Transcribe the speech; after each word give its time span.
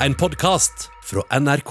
en 0.00 0.14
podkast 0.14 0.90
fra 1.04 1.22
NRK. 1.40 1.70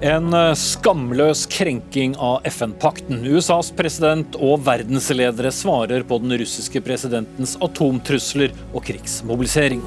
En 0.00 0.34
eh, 0.34 0.54
skamløs 0.54 1.46
krenking 1.50 2.14
av 2.18 2.46
FN-pakten. 2.46 3.24
USAs 3.26 3.72
president 3.74 4.38
og 4.38 4.64
verdensledere 4.66 5.50
svarer 5.54 6.06
på 6.06 6.18
den 6.22 6.38
russiske 6.42 6.82
presidentens 6.82 7.56
atomtrusler 7.62 8.54
og 8.72 8.82
krigsmobilisering. 8.86 9.82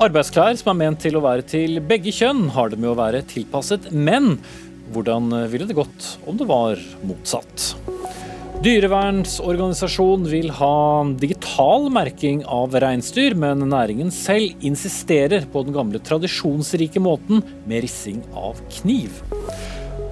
Arbeidsklær 0.00 0.54
som 0.56 0.72
er 0.72 0.82
ment 0.86 1.02
til 1.02 1.18
å 1.18 1.26
være 1.26 1.44
til 1.44 1.82
begge 1.84 2.14
kjønn, 2.14 2.46
har 2.54 2.70
det 2.72 2.78
med 2.80 2.94
å 2.94 2.98
være 2.98 3.26
tilpasset 3.28 3.90
menn. 3.92 4.36
Hvordan 4.90 5.30
ville 5.50 5.68
det 5.68 5.78
gått 5.78 6.16
om 6.26 6.38
det 6.40 6.48
var 6.50 6.80
motsatt? 7.06 7.74
Dyrevernsorganisasjon 8.60 10.26
vil 10.28 10.50
ha 10.58 11.04
digital 11.16 11.86
merking 11.94 12.42
av 12.44 12.74
reinsdyr, 12.82 13.32
men 13.32 13.62
næringen 13.70 14.10
selv 14.12 14.52
insisterer 14.60 15.46
på 15.48 15.62
den 15.64 15.72
gamle 15.72 15.96
tradisjonsrike 16.04 17.00
måten 17.00 17.40
med 17.64 17.86
rissing 17.86 18.18
av 18.36 18.60
kniv. 18.80 19.22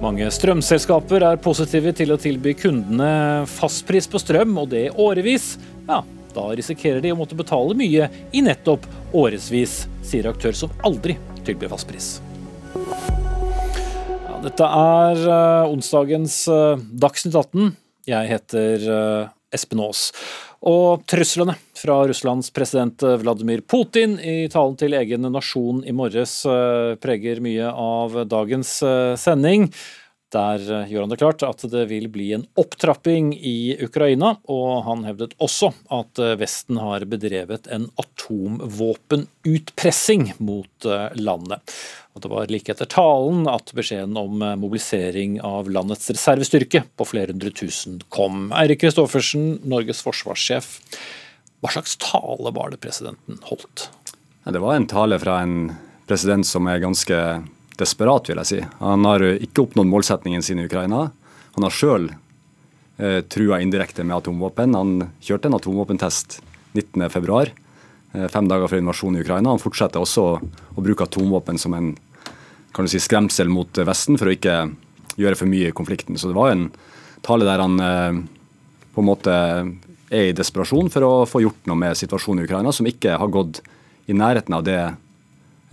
Mange 0.01 0.31
strømselskaper 0.33 1.27
er 1.27 1.41
positive 1.43 1.93
til 1.93 2.15
å 2.15 2.17
tilby 2.17 2.55
kundene 2.57 3.45
fastpris 3.51 4.09
på 4.09 4.21
strøm, 4.23 4.55
og 4.63 4.71
det 4.71 4.87
årevis. 4.97 5.51
Ja, 5.85 5.99
da 6.33 6.47
risikerer 6.55 7.03
de 7.05 7.11
å 7.13 7.19
måtte 7.19 7.37
betale 7.37 7.77
mye 7.77 8.09
i 8.33 8.41
nettopp 8.41 8.87
årevis, 9.13 9.83
sier 10.01 10.31
aktør 10.31 10.57
som 10.57 10.73
aldri 10.87 11.19
tilbyr 11.43 11.69
fastpris. 11.75 12.15
Dette 14.39 14.63
er 14.63 15.19
uh, 15.27 15.67
onsdagens 15.67 16.41
uh, 16.47 16.79
Dagsnytt 16.79 17.35
18. 17.35 17.73
Jeg 18.09 18.29
heter 18.31 18.85
eh, 18.89 19.31
Espen 19.53 19.81
Aas. 19.83 20.09
Og 20.69 21.05
truslene 21.09 21.55
fra 21.77 22.01
Russlands 22.09 22.49
president 22.55 23.03
eh, 23.05 23.17
Vladimir 23.21 23.61
Putin 23.61 24.17
i 24.19 24.47
talen 24.51 24.77
til 24.79 24.95
egen 24.97 25.27
nasjon 25.29 25.83
i 25.87 25.95
morges 25.95 26.41
eh, 26.49 26.95
preger 27.01 27.41
mye 27.43 27.69
av 27.69 28.21
dagens 28.31 28.79
sending. 29.21 29.69
Der 30.29 30.85
gjør 30.89 31.01
han 31.01 31.09
det 31.09 31.21
klart 31.21 31.43
at 31.47 31.61
det 31.71 31.89
vil 31.89 32.07
bli 32.13 32.33
en 32.37 32.47
opptrapping 32.59 33.33
i 33.33 33.77
Ukraina, 33.81 34.35
og 34.45 34.83
han 34.85 35.03
hevdet 35.07 35.33
også 35.41 35.73
at 35.95 36.19
Vesten 36.37 36.77
har 36.77 37.05
bedrevet 37.09 37.67
en 37.73 37.89
atomvåpenutpressing 37.97 40.33
mot 40.37 40.85
landet. 41.17 41.61
Og 42.19 42.25
det 42.25 42.31
var 42.33 42.49
like 42.51 42.73
etter 42.73 42.87
talen 42.89 43.47
at 43.47 43.71
beskjeden 43.71 44.17
om 44.19 44.41
eh, 44.43 44.57
mobilisering 44.59 45.37
av 45.45 45.69
landets 45.71 46.09
reservestyrke 46.11 46.83
på 46.99 47.07
flere 47.07 47.31
hundre 47.31 47.53
tusen 47.55 48.01
kom. 48.11 48.49
Eirik 48.59 48.81
Kristoffersen, 48.83 49.61
Norges 49.63 50.03
forsvarssjef. 50.03 50.73
Hva 51.63 51.71
slags 51.71 51.95
tale 52.03 52.51
var 52.55 52.73
det 52.73 52.81
presidenten 52.83 53.39
holdt? 53.47 53.87
Det 54.43 54.59
var 54.59 54.75
en 54.75 54.89
tale 54.89 55.19
fra 55.21 55.37
en 55.45 55.71
president 56.09 56.47
som 56.47 56.67
er 56.67 56.83
ganske 56.83 57.15
desperat, 57.79 58.29
vil 58.29 58.41
jeg 58.41 58.49
si. 58.49 58.59
Han 58.81 59.07
har 59.07 59.23
ikke 59.35 59.65
oppnådd 59.65 59.89
målsetningen 59.89 60.43
sin 60.45 60.61
i 60.61 60.67
Ukraina. 60.69 61.07
Han 61.55 61.65
har 61.65 61.75
sjøl 61.75 62.09
eh, 62.11 63.21
trua 63.31 63.61
indirekte 63.63 64.05
med 64.05 64.19
atomvåpen. 64.19 64.77
Han 64.77 65.07
kjørte 65.23 65.49
en 65.49 65.57
atomvåpentest 65.57 66.39
19.2, 66.75 67.39
eh, 68.13 68.27
fem 68.31 68.51
dager 68.51 68.71
før 68.71 68.83
invasjonen 68.83 69.19
i 69.19 69.25
Ukraina. 69.25 69.55
Han 69.55 69.63
fortsetter 69.63 70.03
også 70.03 70.27
å 70.39 70.85
bruke 70.85 71.07
atomvåpen 71.07 71.59
som 71.61 71.75
en 71.77 71.95
kan 72.75 72.85
du 72.85 72.91
si, 72.91 73.01
skremsel 73.01 73.49
mot 73.49 73.81
Vesten 73.81 74.19
for 74.19 74.29
å 74.29 74.35
ikke 74.35 74.59
gjøre 75.19 75.37
for 75.39 75.49
mye 75.49 75.71
i 75.71 75.75
konflikten. 75.75 76.17
Så 76.19 76.29
det 76.29 76.37
var 76.37 76.53
en 76.53 76.69
tale 77.25 77.47
der 77.47 77.63
han 77.63 77.79
eh, 77.83 78.21
på 78.93 79.03
en 79.03 79.09
måte 79.09 79.35
er 80.09 80.29
i 80.31 80.35
desperasjon 80.37 80.89
for 80.93 81.05
å 81.05 81.13
få 81.29 81.43
gjort 81.43 81.67
noe 81.69 81.77
med 81.79 81.97
situasjonen 81.97 82.43
i 82.43 82.49
Ukraina, 82.49 82.73
som 82.73 82.87
ikke 82.89 83.17
har 83.21 83.33
gått 83.33 83.61
i 84.09 84.15
nærheten 84.17 84.55
av 84.57 84.65
det 84.65 84.79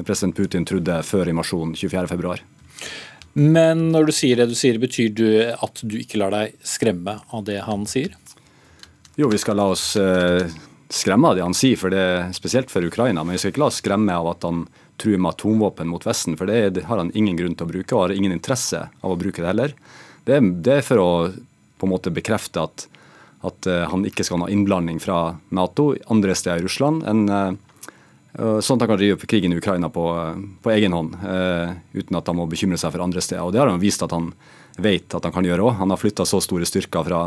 president 0.05 0.37
Putin 0.37 0.67
trodde 0.69 1.01
før 1.07 1.31
invasjonen 1.33 1.75
24.2. 1.79 2.37
Men 3.37 3.91
når 3.93 4.09
du 4.09 4.15
sier 4.17 4.39
det 4.41 4.49
du 4.49 4.57
sier, 4.57 4.79
betyr 4.81 5.11
det 5.17 5.35
at 5.61 5.83
du 5.85 5.99
ikke 6.01 6.21
lar 6.23 6.33
deg 6.33 6.55
skremme 6.65 7.19
av 7.37 7.45
det 7.45 7.59
han 7.67 7.85
sier? 7.89 8.15
Jo, 9.17 9.29
vi 9.33 9.41
skal 9.41 9.59
la 9.61 9.67
oss 9.73 9.91
eh, 10.01 10.49
skremme 10.89 11.29
av 11.29 11.37
det 11.37 11.45
han 11.45 11.57
sier, 11.57 11.77
for 11.81 11.93
det 11.93 12.01
er 12.01 12.33
spesielt 12.37 12.73
for 12.73 12.85
Ukraina. 12.85 13.25
Men 13.25 13.37
vi 13.37 13.43
skal 13.43 13.53
ikke 13.53 13.65
la 13.65 13.69
oss 13.69 13.83
skremme 13.83 14.17
av 14.17 14.31
at 14.33 14.47
han 14.49 14.65
truer 14.97 15.21
med 15.21 15.35
atomvåpen 15.35 15.89
mot 15.89 16.05
Vesten, 16.07 16.37
for 16.41 16.49
det, 16.49 16.87
har 16.89 17.01
han 17.01 17.13
ingen 17.13 17.37
grunn 17.37 17.57
til 17.57 17.69
å 17.69 17.73
bruke, 17.75 17.93
og 17.93 18.07
har 18.07 18.17
ingen 18.17 18.33
interesse 18.33 18.87
av 18.89 19.13
å 19.13 19.21
bruke 19.21 19.45
det 19.45 19.51
heller. 19.53 19.77
Det, 20.25 20.41
det 20.65 20.79
er 20.79 20.87
for 20.87 21.03
å 21.03 21.11
på 21.77 21.85
en 21.85 21.93
måte 21.93 22.13
bekrefte 22.13 22.65
at, 22.65 22.87
at 23.45 23.69
uh, 23.69 23.85
han 23.93 24.07
ikke 24.09 24.25
skal 24.25 24.47
ha 24.47 24.49
innblanding 24.49 24.97
fra 25.03 25.37
Nato 25.53 25.91
andre 26.09 26.33
steder 26.33 26.65
i 26.65 26.65
Russland 26.65 27.05
enn 27.05 27.27
sånn 28.37 28.77
at 28.77 28.85
han 28.85 28.91
kan 28.91 29.01
drive 29.01 29.29
krigen 29.29 29.55
i 29.55 29.57
Ukraina 29.57 29.89
på, 29.89 30.05
på 30.63 30.73
egen 30.75 30.93
hånd, 30.93 31.15
uh, 31.25 31.73
uten 31.97 32.19
at 32.19 32.27
han 32.29 32.37
må 32.37 32.45
bekymre 32.51 32.77
seg 32.81 32.93
for 32.93 33.05
andre 33.05 33.23
steder. 33.25 33.45
Og 33.47 33.55
Det 33.55 33.63
har 33.63 33.71
han 33.71 33.81
vist 33.81 34.03
at 34.05 34.13
han 34.13 34.33
vet 34.77 35.15
at 35.17 35.25
han 35.25 35.33
kan 35.33 35.47
gjøre 35.47 35.65
òg. 35.65 35.77
Han 35.81 35.93
har 35.93 36.01
flytta 36.01 36.27
så 36.29 36.43
store 36.45 36.69
styrker 36.69 37.07
fra 37.07 37.23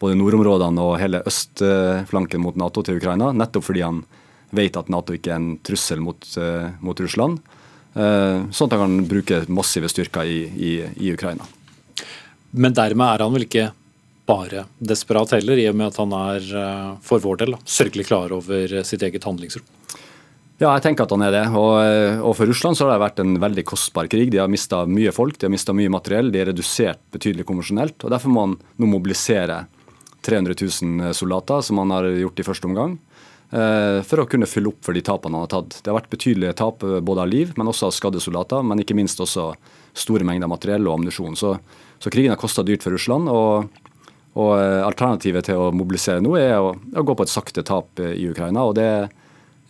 både 0.00 0.16
nordområdene 0.16 0.80
og 0.80 0.96
hele 1.00 1.20
østflanken 1.28 2.40
mot 2.40 2.56
Nato 2.56 2.80
til 2.86 2.96
Ukraina, 2.96 3.34
nettopp 3.36 3.66
fordi 3.66 3.84
han 3.84 4.04
vet 4.56 4.78
at 4.80 4.88
Nato 4.90 5.12
ikke 5.14 5.34
er 5.34 5.42
en 5.42 5.50
trussel 5.66 6.00
mot, 6.00 6.24
uh, 6.40 6.70
mot 6.80 7.02
Russland. 7.04 7.42
Uh, 7.92 8.48
sånn 8.54 8.70
at 8.70 8.78
han 8.78 8.86
kan 8.86 9.10
bruke 9.10 9.42
massive 9.52 9.90
styrker 9.92 10.24
i, 10.24 10.40
i, 10.48 10.72
i, 10.94 11.12
Ukraina. 11.12 11.44
Men 12.50 12.72
dermed 12.72 13.12
er 13.12 13.26
han 13.26 13.36
vel 13.36 13.44
ikke 13.44 13.66
bare 14.30 14.64
desperat 14.78 15.34
heller, 15.36 15.58
i 15.60 15.68
og 15.68 15.76
med 15.76 15.90
at 15.90 16.00
han 16.00 16.16
er 16.16 16.48
for 17.04 17.20
vår 17.20 17.42
del 17.42 17.58
sørgelig 17.66 18.06
klar 18.08 18.32
over 18.32 18.80
sitt 18.86 19.02
eget 19.02 19.26
handlingsrom? 19.26 19.66
Ja, 20.60 20.74
jeg 20.76 20.84
tenker 20.84 21.06
at 21.06 21.12
han 21.14 21.22
er 21.24 21.32
det. 21.32 21.44
Og, 21.56 21.74
og, 22.20 22.34
For 22.36 22.50
Russland 22.50 22.76
så 22.76 22.84
har 22.84 22.92
det 22.92 23.04
vært 23.06 23.20
en 23.22 23.38
veldig 23.40 23.62
kostbar 23.64 24.10
krig. 24.12 24.28
De 24.32 24.42
har 24.42 24.50
mista 24.52 24.82
mye 24.84 25.12
folk, 25.16 25.38
de 25.40 25.48
har 25.48 25.54
mista 25.54 25.72
mye 25.72 25.92
materiell, 25.92 26.28
de 26.32 26.42
er 26.42 26.50
redusert 26.50 27.00
betydelig 27.14 27.46
konvensjonelt. 27.48 27.96
og 28.04 28.12
Derfor 28.12 28.34
må 28.34 28.44
han 28.44 28.58
nå 28.76 28.88
mobilisere 28.90 29.62
300 30.20 30.58
000 30.60 31.14
soldater, 31.16 31.64
som 31.64 31.80
han 31.80 31.94
har 31.96 32.10
gjort 32.12 32.42
i 32.42 32.46
første 32.50 32.68
omgang. 32.68 32.98
Eh, 33.50 33.98
for 34.06 34.22
å 34.22 34.26
kunne 34.30 34.46
fylle 34.46 34.70
opp 34.70 34.84
for 34.86 34.94
de 34.94 35.02
tapene 35.02 35.34
han 35.34 35.46
har 35.46 35.50
tatt. 35.50 35.80
Det 35.80 35.90
har 35.90 35.96
vært 35.96 36.12
betydelige 36.12 36.58
tap 36.60 36.84
eh, 36.86 37.00
både 37.02 37.24
av 37.24 37.30
liv, 37.32 37.54
men 37.58 37.70
også 37.70 37.88
av 37.88 37.94
skadde 37.96 38.22
soldater. 38.22 38.62
Men 38.62 38.82
ikke 38.82 38.94
minst 38.98 39.20
også 39.22 39.50
store 39.96 40.26
mengder 40.28 40.50
materiell 40.50 40.86
og 40.86 40.98
ammunisjon. 40.98 41.38
Så, 41.40 41.56
så, 41.98 42.12
krigen 42.12 42.34
har 42.34 42.40
kosta 42.40 42.62
dyrt 42.66 42.86
for 42.86 42.94
Russland. 42.94 43.32
og, 43.32 43.72
og 44.38 44.52
eh, 44.60 44.84
Alternativet 44.86 45.48
til 45.48 45.64
å 45.64 45.72
mobilisere 45.74 46.22
nå 46.22 46.36
er 46.38 46.60
å, 46.60 46.76
å 46.76 47.06
gå 47.06 47.16
på 47.16 47.26
et 47.26 47.32
sakte 47.32 47.66
tap 47.66 48.04
i 48.04 48.28
Ukraina. 48.30 48.68
og 48.68 48.76
det, 48.78 48.90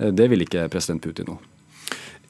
det 0.00 0.28
vil 0.32 0.46
ikke 0.46 0.68
president 0.72 1.02
Putin 1.04 1.28
nå. 1.32 1.38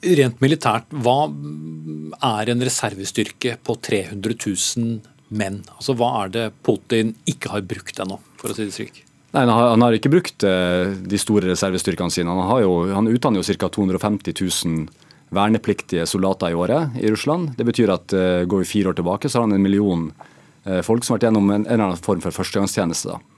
Rent 0.01 0.39
militært, 0.41 0.89
hva 1.05 1.27
er 1.29 2.49
en 2.49 2.63
reservestyrke 2.65 3.59
på 3.61 3.75
300 3.85 4.33
000 4.33 4.95
menn? 5.37 5.61
Altså, 5.75 5.93
Hva 5.97 6.09
er 6.23 6.33
det 6.33 6.45
Putin 6.65 7.13
ikke 7.29 7.51
har 7.53 7.61
brukt 7.61 8.01
ennå, 8.01 8.17
for 8.41 8.49
å 8.49 8.57
si 8.57 8.65
det 8.65 8.73
slik? 8.73 9.03
Nei, 9.31 9.45
han 9.45 9.53
har, 9.53 9.69
han 9.75 9.85
har, 9.85 9.95
ikke 9.95 10.11
brukt 10.11 10.43
uh, 10.43 10.89
de 10.89 11.19
store 11.21 11.53
reservestyrkene 11.53 12.11
sine. 12.11 12.33
Han, 12.33 12.63
jo, 12.63 12.73
han 12.91 13.07
utdanner 13.07 13.39
jo 13.39 13.55
ca. 13.61 13.69
250 13.71 14.33
000 14.41 14.89
vernepliktige 15.31 16.03
soldater 16.09 16.51
i 16.51 16.57
året 16.57 16.97
i 16.99 17.07
Russland. 17.13 17.53
Det 17.55 17.67
betyr 17.69 17.93
at 17.93 18.17
uh, 18.17 18.41
går 18.49 18.65
vi 18.65 18.71
fire 18.73 18.91
år 18.91 18.97
tilbake, 18.97 19.29
så 19.29 19.39
har 19.39 19.47
han 19.47 19.59
en 19.59 19.63
million 19.63 20.11
folk 20.85 21.01
som 21.01 21.15
har 21.15 21.17
vært 21.17 21.23
gjennom 21.25 21.47
en, 21.49 21.63
en, 21.63 21.71
eller 21.73 21.87
annen 21.87 22.01
form 22.05 22.19
for 22.21 22.35
førstegangstjeneste. 22.35 23.15
Da. 23.15 23.30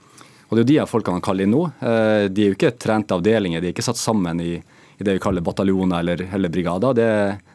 Og 0.54 0.60
Det 0.60 0.62
er 0.62 0.78
jo 0.78 0.84
de 0.84 0.86
folkene 0.86 1.18
han 1.18 1.24
kaller 1.26 1.48
inn 1.48 1.50
nå. 1.50 1.64
de 1.82 2.42
er 2.44 2.52
jo 2.52 2.54
ikke 2.54 2.76
trente 2.78 3.16
avdelinger, 3.16 3.58
de 3.58 3.72
er 3.72 3.74
ikke 3.74 3.82
satt 3.82 3.98
sammen 3.98 4.38
i, 4.38 4.52
i 4.54 5.02
det 5.02 5.16
vi 5.16 5.22
kaller 5.24 5.42
bataljoner 5.42 5.98
eller, 5.98 6.22
eller 6.30 6.52
brigader. 6.54 6.94
Det, 6.94 7.08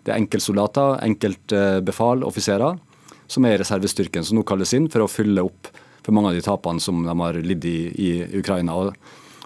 det, 0.04 0.12
er 0.12 0.18
enkeltsoldater, 0.18 0.98
enkeltbefal, 1.08 2.26
offiserer, 2.28 2.76
som 3.32 3.48
er 3.48 3.56
i 3.56 3.62
reservestyrken, 3.62 4.28
som 4.28 4.36
nå 4.36 4.44
kalles 4.44 4.76
inn 4.76 4.90
for 4.92 5.06
å 5.06 5.12
fylle 5.12 5.48
opp 5.48 5.72
for 6.04 6.16
mange 6.16 6.34
av 6.34 6.36
de 6.36 6.44
tapene 6.44 6.84
som 6.84 7.00
de 7.06 7.16
har 7.22 7.40
lidd 7.40 7.66
i, 7.72 7.78
i 7.96 8.10
Ukraina. 8.42 8.76
Og, 8.76 8.92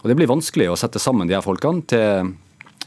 og, 0.01 0.07
Det 0.09 0.17
blir 0.17 0.31
vanskelig 0.31 0.71
å 0.71 0.79
sette 0.79 1.01
sammen 1.01 1.29
de 1.29 1.37
her 1.37 1.45
folkene 1.45 1.85
til 1.93 2.33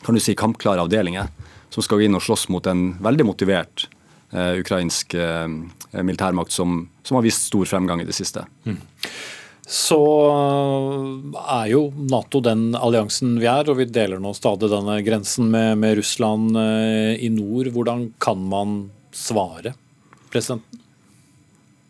kan 0.02 0.14
du 0.14 0.20
si, 0.22 0.34
kampklare 0.38 0.82
avdelinger 0.84 1.30
som 1.72 1.82
skal 1.82 1.98
gå 1.98 2.06
inn 2.06 2.18
og 2.18 2.22
slåss 2.22 2.48
mot 2.54 2.66
en 2.70 2.92
veldig 3.02 3.24
motivert 3.26 3.86
eh, 4.30 4.60
ukrainsk 4.60 5.16
eh, 5.18 5.48
militærmakt 5.98 6.54
som, 6.54 6.84
som, 7.02 7.18
har 7.18 7.24
vist 7.26 7.48
stor 7.48 7.66
fremgang 7.66 8.02
i 8.02 8.06
det 8.06 8.14
siste. 8.14 8.44
Mm. 8.68 8.78
Så 9.66 9.98
er 11.42 11.66
jo 11.72 11.88
Nato 12.06 12.38
den 12.38 12.68
alliansen 12.78 13.34
vi 13.40 13.48
er, 13.50 13.66
og 13.66 13.80
vi 13.80 13.88
deler 13.90 14.20
nå 14.22 14.30
stadig 14.38 14.70
denne 14.70 15.00
grensen 15.02 15.50
med, 15.50 15.74
med 15.82 15.96
Russland 15.98 16.54
eh, 16.60 17.18
i 17.18 17.30
nord. 17.34 17.72
Hvordan 17.74 18.12
kan 18.22 18.44
man 18.46 18.76
svare 19.10 19.74
presidenten? 20.30 20.84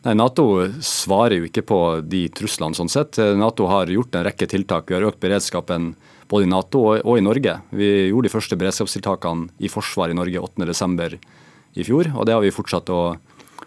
Nei, 0.07 0.15
Nato 0.17 0.47
svarer 0.81 1.41
jo 1.41 1.49
ikke 1.49 1.67
på 1.67 1.81
de 2.07 2.23
truslene 2.33 2.79
sånn 2.79 2.89
sett. 2.89 3.19
Nato 3.37 3.67
har 3.69 3.91
gjort 3.93 4.15
en 4.15 4.25
rekke 4.25 4.49
tiltak. 4.49 4.89
Vi 4.89 4.97
har 4.97 5.05
økt 5.09 5.21
beredskapen 5.21 5.97
både 6.31 6.47
i 6.47 6.51
Nato 6.51 6.83
og 6.95 7.13
i 7.19 7.25
Norge. 7.25 7.59
Vi 7.75 7.89
gjorde 8.09 8.31
de 8.31 8.33
første 8.33 8.59
beredskapstiltakene 8.61 9.51
i 9.59 9.71
forsvar 9.71 10.15
i 10.15 10.17
Norge 10.17 10.41
8.12. 10.41 11.19
i 11.77 11.85
fjor, 11.85 12.09
og 12.15 12.25
det 12.25 12.37
har 12.37 12.45
vi 12.45 12.55
fortsatt 12.55 12.89
å, 12.95 13.03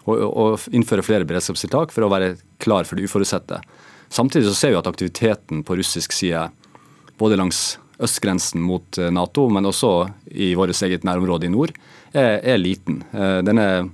å 0.08 0.16
å 0.16 0.46
innføre 0.72 1.04
flere 1.06 1.28
beredskapstiltak 1.28 1.92
for 1.94 2.08
å 2.08 2.10
være 2.10 2.34
klar 2.58 2.88
for 2.88 2.98
det 2.98 3.06
uforutsette. 3.06 3.60
Samtidig 4.10 4.48
så 4.48 4.56
ser 4.58 4.74
vi 4.74 4.80
at 4.80 4.90
aktiviteten 4.90 5.62
på 5.66 5.76
russisk 5.78 6.12
side, 6.12 6.48
både 7.18 7.38
langs 7.38 7.78
østgrensen 8.02 8.62
mot 8.64 8.98
eh, 8.98 9.10
Nato, 9.12 9.46
men 9.52 9.68
også 9.68 9.92
i 10.26 10.52
vårt 10.58 10.74
eget 10.82 11.04
nærområde 11.06 11.46
i 11.46 11.52
nord, 11.52 11.72
er, 12.12 12.40
er 12.42 12.58
liten. 12.58 13.04
Eh, 13.12 13.38
den 13.46 13.60
er, 13.62 13.86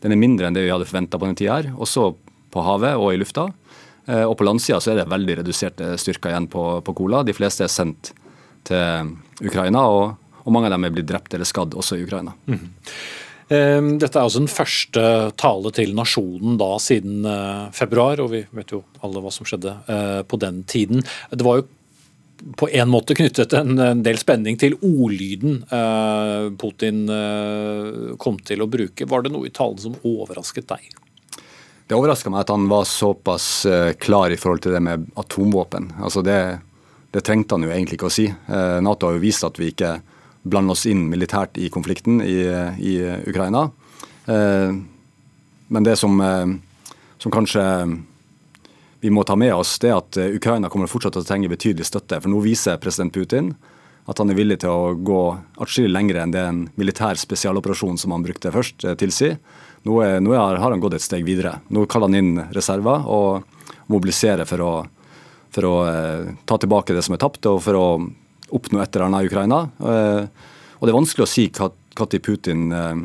den 0.00 0.14
er, 0.14 0.20
mindre 0.20 0.48
enn 0.48 0.56
det 0.56 0.64
vi 0.64 0.72
hadde 0.72 0.88
forventa 0.88 1.20
på 1.20 1.28
den 1.28 1.36
tida 1.38 1.58
her, 1.58 1.72
også 1.76 2.12
på 2.54 2.64
havet 2.64 2.96
og 2.96 3.12
i 3.12 3.20
lufta. 3.20 3.48
Eh, 4.06 4.24
og 4.24 4.38
på 4.40 4.46
landsida 4.48 4.80
så 4.80 4.94
er 4.94 5.02
det 5.02 5.10
veldig 5.12 5.40
reduserte 5.42 5.92
styrker 6.00 6.32
igjen 6.32 6.48
på, 6.48 6.64
på 6.86 6.96
Kola. 7.02 7.24
De 7.26 7.36
fleste 7.36 7.66
er 7.66 7.72
sendt 7.72 8.14
til 8.68 9.12
Ukraina, 9.44 9.84
og, 9.84 10.14
og, 10.44 10.52
mange 10.54 10.70
av 10.70 10.78
dem 10.78 10.88
er 10.88 10.94
blitt 10.94 11.10
drept 11.10 11.34
eller 11.36 11.48
skadd 11.48 11.76
også 11.76 11.98
i 11.98 12.06
Ukraina. 12.06 12.32
Mm. 12.48 12.70
Dette 13.48 14.12
er 14.12 14.26
altså 14.26 14.42
den 14.42 14.50
første 14.52 15.02
tale 15.40 15.70
til 15.72 15.94
nasjonen 15.96 16.58
da 16.60 16.74
siden 16.84 17.24
februar, 17.72 18.20
og 18.20 18.34
vi 18.34 18.42
vet 18.52 18.74
jo 18.74 18.82
alle 19.00 19.22
hva 19.24 19.32
som 19.32 19.48
skjedde 19.48 19.72
på 20.28 20.40
den 20.42 20.58
tiden. 20.68 21.00
Det 21.32 21.46
var 21.46 21.62
jo 21.62 21.68
på 22.56 22.68
en 22.68 22.88
måte 22.88 23.14
knyttet 23.14 23.52
en, 23.56 24.02
del 24.02 24.18
spenning 24.20 24.58
til 24.60 24.76
ordlyden 24.78 25.62
eh, 25.74 26.48
Putin 26.60 27.04
eh, 27.10 28.14
kom 28.20 28.38
til 28.46 28.62
å 28.62 28.70
bruke. 28.70 29.08
Var 29.08 29.24
det 29.24 29.32
noe 29.34 29.48
i 29.48 29.54
talen 29.54 29.80
som 29.82 29.96
overrasket 30.06 30.68
deg? 30.70 30.86
Det 31.88 31.96
overraska 31.96 32.30
meg 32.30 32.44
at 32.44 32.52
han 32.52 32.68
var 32.70 32.86
såpass 32.88 33.66
eh, 33.66 33.92
klar 34.00 34.32
i 34.34 34.38
forhold 34.38 34.64
til 34.64 34.76
det 34.76 34.82
med 34.84 35.08
atomvåpen. 35.18 35.90
Altså 35.98 36.22
det, 36.26 36.38
det 37.14 37.24
trengte 37.26 37.56
han 37.56 37.66
jo 37.66 37.72
egentlig 37.74 37.98
ikke 37.98 38.10
å 38.10 38.16
si. 38.18 38.28
Nato 38.84 39.08
har 39.08 39.18
jo 39.18 39.24
vist 39.24 39.46
at 39.46 39.58
vi 39.58 39.72
ikke 39.72 39.96
blander 40.42 40.76
oss 40.76 40.86
inn 40.86 41.08
militært 41.10 41.58
i 41.58 41.70
konflikten 41.72 42.22
i, 42.24 42.38
i 42.78 42.94
Ukraina. 43.28 43.68
Men 44.28 45.84
det 45.84 45.96
som, 46.00 46.20
som 47.18 47.34
kanskje 47.34 47.64
vi 49.00 49.10
må 49.10 49.24
ta 49.24 49.36
med 49.36 49.54
oss, 49.54 49.78
det 49.78 49.92
at 49.94 50.16
eh, 50.16 50.34
Ukraina 50.34 50.68
kommer 50.68 50.90
fortsatt 50.90 51.14
til 51.14 51.22
å 51.22 51.28
trenge 51.28 51.50
betydelig 51.50 51.86
støtte. 51.86 52.18
For 52.22 52.30
nå 52.32 52.40
viser 52.42 52.80
president 52.82 53.14
Putin 53.14 53.52
at 54.08 54.18
han 54.18 54.32
er 54.32 54.38
villig 54.38 54.62
til 54.62 54.72
å 54.72 54.94
gå 54.94 55.22
atskillig 55.60 55.92
lenger 55.92 56.22
enn 56.22 56.32
det 56.34 56.42
en 56.42 56.62
militær 56.80 57.18
spesialoperasjon 57.20 58.00
som 58.00 58.14
han 58.16 58.24
brukte 58.24 58.52
først, 58.54 58.84
eh, 58.84 58.96
tilsier. 58.98 59.38
Nå, 59.86 60.00
nå 60.20 60.34
har 60.34 60.58
han 60.58 60.80
gått 60.82 60.98
et 60.98 61.04
steg 61.04 61.24
videre. 61.24 61.60
Nå 61.70 61.86
kaller 61.86 62.10
han 62.10 62.18
inn 62.18 62.40
reserver 62.52 63.06
og 63.06 63.44
mobiliserer 63.88 64.48
for 64.48 64.64
å, 64.64 64.72
for 65.54 65.68
å 65.68 65.74
eh, 65.86 66.32
ta 66.44 66.58
tilbake 66.58 66.96
det 66.96 67.04
som 67.06 67.14
er 67.14 67.22
tapt, 67.22 67.46
og 67.46 67.62
for 67.62 67.78
å 67.78 67.86
oppnå 68.54 68.80
et 68.82 68.94
eller 68.94 69.08
annet 69.08 69.26
i 69.26 69.30
Ukraina. 69.30 69.60
Eh, 69.78 70.48
og 70.78 70.86
Det 70.86 70.92
er 70.92 71.00
vanskelig 71.00 71.26
å 71.26 71.30
si 71.30 71.48
når 71.98 72.22
Putin 72.22 72.72
eh, 72.72 73.04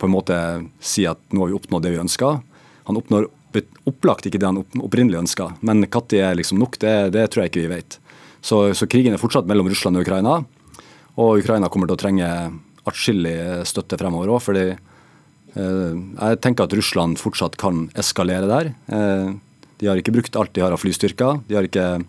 på 0.00 0.08
en 0.08 0.14
måte 0.14 0.36
sier 0.80 1.14
at 1.14 1.20
nå 1.32 1.42
har 1.42 1.52
vi 1.52 1.58
oppnådd 1.58 1.86
det 1.86 1.94
vi 1.94 2.02
ønsker. 2.02 2.40
Han 2.88 3.00
oppnår 3.00 3.28
opplagt 3.88 4.28
ikke 4.28 4.38
det 4.38 4.46
han 4.46 4.60
opprinnelig 4.62 5.18
ønska, 5.24 5.50
men 5.66 5.82
når 5.90 6.20
er 6.22 6.36
liksom 6.38 6.60
nok, 6.60 6.78
det, 6.82 7.10
det, 7.16 7.26
tror 7.32 7.44
jeg 7.44 7.52
ikke 7.52 7.64
vi 7.64 7.72
vet. 7.72 7.96
Så, 8.40 8.62
så, 8.78 8.86
krigen 8.88 9.16
er 9.16 9.20
fortsatt 9.20 9.48
mellom 9.50 9.68
Russland 9.68 9.98
og 9.98 10.06
Ukraina, 10.06 10.36
og 11.20 11.42
Ukraina 11.42 11.68
kommer 11.72 11.90
til 11.90 11.98
å 11.98 12.00
trenge 12.00 12.28
atskillig 12.88 13.34
støtte 13.68 13.98
fremover 14.00 14.30
òg. 14.32 14.40
fordi 14.44 14.64
eh, 14.70 15.98
jeg 15.98 16.40
tenker 16.44 16.68
at 16.68 16.76
Russland 16.78 17.18
fortsatt 17.20 17.58
kan 17.60 17.88
eskalere 17.98 18.48
der. 18.48 18.72
Eh, 18.94 19.34
de 19.80 19.88
har 19.88 20.00
ikke 20.00 20.14
brukt 20.14 20.36
alt 20.38 20.54
de 20.54 20.62
har 20.64 20.72
av 20.72 20.80
flystyrker. 20.80 21.42
De 21.48 21.58
har 21.58 21.66
ikke 21.66 22.02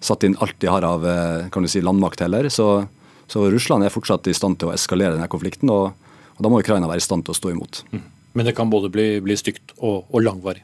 satt 0.00 0.26
inn 0.26 0.36
alt 0.42 0.56
de 0.62 0.70
har 0.70 0.84
av 0.86 1.06
eh, 1.08 1.48
kan 1.52 1.64
du 1.64 1.70
si, 1.70 1.82
landmakt 1.84 2.20
heller. 2.24 2.48
Så, 2.52 2.86
så, 3.26 3.46
Russland 3.50 3.84
er 3.86 3.94
fortsatt 3.94 4.28
i 4.28 4.36
stand 4.36 4.60
til 4.60 4.70
å 4.70 4.76
eskalere 4.76 5.16
denne 5.16 5.30
konflikten, 5.32 5.72
og, 5.72 5.92
og 6.36 6.44
da 6.44 6.52
må 6.52 6.60
Ukraina 6.62 6.90
være 6.90 7.02
i 7.02 7.06
stand 7.06 7.26
til 7.26 7.34
å 7.34 7.38
stå 7.40 7.52
imot. 7.54 7.82
Mm. 7.92 8.04
Men 8.36 8.48
det 8.48 8.56
kan 8.56 8.70
både 8.72 8.90
bli, 8.92 9.08
bli 9.24 9.36
stygt 9.38 9.72
og, 9.78 10.04
og, 10.10 10.20
langvarig? 10.20 10.62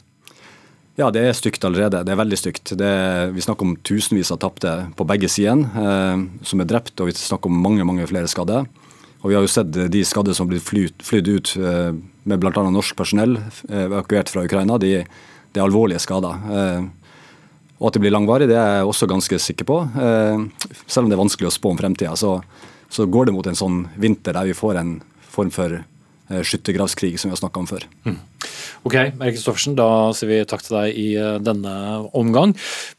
Ja, 1.01 1.09
det 1.09 1.23
er 1.25 1.33
stygt 1.33 1.65
allerede. 1.65 2.03
Det 2.05 2.13
er 2.13 2.21
veldig 2.21 2.37
stygt. 2.37 2.75
Er, 2.77 3.31
vi 3.33 3.41
snakker 3.41 3.65
om 3.65 3.79
tusenvis 3.81 4.29
av 4.35 4.43
tapte 4.43 4.75
på 4.99 5.07
begge 5.09 5.31
sider 5.33 5.65
eh, 5.81 6.25
som 6.45 6.61
er 6.61 6.69
drept, 6.69 6.99
og 7.01 7.09
vi 7.09 7.17
snakker 7.17 7.49
om 7.49 7.63
mange 7.65 7.87
mange 7.89 8.05
flere 8.11 8.29
skadde. 8.29 8.61
Og 9.23 9.31
Vi 9.31 9.37
har 9.39 9.45
jo 9.45 9.51
sett 9.51 9.71
de 9.71 10.03
skadde 10.05 10.35
som 10.35 10.49
har 10.49 10.57
blitt 10.57 10.99
flydd 11.07 11.29
ut 11.31 11.55
eh, 11.57 11.93
med 12.27 12.43
bl.a. 12.43 12.65
norsk 12.75 12.97
personell 12.99 13.37
eh, 13.39 13.87
evakuert 13.87 14.33
fra 14.35 14.43
Ukraina. 14.45 14.79
De, 14.83 14.97
de 15.07 15.61
er 15.61 15.65
alvorlige 15.65 16.03
skader. 16.03 16.43
Eh, 16.59 16.89
og 17.83 17.89
at 17.89 17.97
det 17.97 18.05
blir 18.05 18.15
langvarig, 18.15 18.47
det 18.47 18.55
er 18.55 18.77
jeg 18.79 18.87
også 18.87 19.09
ganske 19.11 19.39
sikker 19.43 19.67
på. 19.67 19.81
Eh, 19.99 20.69
selv 20.87 21.05
om 21.05 21.11
det 21.11 21.17
er 21.17 21.25
vanskelig 21.25 21.49
å 21.51 21.55
spå 21.57 21.73
om 21.73 21.81
fremtida, 21.81 22.13
så, 22.15 22.37
så 22.87 23.09
går 23.11 23.27
det 23.27 23.35
mot 23.35 23.49
en 23.51 23.59
sånn 23.59 23.81
vinter 23.99 24.39
der 24.39 24.47
vi 24.47 24.55
får 24.55 24.79
en 24.79 24.93
form 25.33 25.51
for 25.51 25.81
skyttergravskrig, 26.41 27.19
som 27.21 27.31
vi 27.31 27.37
har 27.37 27.43
snakka 27.43 27.63
om 27.63 27.69
før. 27.69 27.87
Mm. 28.09 28.21
Ok, 28.83 28.97
Erik 28.99 29.37
Kristoffersen, 29.37 29.77
da 29.79 30.11
sier 30.17 30.27
vi 30.27 30.37
takk 30.49 30.65
til 30.65 30.75
deg 30.75 30.97
i 30.99 31.07
eh, 31.15 31.37
denne 31.39 31.73
omgang. 32.19 32.51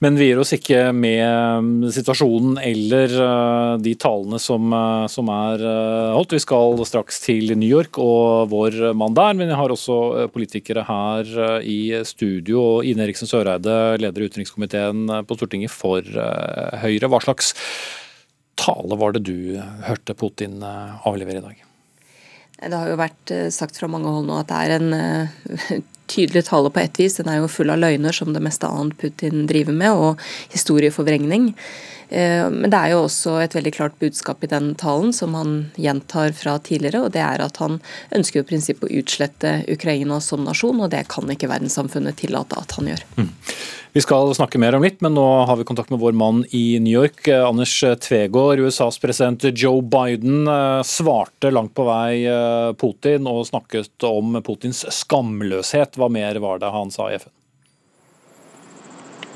Men 0.03 0.15
vi 0.15 0.29
gir 0.29 0.39
oss 0.39 0.53
ikke 0.55 0.93
med 0.95 1.23
mm, 1.65 1.89
situasjonen 1.91 2.55
eller 2.63 3.15
eh, 3.25 3.73
de 3.83 3.95
talene 3.99 4.39
som, 4.39 4.71
som 5.11 5.31
er 5.33 5.65
holdt. 6.15 6.37
Vi 6.37 6.43
skal 6.43 6.79
straks 6.87 7.19
til 7.25 7.51
New 7.57 7.67
York 7.67 7.99
og 7.99 8.53
vår 8.53 8.79
mann 8.95 9.17
der, 9.17 9.35
men 9.35 9.51
jeg 9.51 9.59
har 9.59 9.73
også 9.75 10.29
politikere 10.31 10.85
her 10.87 11.59
i 11.67 11.79
studio. 12.07 12.61
og 12.77 12.87
Ine 12.87 13.03
Eriksen 13.03 13.27
Søreide, 13.27 13.97
leder 13.99 14.23
i 14.23 14.31
utenrikskomiteen 14.31 15.03
på 15.27 15.39
Stortinget 15.39 15.73
for 15.73 16.07
Høyre. 16.83 17.11
Hva 17.11 17.19
slags 17.23 17.51
tale 18.59 18.95
var 18.99 19.15
det 19.15 19.25
du 19.27 19.59
hørte 19.89 20.15
Putin 20.15 20.63
avlevere 20.63 21.43
i 21.43 21.47
dag? 21.49 21.62
Det 22.69 22.77
har 22.77 22.91
jo 22.91 22.99
vært 22.99 23.33
eh, 23.33 23.49
sagt 23.53 23.79
fra 23.79 23.89
mange 23.91 24.11
hold 24.11 24.29
nå 24.29 24.37
at 24.39 24.51
det 24.51 24.59
er 24.59 24.75
en 24.77 24.93
uh, 24.95 25.81
tydelig 26.13 26.45
tale 26.49 26.71
på 26.73 26.81
ett 26.83 26.99
vis. 27.01 27.17
Den 27.19 27.31
er 27.31 27.41
jo 27.41 27.51
full 27.51 27.73
av 27.73 27.81
løgner, 27.81 28.15
som 28.15 28.33
det 28.35 28.43
meste 28.43 28.69
annet 28.69 28.97
Putin 29.01 29.47
driver 29.49 29.75
med, 29.75 29.91
og 29.93 30.53
historieforvrengning. 30.53 31.51
Uh, 32.11 32.49
men 32.53 32.69
det 32.71 32.79
er 32.79 32.93
jo 32.93 33.03
også 33.05 33.37
et 33.43 33.55
veldig 33.57 33.75
klart 33.75 33.99
budskap 34.01 34.43
i 34.43 34.51
den 34.51 34.73
talen, 34.79 35.13
som 35.15 35.37
han 35.37 35.55
gjentar 35.79 36.35
fra 36.37 36.57
tidligere, 36.63 37.05
og 37.05 37.13
det 37.15 37.23
er 37.25 37.43
at 37.45 37.61
han 37.63 37.79
ønsker 38.15 38.41
jo 38.41 38.49
prinsippet 38.49 38.89
å 38.89 38.99
utslette 39.01 39.55
Ukraina 39.71 40.19
som 40.23 40.43
nasjon, 40.47 40.81
og 40.83 40.91
det 40.93 41.05
kan 41.11 41.29
ikke 41.29 41.51
verdenssamfunnet 41.51 42.19
tillate 42.19 42.59
at 42.59 42.77
han 42.77 42.93
gjør. 42.93 43.07
Mm. 43.17 43.31
Vi 43.93 44.01
skal 44.01 44.31
snakke 44.33 44.57
mer 44.57 44.73
om 44.73 44.81
litt, 44.81 45.03
men 45.05 45.13
nå 45.13 45.23
har 45.45 45.59
vi 45.59 45.67
kontakt 45.69 45.91
med 45.93 46.01
vår 46.01 46.15
mann 46.17 46.39
i 46.49 46.79
New 46.81 46.95
York. 46.95 47.27
Eh, 47.27 47.43
Anders 47.45 47.75
Tvegård, 48.01 48.63
USAs 48.65 48.97
president 48.97 49.45
Joe 49.53 49.83
Biden 49.85 50.47
eh, 50.49 50.81
svarte 50.81 51.51
langt 51.53 51.75
på 51.77 51.85
vei 51.85 52.23
eh, 52.25 52.71
Putin 52.73 53.29
og 53.29 53.45
snakket 53.51 54.07
om 54.09 54.39
Putins 54.41 54.81
skamløshet. 54.97 56.01
Hva 56.01 56.09
mer 56.09 56.41
var 56.41 56.63
det 56.63 56.73
han 56.73 56.89
sa 56.93 57.11
i 57.11 57.19
FN? 57.21 57.29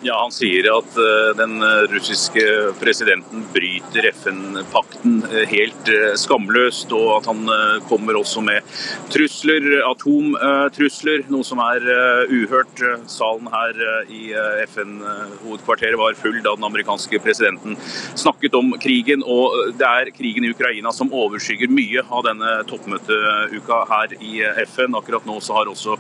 Ja, 0.06 0.20
Han 0.22 0.32
sier 0.32 0.68
at 0.70 0.98
eh, 1.02 1.32
den 1.40 1.56
eh, 1.66 1.88
russiske 1.90 2.44
presidenten 2.78 3.48
bryter 3.50 4.06
FN-pakten 4.12 5.24
eh, 5.26 5.48
helt 5.50 5.90
skamløst, 6.22 6.94
og 6.94 7.16
at 7.16 7.30
han 7.32 7.50
kommer 7.90 8.20
også 8.20 8.44
med 8.46 8.66
trusler, 9.10 9.66
atomtrusler, 9.88 11.24
noe 11.34 11.46
som 11.48 11.62
er 11.64 11.82
uhørt. 12.30 12.84
Salen 13.10 13.50
her 13.50 13.82
i 14.14 14.30
FN-hovedkvarteret 14.68 15.98
var 16.00 16.18
full 16.20 16.40
da 16.46 16.54
den 16.58 16.68
amerikanske 16.68 17.22
presidenten 17.24 17.78
snakket 18.20 18.58
om 18.60 18.76
krigen, 18.84 19.26
og 19.26 19.74
det 19.80 19.88
er 19.88 20.14
krigen 20.14 20.46
i 20.46 20.54
Ukraina 20.54 20.94
som 20.94 21.14
overskygger 21.16 21.74
mye 21.74 22.06
av 22.06 22.26
denne 22.28 22.58
toppmøteuka 22.70 23.84
her 23.90 24.18
i 24.20 24.42
FN. 24.68 24.98
Akkurat 25.00 25.26
nå 25.30 25.40
så 25.42 25.58
har 25.58 25.72
også 25.72 25.98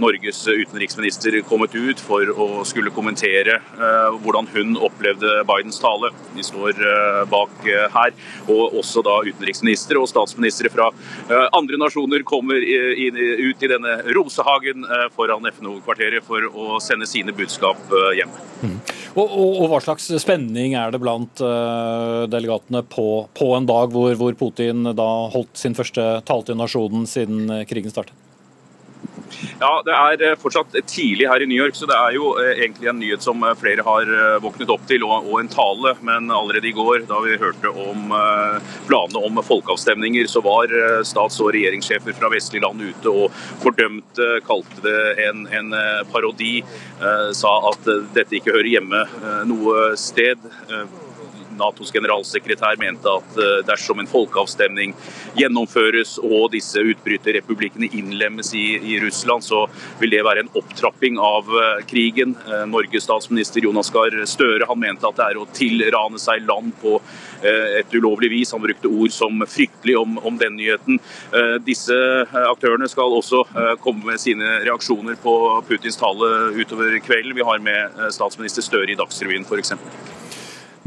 Norges 0.00 0.44
utenriksminister 0.48 1.40
kommet 1.48 1.74
ut 1.74 2.00
for 2.00 2.30
å 2.30 2.62
skulle 2.68 2.92
kommentere 2.94 3.56
eh, 3.58 4.18
hvordan 4.22 4.48
hun 4.52 4.76
opplevde 4.78 5.40
Bidens 5.48 5.80
tale. 5.82 6.12
Vi 6.36 6.44
står 6.46 6.78
eh, 6.78 7.22
bak 7.30 7.66
her. 7.66 8.14
Og 8.50 8.76
også 8.80 9.02
da 9.06 9.18
utenriksministre 9.26 9.98
og 10.00 10.08
statsministre 10.10 10.70
fra 10.72 10.88
andre 11.56 11.78
nasjoner 11.80 12.22
kommer 12.26 12.60
ut 12.60 13.62
i 13.62 13.70
denne 13.70 13.96
rosehagen 14.16 14.86
foran 15.14 15.46
FNO-kvarteret 15.50 16.24
for 16.26 16.46
å 16.48 16.78
sende 16.82 17.08
sine 17.08 17.34
budskap 17.36 17.78
hjem. 18.16 18.32
Mm. 18.62 18.78
Og, 19.14 19.26
og, 19.26 19.50
og, 19.50 19.66
hva 19.72 19.82
slags 19.84 20.08
spenning 20.22 20.76
er 20.78 20.94
det 20.94 21.02
blant 21.02 21.42
delegatene 22.32 22.82
på, 22.88 23.08
på, 23.36 23.52
en 23.58 23.68
dag 23.68 23.92
hvor, 23.94 24.14
hvor 24.18 24.40
Putin 24.40 24.92
da 24.96 25.10
holdt 25.34 25.60
sin 25.60 25.76
første 25.78 26.08
tale 26.26 26.48
til 26.48 26.58
nasjonen 26.60 27.06
siden 27.10 27.50
krigen 27.70 27.94
startet? 27.94 28.29
Ja, 29.60 29.82
Det 29.84 29.94
er 29.94 30.24
eh, 30.24 30.38
fortsatt 30.40 30.74
tidlig 30.88 31.28
her 31.28 31.42
i 31.42 31.48
New 31.48 31.58
York, 31.58 31.76
så 31.78 31.88
det 31.88 31.96
er 31.96 32.16
jo 32.16 32.32
eh, 32.40 32.52
egentlig 32.64 32.90
en 32.90 33.00
nyhet 33.00 33.24
som 33.24 33.42
eh, 33.46 33.56
flere 33.58 33.84
har 33.86 34.10
våknet 34.42 34.72
opp 34.72 34.86
til, 34.88 35.04
og, 35.06 35.28
en 35.40 35.50
tale. 35.50 35.94
Men 36.06 36.30
allerede 36.34 36.70
i 36.70 36.74
går, 36.76 37.04
da 37.08 37.20
vi 37.24 37.38
hørte 37.40 37.70
om 37.70 38.12
planene 38.88 39.22
om 39.26 39.40
folkeavstemninger, 39.44 40.26
så 40.30 40.42
var 40.44 40.72
stats- 41.06 41.38
og 41.42 41.52
regjeringssjefer 41.54 42.16
fra 42.16 42.30
vestlige 42.32 42.64
land 42.64 42.82
ute 42.82 43.12
og 43.12 43.36
fordømte, 43.62 44.28
kalte 44.46 44.84
det 44.84 45.26
en, 45.26 45.46
en 45.54 45.74
parodi. 46.12 46.60
Sa 47.36 47.52
at 47.70 47.88
dette 48.16 48.36
ikke 48.38 48.54
hører 48.56 48.72
hjemme 48.74 49.04
noe 49.48 49.92
sted 50.00 50.50
Natos 51.60 51.92
generalsekretær 51.94 52.78
mente 52.80 53.10
at 53.10 53.38
dersom 53.68 54.00
en 54.00 54.10
folkeavstemning 54.10 54.94
gjennomføres 55.38 56.16
og 56.24 56.50
disse 56.54 56.82
utbryterrepublikkene 56.92 57.90
innlemmes 57.96 58.52
i, 58.58 58.66
i 58.92 58.98
Russland, 59.02 59.44
så 59.46 59.66
vil 60.00 60.14
det 60.14 60.24
være 60.26 60.44
en 60.44 60.52
opptrapping 60.60 61.18
av 61.22 61.48
krigen. 61.90 62.34
Norges 62.70 63.06
statsminister 63.06 63.64
Jonas 63.64 63.92
Gahr 63.94 64.16
Støre 64.28 64.68
han 64.68 64.80
mente 64.80 65.08
at 65.08 65.18
det 65.18 65.26
er 65.28 65.40
å 65.40 65.48
tilrane 65.56 66.20
seg 66.20 66.46
land 66.48 66.72
på 66.82 66.96
et 67.40 67.94
ulovlig 67.96 68.30
vis. 68.32 68.52
Han 68.52 68.64
brukte 68.64 68.90
ord 68.90 69.14
som 69.14 69.44
fryktelig 69.48 69.96
om, 70.00 70.18
om 70.26 70.36
den 70.40 70.58
nyheten. 70.58 71.00
Disse 71.66 71.96
aktørene 72.50 72.88
skal 72.90 73.16
også 73.16 73.44
komme 73.84 74.12
med 74.12 74.20
sine 74.22 74.60
reaksjoner 74.66 75.18
på 75.22 75.34
Putins 75.68 75.96
tale 76.00 76.30
utover 76.56 76.98
kvelden. 77.04 77.36
Vi 77.36 77.42
har 77.42 77.58
med 77.58 77.98
eh, 77.98 78.10
statsminister 78.14 78.62
Støre 78.62 78.92
i 78.92 78.98
Dagsrevyen 78.98 79.44
f.eks. 79.44 79.72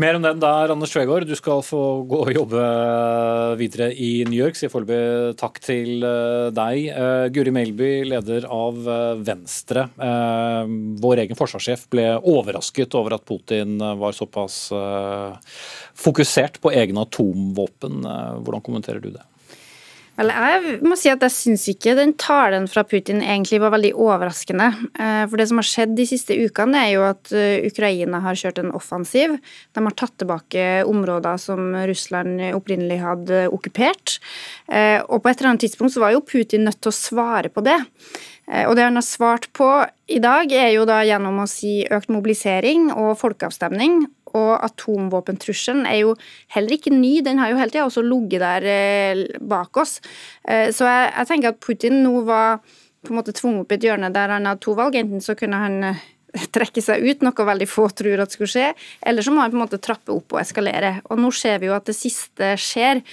Mer 0.02 0.18
om 0.18 0.24
den 0.26 0.40
der, 0.42 0.72
Anders 0.74 0.90
Tvegård. 0.90 1.28
Du 1.30 1.36
skal 1.38 1.60
få 1.62 1.80
gå 2.10 2.18
og 2.24 2.32
jobbe 2.34 2.62
videre 3.60 3.92
i 3.94 4.24
New 4.26 4.40
York. 4.40 4.58
Sier 4.58 4.72
foreløpig 4.74 5.36
takk 5.38 5.60
til 5.62 6.02
eh, 6.02 6.48
deg. 6.56 6.88
Guri 7.36 7.54
Melby, 7.54 7.90
leder 8.10 8.48
av 8.50 8.80
Venstre. 9.22 9.86
Vår 11.04 11.22
egen 11.26 11.38
forsvarssjef 11.38 11.86
ble 11.94 12.08
overrasket 12.18 12.98
over 12.98 13.20
at 13.20 13.28
Putin 13.30 13.78
var 13.78 14.18
såpass 14.18 14.58
fokusert 16.06 16.58
på 16.64 16.74
egne 16.74 17.06
atomvåpen. 17.06 18.02
Hvordan 18.42 18.66
kommenterer 18.66 19.04
du 19.04 19.12
det? 19.14 19.22
Vel, 20.14 20.30
jeg 20.30 20.76
må 20.86 20.94
si 21.00 21.10
at 21.10 21.24
jeg 21.26 21.34
syns 21.34 21.64
ikke 21.72 21.96
den 21.98 22.12
talen 22.22 22.68
fra 22.70 22.84
Putin 22.86 23.24
egentlig 23.26 23.58
var 23.64 23.72
veldig 23.74 23.96
overraskende. 23.98 24.68
Eh, 24.94 25.24
for 25.26 25.42
det 25.42 25.48
som 25.50 25.58
har 25.58 25.66
skjedd 25.66 25.96
de 25.98 26.06
siste 26.06 26.38
ukene, 26.38 26.84
er 26.86 26.92
jo 26.94 27.08
at 27.08 27.32
eh, 27.34 27.66
Ukraina 27.66 28.20
har 28.22 28.38
kjørt 28.38 28.62
en 28.62 28.70
offensiv. 28.78 29.34
De 29.74 29.86
har 29.88 29.98
tatt 29.98 30.14
tilbake 30.22 30.68
områder 30.86 31.42
som 31.42 31.74
Russland 31.90 32.44
opprinnelig 32.54 33.00
hadde 33.02 33.48
okkupert. 33.58 34.20
Eh, 34.70 35.00
og 35.02 35.24
på 35.24 35.32
et 35.32 35.42
eller 35.42 35.56
annet 35.56 35.66
tidspunkt 35.66 35.96
så 35.96 36.06
var 36.06 36.14
jo 36.14 36.22
Putin 36.22 36.70
nødt 36.70 36.78
til 36.84 36.94
å 36.94 37.00
svare 37.00 37.50
på 37.50 37.66
det. 37.66 37.80
Og 38.68 38.74
det 38.76 38.84
han 38.84 39.00
har 39.00 39.06
svart 39.08 39.46
på 39.56 39.66
i 40.12 40.18
dag, 40.20 40.52
er 40.52 40.74
jo 40.76 40.84
da 40.84 40.98
gjennom 41.08 41.38
å 41.40 41.48
si 41.48 41.86
økt 41.88 42.12
mobilisering 42.12 42.90
og 42.92 43.16
folkeavstemning, 43.22 44.02
og 44.38 44.54
atomvåpentrusselen 44.66 45.86
er 45.90 46.00
jo 46.04 46.16
heller 46.56 46.78
ikke 46.78 46.94
ny, 46.94 47.20
den 47.26 47.42
har 47.42 47.52
jo 47.52 47.60
hele 47.60 47.74
tida 47.74 47.86
også 47.88 48.04
ligget 48.06 48.44
der 48.44 48.70
eh, 48.70 49.26
bak 49.42 49.78
oss. 49.78 50.00
Eh, 50.48 50.72
så 50.74 50.90
jeg, 50.90 51.12
jeg, 51.18 51.30
tenker 51.30 51.54
at 51.54 51.62
Putin 51.64 52.02
nå 52.06 52.24
var 52.28 52.64
på 53.04 53.12
en 53.12 53.20
måte 53.20 53.36
tvunget 53.36 53.66
opp 53.66 53.74
i 53.74 53.78
et 53.78 53.86
hjørne 53.90 54.14
der 54.16 54.32
han 54.38 54.48
hadde 54.50 54.64
to 54.64 54.76
valg. 54.80 54.98
Enten 54.98 55.24
så 55.24 55.36
kunne 55.40 55.60
han 55.62 55.80
eh, 55.92 56.04
trekke 56.54 56.82
seg 56.82 57.04
ut, 57.06 57.24
noe 57.26 57.46
veldig 57.46 57.68
få 57.70 57.86
tror 57.94 58.24
at 58.24 58.34
skulle 58.34 58.50
skje, 58.50 58.72
eller 59.06 59.26
så 59.26 59.34
må 59.34 59.44
han 59.44 59.54
på 59.54 59.58
en 59.60 59.64
måte 59.64 59.80
trappe 59.82 60.14
opp 60.16 60.34
og 60.34 60.42
eskalere. 60.42 60.96
Og 61.14 61.22
nå 61.22 61.30
ser 61.36 61.60
vi 61.62 61.70
jo 61.70 61.76
at 61.76 61.86
det 61.90 61.96
siste 61.98 62.54
skjer. 62.60 63.04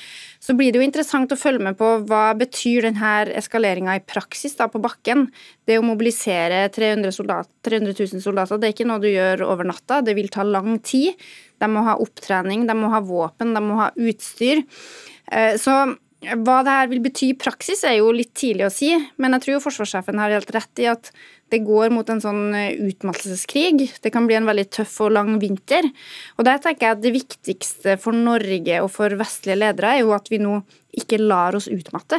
Så 0.40 0.56
blir 0.56 0.72
det 0.72 0.80
jo 0.80 0.86
interessant 0.86 1.32
å 1.32 1.38
følge 1.38 1.66
med 1.66 1.76
på 1.76 1.90
hva 2.08 2.30
betyr 2.38 2.88
denne 2.88 3.12
eskaleringa 3.36 3.98
i 3.98 4.04
praksis 4.04 4.56
da 4.56 4.70
på 4.72 4.80
bakken. 4.80 5.28
Det 5.68 5.76
å 5.76 5.84
mobilisere 5.84 6.64
300, 6.72 7.12
soldat, 7.12 7.50
300 7.66 7.92
000 7.92 8.24
soldater 8.24 8.60
det 8.60 8.70
er 8.70 8.76
ikke 8.78 8.88
noe 8.88 9.04
du 9.04 9.10
gjør 9.10 9.44
over 9.50 9.68
natta, 9.68 10.00
det 10.04 10.16
vil 10.16 10.32
ta 10.32 10.46
lang 10.46 10.78
tid. 10.80 11.18
De 11.60 11.68
må 11.68 11.84
ha 11.84 11.98
opptrening, 12.00 12.64
de 12.68 12.76
må 12.76 12.88
ha 12.94 13.02
våpen, 13.04 13.52
de 13.52 13.60
må 13.64 13.82
ha 13.82 13.90
utstyr. 14.00 14.64
Eh, 15.30 15.58
så 15.60 15.82
hva 16.20 16.58
det 16.64 16.72
her 16.74 16.88
vil 16.90 17.00
bety 17.00 17.30
i 17.32 17.36
praksis, 17.38 17.80
er 17.88 17.96
jo 17.96 18.10
litt 18.12 18.34
tidlig 18.36 18.66
å 18.66 18.72
si, 18.72 18.90
men 19.16 19.32
jeg 19.36 19.44
tror 19.44 19.54
jo 19.54 19.62
forsvarssjefen 19.64 20.20
har 20.20 20.34
helt 20.36 20.50
rett 20.52 20.82
i 20.82 20.88
at 20.90 21.08
det 21.50 21.62
går 21.66 21.92
mot 21.94 22.08
en 22.10 22.22
sånn 22.22 22.54
eh, 22.56 22.78
utmattelseskrig. 22.90 23.88
Det 24.02 24.12
kan 24.14 24.28
bli 24.28 24.38
en 24.38 24.48
veldig 24.48 24.66
tøff 24.72 24.96
og 25.04 25.14
lang 25.16 25.36
vinter. 25.42 25.88
Og 26.38 26.46
der 26.46 26.62
tenker 26.62 26.86
jeg 26.86 26.98
at 26.98 27.02
det 27.04 27.14
viktigste 27.16 27.96
for 28.00 28.16
Norge 28.16 28.82
og 28.84 28.90
for 28.94 29.18
vestlige 29.20 29.58
ledere 29.58 29.96
er 29.96 30.04
jo 30.04 30.14
at 30.16 30.30
vi 30.32 30.40
nå 30.42 30.60
ikke 30.96 31.20
lar 31.22 31.54
oss 31.58 31.68
utmatte. 31.70 32.18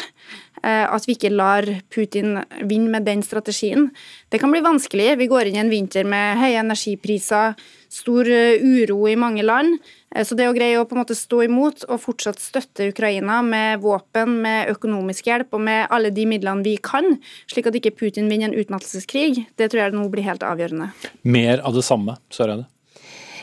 Eh, 0.63 0.85
at 0.85 1.07
vi 1.07 1.15
ikke 1.15 1.31
lar 1.33 1.65
Putin 1.93 2.35
vinne 2.69 2.91
med 2.93 3.07
den 3.07 3.23
strategien. 3.25 3.89
Det 4.29 4.39
kan 4.41 4.51
bli 4.53 4.61
vanskelig. 4.61 5.15
Vi 5.17 5.29
går 5.31 5.49
inn 5.49 5.57
i 5.57 5.63
en 5.63 5.71
vinter 5.73 6.05
med 6.05 6.37
høye 6.37 6.61
energipriser, 6.61 7.55
stor 7.89 8.29
eh, 8.29 8.61
uro 8.61 9.07
i 9.09 9.17
mange 9.17 9.41
land. 9.45 9.79
Eh, 10.13 10.25
så 10.27 10.37
det 10.37 10.45
å 10.49 10.53
greie 10.53 10.77
å 10.77 10.85
på 10.85 10.93
en 10.95 11.01
måte 11.01 11.17
stå 11.17 11.41
imot 11.47 11.87
og 11.87 12.03
fortsatt 12.03 12.41
støtte 12.43 12.91
Ukraina 12.91 13.39
med 13.45 13.81
våpen, 13.81 14.37
med 14.45 14.69
økonomisk 14.75 15.31
hjelp 15.31 15.57
og 15.57 15.65
med 15.65 15.87
alle 15.89 16.13
de 16.13 16.27
midlene 16.29 16.65
vi 16.65 16.75
kan, 16.77 17.17
slik 17.49 17.71
at 17.71 17.79
ikke 17.81 17.95
Putin 17.97 18.29
vinner 18.29 18.51
en 18.51 18.59
utmattelseskrig, 18.61 19.47
det 19.57 19.71
tror 19.71 19.87
jeg 19.87 19.97
nå 19.97 20.05
blir 20.13 20.29
helt 20.29 20.45
avgjørende. 20.45 20.91
Mer 21.25 21.65
av 21.65 21.73
det 21.77 21.87
samme, 21.87 22.19
Søreide? 22.33 22.69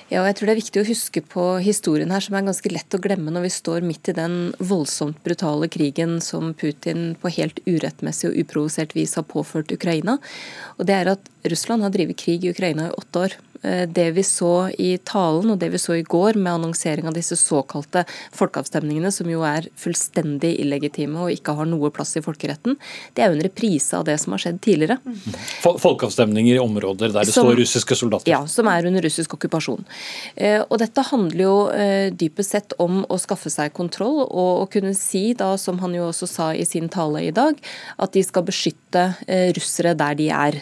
Ja, 0.08 0.22
og 0.22 0.30
jeg 0.30 0.38
tror 0.38 0.48
det 0.48 0.52
er 0.54 0.62
viktig 0.62 0.80
å 0.80 0.88
huske 0.88 1.20
på 1.34 1.42
historien 1.60 2.12
her, 2.14 2.22
som 2.24 2.36
er 2.38 2.46
ganske 2.46 2.70
lett 2.72 2.94
å 2.96 3.00
glemme 3.04 3.32
når 3.34 3.44
vi 3.44 3.50
står 3.52 3.84
midt 3.84 4.08
i 4.08 4.14
den 4.16 4.36
voldsomt 4.56 5.18
brutale 5.20 5.68
krigen 5.68 6.16
som 6.24 6.54
Putin 6.56 7.10
på 7.20 7.32
helt 7.36 7.60
urettmessig 7.66 8.30
og 8.30 8.38
uprovosert 8.40 8.96
vis 8.96 9.18
har 9.20 9.26
påført 9.28 9.74
Ukraina. 9.74 10.16
Og 10.80 10.88
det 10.88 10.96
er 10.96 11.12
at 11.12 11.28
Russland 11.52 11.84
har 11.84 11.92
drevet 11.92 12.16
krig 12.24 12.46
i 12.46 12.54
Ukraina 12.54 12.88
i 12.88 12.96
åtte 12.96 13.26
år. 13.26 13.36
Eh, 13.62 13.88
det 13.88 14.10
vi 14.10 14.22
så 14.22 14.70
i 14.78 14.92
talen 14.98 15.50
og 15.50 15.58
det 15.58 15.70
vi 15.72 15.80
så 15.82 15.96
i 15.98 16.04
går 16.06 16.38
med 16.38 16.52
annonsering 16.52 17.08
av 17.10 17.16
disse 17.16 17.36
såkalte 17.38 18.04
folkeavstemningene, 18.36 19.10
som 19.14 19.30
jo 19.30 19.42
er 19.46 19.66
fullstendig 19.78 20.54
illegitime 20.62 21.24
og 21.24 21.34
ikke 21.34 21.56
har 21.58 21.68
noe 21.68 21.90
plass 21.94 22.16
i 22.18 22.22
folkeretten, 22.24 22.78
det 23.14 23.24
er 23.24 23.32
jo 23.32 23.38
en 23.38 23.46
reprise 23.46 23.98
av 23.98 24.06
det 24.06 24.18
som 24.22 24.34
har 24.34 24.44
skjedd 24.44 24.60
tidligere. 24.64 24.98
Folkeavstemninger 25.62 26.58
i 26.58 26.62
områder 26.62 27.14
der 27.14 27.26
det 27.26 27.34
som, 27.34 27.48
står 27.48 27.58
russiske 27.62 27.98
soldater? 27.98 28.30
Ja, 28.30 28.44
som 28.50 28.70
er 28.70 28.86
under 28.88 29.02
russisk 29.04 29.34
okkupasjon. 29.38 29.84
Eh, 30.36 30.60
og 30.62 30.78
dette 30.82 31.06
handler 31.10 31.44
jo 31.44 31.56
eh, 31.74 32.12
dypest 32.14 32.54
sett 32.54 32.76
om 32.82 33.02
å 33.08 33.18
skaffe 33.20 33.50
seg 33.52 33.74
kontroll 33.76 34.22
og 34.22 34.62
å 34.62 34.68
kunne 34.70 34.94
si, 34.96 35.32
da, 35.38 35.50
som 35.58 35.80
han 35.82 35.96
jo 35.96 36.08
også 36.12 36.30
sa 36.30 36.48
i 36.54 36.66
sin 36.68 36.88
tale 36.92 37.24
i 37.26 37.34
dag, 37.34 37.58
at 37.98 38.14
de 38.14 38.22
skal 38.24 38.46
beskytte 38.46 39.04
russere 39.56 39.92
der 39.98 40.14
de 40.18 40.28
er. 40.32 40.56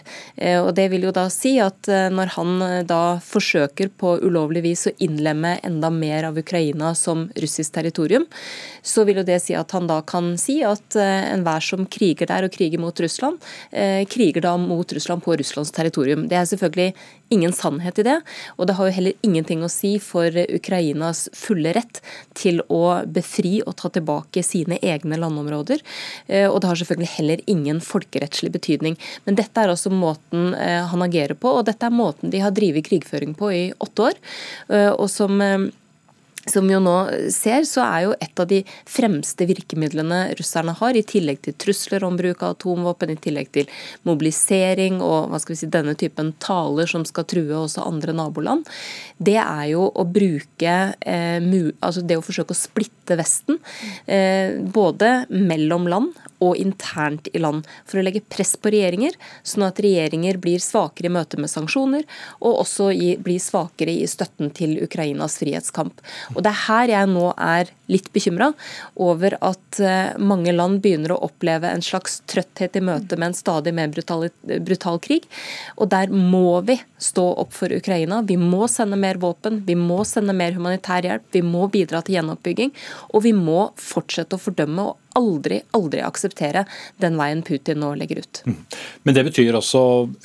Og 0.65 0.71
det 0.77 0.87
vil 0.91 1.07
jo 1.07 1.13
da 1.15 1.27
si 1.33 1.55
at 1.63 1.89
når 2.13 2.33
han 2.35 2.86
da 2.89 3.19
forsøker 3.23 3.91
på 3.99 4.17
ulovlig 4.25 4.63
vis 4.65 4.87
å 4.89 4.95
innlemme 5.03 5.57
enda 5.67 5.91
mer 5.93 6.29
av 6.31 6.39
Ukraina 6.39 6.95
som 6.99 7.27
russisk 7.37 7.75
territorium, 7.77 8.27
så 8.83 9.05
vil 9.07 9.21
jo 9.21 9.27
det 9.27 9.41
si 9.45 9.57
at 9.59 9.75
han 9.77 9.89
da 9.91 10.01
kan 10.07 10.35
si 10.41 10.61
at 10.67 10.97
eh, 10.99 11.29
enhver 11.33 11.65
som 11.65 11.87
kriger 11.87 12.31
der 12.31 12.47
og 12.47 12.55
kriger 12.55 12.83
mot 12.83 13.01
Russland, 13.03 13.43
eh, 13.71 14.05
kriger 14.11 14.45
da 14.47 14.57
mot 14.61 14.93
Russland 14.93 15.25
på 15.25 15.37
Russlands 15.41 15.75
territorium. 15.75 16.27
Det 16.31 16.39
er 16.39 16.49
selvfølgelig 16.49 16.95
ingen 17.35 17.55
sannhet 17.55 17.99
i 17.99 18.07
det, 18.07 18.17
og 18.57 18.69
det 18.69 18.77
har 18.79 18.89
jo 18.89 18.97
heller 18.99 19.27
ingenting 19.27 19.65
å 19.65 19.71
si 19.73 19.97
for 20.03 20.31
Ukrainas 20.47 21.27
fulle 21.37 21.73
rett 21.77 22.01
til 22.39 22.63
å 22.73 23.01
befri 23.07 23.59
og 23.65 23.77
ta 23.81 23.91
tilbake 23.93 24.45
sine 24.47 24.79
egne 24.83 25.19
landområder. 25.21 25.83
Eh, 26.27 26.47
og 26.51 26.61
det 26.63 26.71
har 26.71 26.83
selvfølgelig 26.83 27.15
heller 27.17 27.45
ingen 27.51 27.81
folkerettslig 27.85 28.53
betydning. 28.55 28.99
Men 29.25 29.39
dette 29.39 29.63
er 29.63 29.73
også 29.73 29.93
måten 29.93 30.55
han 30.57 31.03
agerer 31.05 31.37
på, 31.39 31.51
og 31.59 31.67
dette 31.69 31.87
er 31.87 31.95
måten 31.95 32.31
de 32.33 32.41
har 32.43 32.55
drevet 32.55 32.87
krigføring 32.87 33.35
på 33.39 33.51
i 33.53 33.65
åtte 33.83 34.11
år. 34.11 34.23
og 34.99 35.09
som 35.11 35.41
som 36.51 36.69
jo 36.71 36.79
nå 36.83 36.95
ser, 37.35 37.65
så 37.69 37.85
er 37.85 38.03
jo 38.07 38.15
et 38.23 38.43
av 38.43 38.49
de 38.51 38.63
fremste 38.89 39.47
virkemidlene 39.49 40.21
russerne 40.39 40.75
har, 40.79 40.97
i 40.97 41.05
tillegg 41.07 41.43
til 41.45 41.57
trusler 41.59 42.07
om 42.07 42.19
bruk 42.19 42.45
av 42.47 42.57
atomvåpen, 42.57 43.15
i 43.15 43.21
tillegg 43.21 43.51
til 43.55 43.71
mobilisering 44.09 45.01
og 45.05 45.31
hva 45.33 45.41
skal 45.43 45.57
vi 45.57 45.61
si, 45.63 45.71
denne 45.73 45.97
typen 45.99 46.33
taler 46.43 46.91
som 46.91 47.07
skal 47.09 47.27
true 47.29 47.63
også 47.65 47.87
andre 47.87 48.15
naboland, 48.17 48.67
det 49.19 49.39
er 49.43 49.65
jo 49.73 49.89
å 49.91 50.07
bruke 50.07 50.77
eh, 51.01 51.51
altså 51.81 52.05
det 52.07 52.19
å 52.19 52.25
forsøke 52.25 52.55
å 52.55 52.59
splitte 52.59 52.96
Vesten, 53.15 53.61
eh, 54.11 54.59
både 54.59 55.27
mellom 55.31 55.87
land 55.87 56.19
og 56.43 56.59
internt 56.61 57.31
i 57.33 57.39
land, 57.39 57.65
for 57.87 58.01
å 58.01 58.05
legge 58.05 58.25
press 58.27 58.57
på 58.59 58.73
regjeringer, 58.75 59.15
sånn 59.47 59.69
at 59.69 59.81
regjeringer 59.81 60.41
blir 60.43 60.59
svakere 60.59 61.07
i 61.07 61.15
møte 61.15 61.39
med 61.39 61.53
sanksjoner, 61.53 62.05
og 62.43 62.65
også 62.67 62.91
blir 63.23 63.41
svakere 63.41 63.95
i 63.95 64.11
støtten 64.11 64.51
til 64.57 64.77
Ukrainas 64.83 65.39
frihetskamp. 65.41 66.03
Og 66.35 66.43
Det 66.43 66.53
er 66.53 66.65
her 66.67 66.89
jeg 66.89 67.13
nå 67.15 67.31
er 67.37 67.71
litt 67.93 68.09
bekymra 68.15 68.51
over 69.03 69.37
at 69.45 69.81
eh, 69.81 70.17
mange 70.19 70.53
land 70.55 70.81
begynner 70.85 71.15
å 71.15 71.21
oppleve 71.29 71.71
en 71.71 71.85
slags 71.85 72.21
trøtthet 72.31 72.79
i 72.79 72.85
møte 72.85 73.19
med 73.19 73.31
en 73.31 73.39
stadig 73.39 73.75
mer 73.77 73.93
brutal, 73.95 74.29
brutal 74.43 75.01
krig. 75.03 75.27
Og 75.77 75.91
der 75.95 76.13
må 76.13 76.61
vi 76.67 76.79
stå 77.03 77.27
opp 77.45 77.55
for 77.57 77.73
Ukraina. 77.73 78.23
Vi 78.27 78.39
må 78.41 78.67
sende 78.73 78.99
mer 79.01 79.21
våpen, 79.23 79.63
vi 79.67 79.79
må 79.79 80.03
sende 80.09 80.35
mer 80.37 80.57
humanitær 80.57 81.07
hjelp, 81.07 81.29
vi 81.35 81.45
må 81.47 81.71
bidra 81.73 82.03
til 82.03 82.19
gjenoppbygging, 82.19 82.75
og 83.15 83.27
vi 83.27 83.35
må 83.37 83.71
fortsette 83.81 84.39
å 84.39 84.43
fordømme 84.43 84.91
og 84.91 85.06
aldri, 85.17 85.61
aldri 85.77 86.03
akseptere 86.05 86.65
den 87.03 87.19
veien 87.19 87.43
Putin 87.47 87.81
nå 87.83 87.95
legger 87.99 88.23
ut. 88.25 88.43
Mm. 88.47 88.59
Men 89.09 89.19
det 89.19 89.27
betyr 89.31 89.59
også 89.59 89.83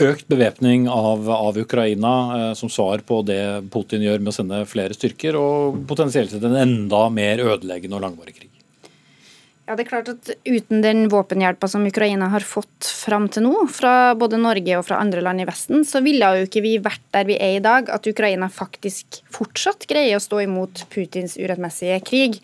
økt 0.08 0.28
bevæpning 0.32 0.88
av, 0.92 1.30
av, 1.32 1.60
Ukraina 1.62 2.14
eh, 2.38 2.48
som 2.58 2.72
svar 2.72 3.04
på 3.08 3.22
det 3.28 3.42
Putin 3.74 4.04
gjør 4.06 4.22
med 4.22 4.34
å 4.34 4.38
sende 4.38 4.64
flere 4.70 4.98
styrker, 4.98 5.38
og 5.40 5.84
potensielt 5.90 6.36
en 6.40 6.58
enda 6.66 7.06
mer 7.14 7.44
ødeleggende 7.44 8.00
og 8.00 8.06
langvarig 8.08 8.38
krig? 8.40 8.61
Ja, 9.70 9.76
det 9.78 9.86
er 9.86 9.90
klart 9.92 10.10
at 10.10 10.30
Uten 10.44 10.82
den 10.82 11.06
våpenhjelpa 11.12 11.68
som 11.70 11.86
Ukraina 11.86 12.32
har 12.34 12.44
fått 12.44 12.88
fram 12.98 13.28
til 13.32 13.46
nå, 13.46 13.54
fra 13.72 14.14
både 14.18 14.40
Norge 14.42 14.80
og 14.80 14.88
fra 14.88 14.98
andre 15.00 15.22
land 15.24 15.44
i 15.44 15.46
Vesten, 15.48 15.86
så 15.88 16.02
ville 16.04 16.28
jo 16.40 16.48
ikke 16.48 16.64
vi 16.66 16.74
vært 16.82 17.04
der 17.14 17.28
vi 17.30 17.38
er 17.38 17.60
i 17.60 17.64
dag, 17.64 17.92
at 17.94 18.10
Ukraina 18.10 18.50
faktisk 18.52 19.22
fortsatt 19.32 19.86
greier 19.90 20.18
å 20.18 20.24
stå 20.24 20.42
imot 20.48 20.86
Putins 20.92 21.38
urettmessige 21.40 22.02
krig. 22.08 22.40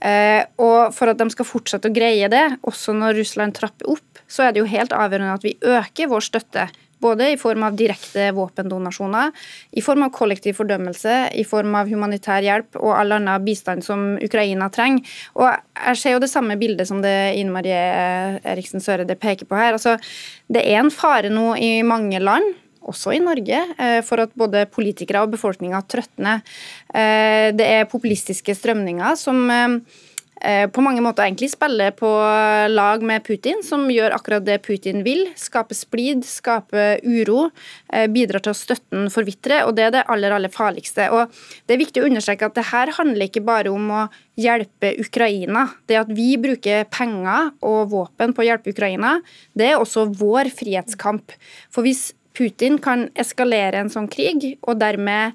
Eh, 0.00 0.46
og 0.62 0.94
For 0.96 1.10
at 1.10 1.18
de 1.18 1.26
skal 1.34 1.48
fortsette 1.48 1.90
å 1.90 1.94
greie 1.94 2.30
det, 2.32 2.46
også 2.62 2.94
når 2.96 3.18
Russland 3.18 3.58
trapper 3.58 3.90
opp, 3.90 4.22
så 4.30 4.46
er 4.46 4.54
det 4.54 4.62
jo 4.62 4.70
helt 4.70 4.94
avgjørende 4.94 5.36
at 5.36 5.44
vi 5.44 5.58
øker 5.58 6.12
vår 6.12 6.28
støtte 6.30 6.70
både 7.00 7.30
i 7.32 7.38
form 7.40 7.64
av 7.66 7.76
direkte 7.78 8.30
våpendonasjoner, 8.36 9.32
i 9.72 9.82
form 9.84 10.04
av 10.06 10.12
kollektiv 10.14 10.58
fordømmelse, 10.60 11.16
i 11.40 11.44
form 11.48 11.74
av 11.78 11.90
humanitær 11.90 12.44
hjelp 12.44 12.78
og 12.80 12.94
all 12.96 13.16
annen 13.16 13.44
bistand 13.44 13.84
som 13.86 14.14
Ukraina 14.20 14.70
trenger. 14.72 15.06
Og 15.36 15.48
Jeg 15.80 15.96
ser 15.96 16.12
jo 16.12 16.20
det 16.20 16.30
samme 16.30 16.58
bildet 16.60 16.88
som 16.88 17.00
det 17.00 17.36
Ine 17.40 17.54
Marie 17.54 18.40
Eriksen 18.44 18.84
Søreide 18.84 19.16
peker 19.16 19.48
på 19.48 19.56
her. 19.56 19.72
Altså, 19.78 19.96
det 20.48 20.66
er 20.66 20.82
en 20.82 20.92
fare 20.92 21.32
nå 21.32 21.54
i 21.56 21.80
mange 21.82 22.20
land 22.20 22.52
også 22.90 23.14
i 23.14 23.20
Norge, 23.22 23.60
eh, 23.78 24.00
for 24.06 24.22
at 24.24 24.32
både 24.38 24.66
politikere 24.72 25.22
og 25.24 25.34
befolkninga 25.34 25.82
trøtner. 25.88 26.40
Eh, 26.92 27.50
det 27.52 27.66
er 27.66 27.90
populistiske 27.90 28.54
strømninger 28.56 29.18
som 29.20 29.42
eh, 29.50 29.76
på 30.72 30.80
mange 30.80 31.02
måter 31.04 31.26
egentlig 31.26 31.50
spiller 31.52 31.92
på 31.92 32.08
lag 32.72 33.02
med 33.04 33.24
Putin, 33.26 33.60
som 33.66 33.82
gjør 33.92 34.14
akkurat 34.16 34.44
det 34.46 34.60
Putin 34.64 35.02
vil. 35.04 35.26
Skape 35.36 35.76
splid, 35.76 36.24
skape 36.24 37.00
uro, 37.04 37.50
eh, 37.92 38.06
bidrar 38.08 38.40
til 38.40 38.54
å 38.54 38.56
støtte 38.56 38.88
den 38.94 39.10
forvitre. 39.12 39.66
og 39.66 39.76
Det 39.76 39.84
er 39.84 39.90
det 39.90 40.04
aller 40.08 40.32
aller 40.32 40.48
farligste. 40.48 41.10
Og 41.12 41.30
Det 41.66 41.74
er 41.74 41.84
viktig 41.84 42.02
å 42.02 42.08
understreke 42.08 42.46
at 42.46 42.54
det 42.54 42.70
her 42.72 42.92
handler 42.96 43.28
ikke 43.28 43.44
bare 43.44 43.68
om 43.68 43.90
å 43.90 44.08
hjelpe 44.38 44.98
Ukraina. 44.98 45.74
Det 45.86 45.96
at 45.96 46.08
vi 46.08 46.36
bruker 46.36 46.84
penger 46.84 47.52
og 47.62 47.90
våpen 47.90 48.32
på 48.32 48.42
å 48.42 48.48
hjelpe 48.48 48.72
Ukraina, 48.72 49.20
det 49.54 49.72
er 49.72 49.78
også 49.78 50.08
vår 50.16 50.50
frihetskamp. 50.50 51.32
For 51.70 51.82
hvis 51.82 52.14
Putin 52.32 52.78
kan 52.80 53.08
eskalere 53.14 53.74
en 53.74 53.90
sånn 53.90 54.08
krig, 54.08 54.56
og 54.62 54.78
dermed 54.78 55.34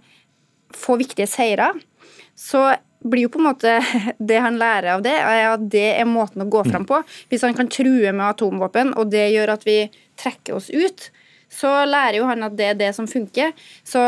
få 0.74 0.98
viktige 0.98 1.28
seirer, 1.28 1.76
så 2.36 2.76
blir 3.10 3.28
jo 3.28 3.34
på 3.34 3.42
en 3.42 3.50
måte 3.50 3.76
Det 4.32 4.40
han 4.42 4.60
lærer 4.62 4.96
av 4.96 5.04
det, 5.06 5.16
er 5.16 5.50
at 5.54 5.68
det 5.72 5.88
er 5.96 6.10
måten 6.10 6.46
å 6.46 6.50
gå 6.52 6.64
fram 6.68 6.88
på. 6.90 7.02
Hvis 7.32 7.46
han 7.46 7.58
kan 7.58 7.70
true 7.72 8.12
med 8.12 8.26
atomvåpen, 8.28 8.96
og 9.00 9.12
det 9.14 9.28
gjør 9.34 9.56
at 9.56 9.68
vi 9.68 9.84
trekker 10.20 10.58
oss 10.58 10.72
ut, 10.74 11.10
så 11.52 11.72
lærer 11.88 12.20
jo 12.20 12.30
han 12.30 12.44
at 12.48 12.58
det 12.58 12.72
er 12.72 12.80
det 12.80 12.92
som 12.98 13.08
funker. 13.10 13.54
Så 13.88 14.02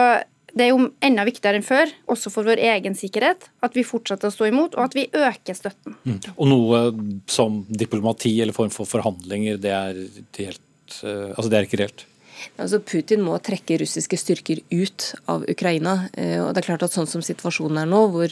det 0.57 0.65
er 0.65 0.73
jo 0.73 0.89
enda 1.05 1.25
viktigere 1.27 1.59
enn 1.59 1.65
før, 1.65 1.91
også 2.09 2.31
for 2.33 2.47
vår 2.47 2.61
egen 2.71 2.95
sikkerhet, 2.97 3.49
at 3.63 3.77
vi 3.77 3.85
fortsetter 3.85 4.31
å 4.31 4.33
stå 4.33 4.49
imot, 4.49 4.77
og 4.77 4.87
at 4.87 4.97
vi 4.97 5.05
øker 5.11 5.57
støtten. 5.57 5.97
Mm. 6.07 6.19
Og 6.33 6.49
noe 6.49 6.81
som 7.29 7.61
diplomati 7.69 8.33
eller 8.41 8.55
form 8.57 8.73
for 8.73 8.89
forhandlinger, 8.89 9.59
det 9.61 9.73
er, 9.75 9.99
helt, 10.39 10.63
eh, 11.03 11.29
altså 11.35 11.51
det 11.51 11.59
er 11.59 11.69
ikke 11.69 11.81
reelt? 11.83 12.07
Altså 12.55 12.79
Putin 12.81 13.23
må 13.25 13.35
trekke 13.43 13.79
russiske 13.81 14.17
styrker 14.19 14.61
ut 14.71 15.11
av 15.29 15.45
Ukraina. 15.49 15.97
Eh, 16.13 16.37
og 16.41 16.53
det 16.53 16.63
er 16.63 16.69
klart 16.71 16.85
at 16.87 16.95
Sånn 16.97 17.09
som 17.09 17.21
situasjonen 17.21 17.81
er 17.83 17.89
nå, 17.91 17.99
hvor 18.13 18.31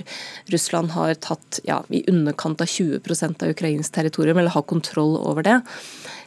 Russland 0.54 0.96
har 0.96 1.14
tatt 1.22 1.60
ja, 1.68 1.82
i 1.94 2.02
underkant 2.10 2.64
av 2.64 2.72
20% 2.72 3.44
av 3.46 3.52
Ukrains 3.54 3.92
territorium, 3.94 4.40
eller 4.42 4.56
har 4.56 4.66
kontroll 4.66 5.14
over 5.20 5.46
det, 5.46 5.60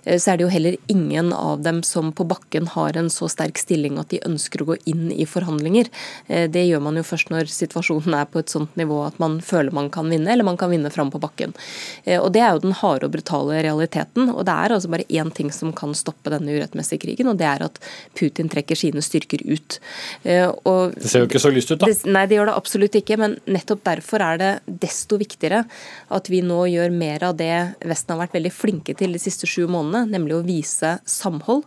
så 0.05 0.33
er 0.33 0.39
det 0.39 0.47
jo 0.47 0.53
heller 0.53 0.77
ingen 0.87 1.33
av 1.33 1.63
dem 1.63 1.83
som 1.87 2.13
på 2.13 2.27
bakken 2.29 2.69
har 2.75 2.97
en 2.97 3.11
så 3.11 3.29
sterk 3.31 3.59
stilling 3.61 3.99
at 4.01 4.11
de 4.13 4.21
ønsker 4.27 4.63
å 4.63 4.69
gå 4.71 4.79
inn 4.91 5.11
i 5.13 5.27
forhandlinger. 5.29 5.91
Eh, 6.27 6.47
det 6.51 6.65
gjør 6.67 6.83
man 6.85 6.99
jo 6.99 7.05
først 7.07 7.33
når 7.33 7.51
situasjonen 7.53 8.17
er 8.19 8.29
på 8.31 8.43
et 8.43 8.53
sånt 8.53 8.75
nivå 8.79 9.01
at 9.07 9.19
man 9.23 9.39
føler 9.45 9.75
man 9.75 9.91
kan 9.95 10.09
vinne, 10.11 10.31
eller 10.33 10.47
man 10.47 10.59
kan 10.61 10.73
vinne 10.73 10.93
fram 10.95 11.13
på 11.15 11.21
bakken. 11.23 11.55
Eh, 12.05 12.19
og 12.19 12.33
Det 12.33 12.43
er 12.45 12.55
jo 12.55 12.65
den 12.67 12.77
harde 12.79 13.09
og 13.09 13.15
brutale 13.15 13.63
realiteten. 13.65 14.31
og 14.31 14.45
Det 14.47 14.55
er 14.55 14.75
altså 14.77 14.93
bare 14.93 15.09
én 15.09 15.33
ting 15.35 15.51
som 15.53 15.73
kan 15.73 15.95
stoppe 15.95 16.31
denne 16.31 16.55
urettmessige 16.55 17.03
krigen, 17.03 17.29
og 17.29 17.39
det 17.39 17.49
er 17.49 17.65
at 17.67 17.81
Putin 18.15 18.49
trekker 18.49 18.77
sine 18.77 19.03
styrker 19.03 19.43
ut. 19.49 19.79
Og 20.69 20.95
det 20.95 21.11
ser 21.11 21.25
jo 21.25 21.29
ikke 21.29 21.43
så 21.43 21.51
lyst 21.53 21.73
ut, 21.73 21.81
da. 21.81 21.87
Det, 21.87 22.07
nei, 22.07 22.27
det 22.27 22.39
gjør 22.39 22.51
det 22.51 22.57
absolutt 22.59 22.99
ikke. 22.99 23.19
Men 23.19 23.37
nettopp 23.49 23.85
derfor 23.87 24.23
er 24.25 24.41
det 24.41 24.53
desto 24.67 25.19
viktigere 25.21 25.65
at 26.15 26.31
vi 26.31 26.43
nå 26.45 26.61
gjør 26.71 26.95
mer 26.95 27.25
av 27.31 27.37
det 27.39 27.55
Vesten 27.89 28.15
har 28.15 28.23
vært 28.27 28.37
veldig 28.37 28.53
flinke 28.55 28.95
til 28.99 29.15
de 29.15 29.21
siste 29.23 29.49
sju 29.49 29.67
månedene 29.67 29.88
månedene, 29.89 30.13
nemlig 30.13 30.37
å 30.37 30.45
vise 30.47 30.99
samhold. 31.09 31.65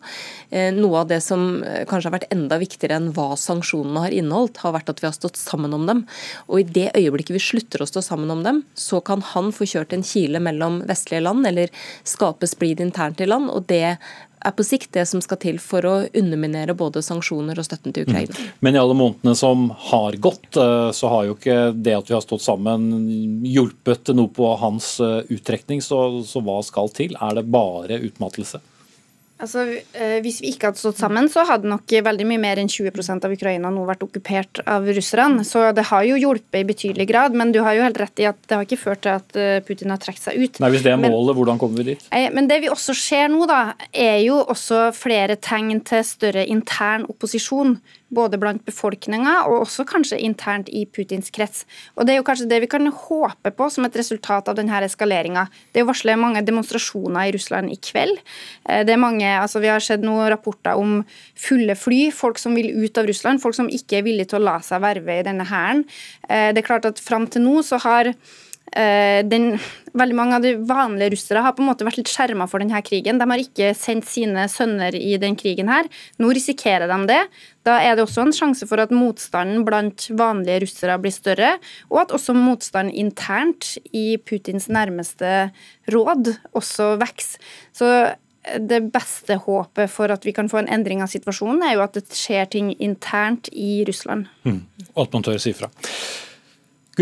Eh, 0.49 0.71
noe 0.73 1.01
av 1.01 1.09
det 1.09 1.21
som 1.21 1.63
eh, 1.63 1.83
kanskje 1.85 2.09
har 2.09 2.17
vært 2.19 2.33
enda 2.33 2.59
viktigere 2.61 2.99
enn 2.99 3.11
hva 3.15 3.35
sanksjonene 3.39 4.05
har 4.05 4.15
inneholdt, 4.15 4.61
har 4.63 4.75
vært 4.75 4.89
at 4.89 5.01
vi 5.01 5.07
har 5.09 5.15
stått 5.15 5.39
sammen 5.39 5.73
om 5.73 5.87
dem. 5.87 6.05
Og 6.47 6.61
i 6.61 6.67
det 6.67 6.91
øyeblikket 6.97 7.35
vi 7.35 7.43
slutter 7.43 7.81
å 7.81 7.89
stå 7.89 8.03
sammen 8.05 8.31
om 8.31 8.43
dem, 8.43 8.63
så 8.75 9.01
kan 9.01 9.23
han 9.33 9.51
få 9.55 9.67
kjørt 9.69 9.93
en 9.93 10.05
kile 10.05 10.41
mellom 10.43 10.81
vestlige 10.89 11.25
land, 11.25 11.47
eller 11.47 11.71
skape 12.07 12.49
splid 12.49 12.81
internt 12.81 13.21
i 13.21 13.29
land. 13.29 13.49
og 13.51 13.65
det 13.67 13.97
er 14.45 14.55
på 14.57 14.65
sikt 14.65 14.91
det 14.97 15.05
som 15.09 15.21
skal 15.23 15.39
til 15.41 15.59
for 15.61 15.85
å 15.87 15.93
underminere 16.07 16.75
både 16.77 17.03
sanksjoner 17.05 17.59
og 17.59 17.67
støtten 17.67 17.95
til 17.95 18.07
Ukraina. 18.07 18.33
Mm. 18.33 18.49
Men 18.65 18.77
i 18.77 18.81
alle 18.81 18.97
månedene 18.97 19.35
som 19.37 19.69
har 19.91 20.17
gått, 20.21 20.49
eh, 20.57 20.89
så 20.95 21.13
har 21.13 21.27
jo 21.27 21.37
ikke 21.37 21.59
det 21.77 21.95
at 21.97 22.09
vi 22.09 22.17
har 22.17 22.25
stått 22.25 22.45
sammen 22.45 22.89
hjulpet 23.47 24.13
noe 24.17 24.31
på 24.33 24.53
hans 24.61 24.93
uttrekning, 25.01 25.81
så, 25.85 26.21
så 26.27 26.41
hva 26.45 26.59
skal 26.65 26.91
til? 26.95 27.15
Er 27.21 27.37
det 27.37 27.47
bare 27.51 28.01
utmattelse? 28.01 28.61
Altså, 29.41 29.65
eh, 29.93 30.19
Hvis 30.21 30.39
vi 30.43 30.51
ikke 30.53 30.69
hadde 30.69 30.81
stått 30.81 30.99
sammen, 31.01 31.29
så 31.31 31.45
hadde 31.47 31.69
nok 31.69 31.89
veldig 31.89 32.27
mye 32.29 32.41
mer 32.41 32.61
enn 32.61 32.69
20% 32.69 33.25
av 33.25 33.33
Ukraina 33.33 33.71
nå 33.73 33.85
vært 33.87 34.05
okkupert 34.05 34.61
av 34.69 34.85
russerne. 34.85 35.45
Så 35.47 35.63
det 35.75 35.87
har 35.89 36.05
jo 36.05 36.19
hjulpet 36.19 36.61
i 36.61 36.67
betydelig 36.67 37.07
grad, 37.09 37.33
men 37.37 37.51
du 37.51 37.61
har 37.65 37.77
jo 37.77 37.85
helt 37.85 37.99
rett 38.01 38.21
i 38.21 38.27
at 38.29 38.37
det 38.47 38.57
har 38.57 38.67
ikke 38.67 38.81
ført 38.81 39.03
til 39.05 39.15
at 39.17 39.39
eh, 39.39 39.63
Putin 39.65 39.93
har 39.93 40.01
trukket 40.01 40.27
seg 40.29 40.37
ut. 40.37 40.61
Nei, 40.61 40.71
Hvis 40.75 40.85
det 40.85 40.93
er 40.93 41.01
målet, 41.01 41.33
men, 41.33 41.39
hvordan 41.41 41.61
kommer 41.61 41.81
vi 41.81 41.95
dit? 41.95 42.05
Men 42.35 42.47
det 42.51 42.61
vi 42.61 42.69
også 42.71 42.95
ser 42.97 43.31
nå, 43.33 43.45
da, 43.49 43.73
er 43.91 44.21
jo 44.25 44.41
også 44.45 44.91
flere 44.95 45.39
tegn 45.41 45.81
til 45.87 46.05
større 46.05 46.45
intern 46.45 47.07
opposisjon 47.09 47.79
både 48.11 48.39
blant 48.41 48.63
befolkninga 48.67 49.37
og 49.47 49.63
også 49.63 49.85
kanskje 49.89 50.19
internt 50.21 50.69
i 50.69 50.83
Putins 50.85 51.31
krets. 51.33 51.65
Og 51.95 52.05
Det 52.05 52.13
er 52.13 52.19
jo 52.19 52.27
kanskje 52.27 52.49
det 52.51 52.61
vi 52.65 52.69
kan 52.71 52.87
håpe 52.87 53.53
på 53.55 53.69
som 53.71 53.87
et 53.87 53.95
resultat 53.95 54.49
av 54.51 54.57
denne 54.59 54.83
eskaleringa. 54.85 55.47
Det 55.71 55.81
er 55.81 55.85
jo 55.85 55.91
varslet 55.91 56.19
mange 56.19 56.43
demonstrasjoner 56.45 57.29
i 57.29 57.33
Russland 57.35 57.71
i 57.71 57.79
kveld. 57.79 58.19
Eh, 58.67 58.83
det 58.85 58.93
er 58.95 59.01
mange, 59.01 59.25
altså 59.25 59.61
Vi 59.61 59.71
har 59.71 59.79
sett 59.79 60.01
noen 60.01 60.29
rapporter 60.29 60.77
om 60.77 61.03
fulle 61.35 61.75
fly, 61.75 62.11
folk 62.11 62.37
som 62.37 62.55
vil 62.55 62.71
ut 62.83 62.97
av 62.97 63.07
Russland, 63.07 63.41
folk 63.41 63.55
som 63.55 63.69
ikke 63.69 63.99
er 63.99 64.07
villige 64.07 64.33
til 64.33 64.41
å 64.41 64.47
la 64.49 64.59
seg 64.59 64.81
verve 64.81 65.19
i 65.19 65.25
denne 65.25 65.45
hæren. 65.45 65.85
Eh, 66.29 66.51
det 66.51 66.63
er 66.63 66.67
klart 66.67 66.85
at 66.85 66.99
Fram 67.01 67.27
til 67.27 67.43
nå 67.43 67.61
så 67.65 67.79
har 67.81 68.13
den, 68.71 69.57
veldig 69.99 70.15
mange 70.15 70.37
av 70.37 70.45
de 70.45 70.53
vanlige 70.55 71.11
russere 71.11 71.41
har 71.43 71.55
på 71.57 71.63
en 71.63 71.67
måte 71.67 71.83
vært 71.83 71.99
litt 71.99 72.11
skjerma 72.11 72.45
for 72.47 72.63
denne 72.63 72.79
krigen. 72.87 73.19
De 73.19 73.27
har 73.27 73.43
ikke 73.43 73.73
sendt 73.75 74.07
sine 74.07 74.45
sønner 74.51 74.95
i 74.95 75.17
den 75.19 75.35
krigen 75.39 75.67
her. 75.71 75.89
Nå 76.21 76.31
risikerer 76.31 76.87
de 76.87 76.99
det. 77.09 77.19
Da 77.67 77.81
er 77.83 77.97
det 77.97 78.05
også 78.05 78.23
en 78.23 78.33
sjanse 78.35 78.67
for 78.69 78.79
at 78.79 78.93
motstanden 78.95 79.65
blant 79.67 80.07
vanlige 80.15 80.63
russere 80.63 80.95
blir 81.03 81.15
større, 81.15 81.51
og 81.91 82.05
at 82.05 82.15
også 82.15 82.35
motstanden 82.37 82.95
internt 82.95 83.75
i 83.91 84.15
Putins 84.17 84.69
nærmeste 84.71 85.51
råd 85.91 86.33
også 86.55 86.95
vokser. 87.01 87.43
Så 87.75 87.91
det 88.57 88.81
beste 88.93 89.35
håpet 89.43 89.91
for 89.93 90.09
at 90.09 90.25
vi 90.25 90.33
kan 90.33 90.49
få 90.49 90.63
en 90.63 90.71
endring 90.71 91.03
av 91.03 91.11
situasjonen, 91.11 91.61
er 91.61 91.75
jo 91.75 91.83
at 91.85 91.97
det 91.97 92.07
skjer 92.17 92.49
ting 92.49 92.71
internt 92.79 93.51
i 93.53 93.83
Russland. 93.87 94.31
Mm. 94.47 94.63
Og 94.95 95.03
at 95.05 95.13
man 95.13 95.25
tør 95.27 95.37
si 95.41 95.53
fra. 95.53 95.69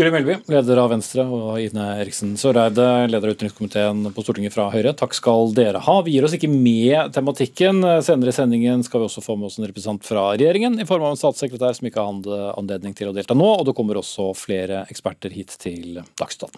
Guri 0.00 0.10
Melby, 0.14 0.34
leder 0.48 0.78
av 0.80 0.86
Venstre, 0.94 1.26
og 1.28 1.58
Ine 1.60 1.90
Eriksen 2.00 2.30
Søreide, 2.40 2.86
leder 3.12 3.28
av 3.28 3.36
utenrikskomiteen 3.36 4.06
på 4.16 4.24
Stortinget 4.24 4.54
fra 4.54 4.70
Høyre. 4.72 4.94
Takk 4.96 5.12
skal 5.12 5.52
dere 5.52 5.82
ha. 5.84 5.98
Vi 6.06 6.14
gir 6.14 6.24
oss 6.24 6.38
ikke 6.38 6.48
med 6.48 7.12
tematikken. 7.12 7.84
Senere 8.06 8.32
i 8.32 8.38
sendingen 8.38 8.80
skal 8.86 9.02
vi 9.02 9.10
også 9.10 9.20
få 9.20 9.36
med 9.36 9.50
oss 9.50 9.60
en 9.60 9.68
representant 9.68 10.08
fra 10.08 10.30
regjeringen, 10.30 10.80
i 10.80 10.88
form 10.88 11.04
av 11.04 11.12
en 11.12 11.20
statssekretær 11.20 11.76
som 11.76 11.92
ikke 11.92 12.00
har 12.00 12.52
anledning 12.56 12.96
til 12.96 13.12
å 13.12 13.16
delta 13.18 13.36
nå. 13.36 13.50
Og 13.58 13.68
det 13.68 13.76
kommer 13.76 14.00
også 14.00 14.32
flere 14.40 14.86
eksperter 14.88 15.36
hit 15.36 15.60
til 15.60 16.00
Dagsnytt 16.16 16.56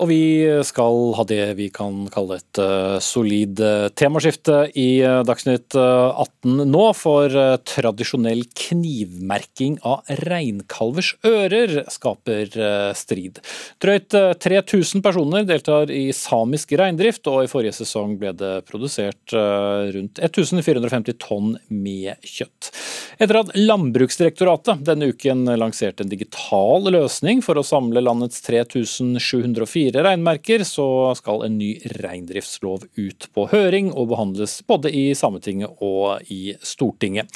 Og 0.00 0.08
vi 0.08 0.48
skal 0.64 1.10
ha 1.18 1.24
det 1.28 1.42
vi 1.58 1.66
kan 1.72 2.06
kalle 2.12 2.38
et 2.40 2.60
uh, 2.62 2.96
solid 3.04 3.60
uh, 3.60 3.90
temaskifte 3.92 4.62
i 4.80 5.02
uh, 5.04 5.20
Dagsnytt 5.28 5.76
18 5.76 6.64
nå. 6.70 6.84
For 6.96 7.32
tradisjonell 7.68 8.42
knivmerking 8.56 9.76
av 9.86 10.08
reinkalvers 10.24 11.12
ører 11.26 11.84
skaper 11.92 12.50
strid. 12.96 13.38
Drøyt 13.82 14.16
3000 14.42 15.04
personer 15.04 15.44
deltar 15.48 15.92
i 15.94 16.10
samisk 16.16 16.74
reindrift, 16.80 17.28
og 17.30 17.44
i 17.44 17.50
forrige 17.50 17.76
sesong 17.78 18.16
ble 18.20 18.32
det 18.36 18.52
produsert 18.68 19.32
rundt 19.32 20.20
1450 20.20 21.16
tonn 21.22 21.54
med 21.68 22.18
kjøtt. 22.26 22.72
Etter 23.20 23.40
at 23.42 23.54
Landbruksdirektoratet 23.56 24.84
denne 24.88 25.12
uken 25.14 25.46
lanserte 25.60 26.04
en 26.04 26.12
digital 26.12 26.90
løsning 26.90 27.44
for 27.44 27.60
å 27.60 27.66
samle 27.66 28.02
landets 28.04 28.42
3704 28.46 29.89
fire 29.90 30.04
reinmerker, 30.06 30.64
så 30.64 31.14
skal 31.18 31.44
en 31.46 31.58
ny 31.58 31.74
reindriftslov 31.98 32.86
ut 32.96 33.28
på 33.34 33.48
høring 33.50 33.92
og 33.92 34.12
behandles 34.14 34.60
både 34.68 34.92
i 34.92 35.10
Sametinget 35.18 35.82
og 35.82 36.22
i 36.30 36.54
Stortinget. 36.62 37.28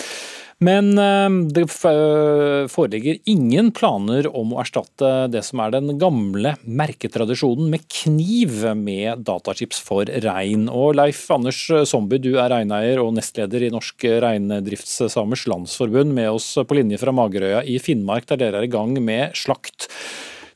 Men 0.62 0.92
eh, 1.02 1.34
det 1.50 1.64
foreligger 1.66 3.18
ingen 3.28 3.72
planer 3.74 4.28
om 4.30 4.52
å 4.54 4.60
erstatte 4.62 5.26
det 5.32 5.42
som 5.42 5.60
er 5.64 5.72
den 5.74 5.96
gamle 5.98 6.54
merketradisjonen 6.62 7.72
med 7.72 7.82
kniv 7.90 8.62
med 8.78 9.24
datachips 9.26 9.82
for 9.82 10.06
rein. 10.06 10.68
Og 10.70 10.94
Leif 10.94 11.24
Anders 11.34 11.58
Somby, 11.90 12.20
du 12.22 12.36
er 12.36 12.52
reineier 12.54 13.02
og 13.02 13.16
nestleder 13.18 13.66
i 13.66 13.72
Norsk 13.74 14.06
reindriftssamers 14.24 15.48
landsforbund, 15.50 16.14
med 16.14 16.30
oss 16.36 16.52
på 16.62 16.78
linje 16.78 17.02
fra 17.02 17.12
Magerøya 17.16 17.64
i 17.66 17.80
Finnmark, 17.82 18.30
der 18.30 18.44
dere 18.44 18.62
er 18.62 18.68
i 18.68 18.72
gang 18.72 18.94
med 19.02 19.34
slakt. 19.34 19.90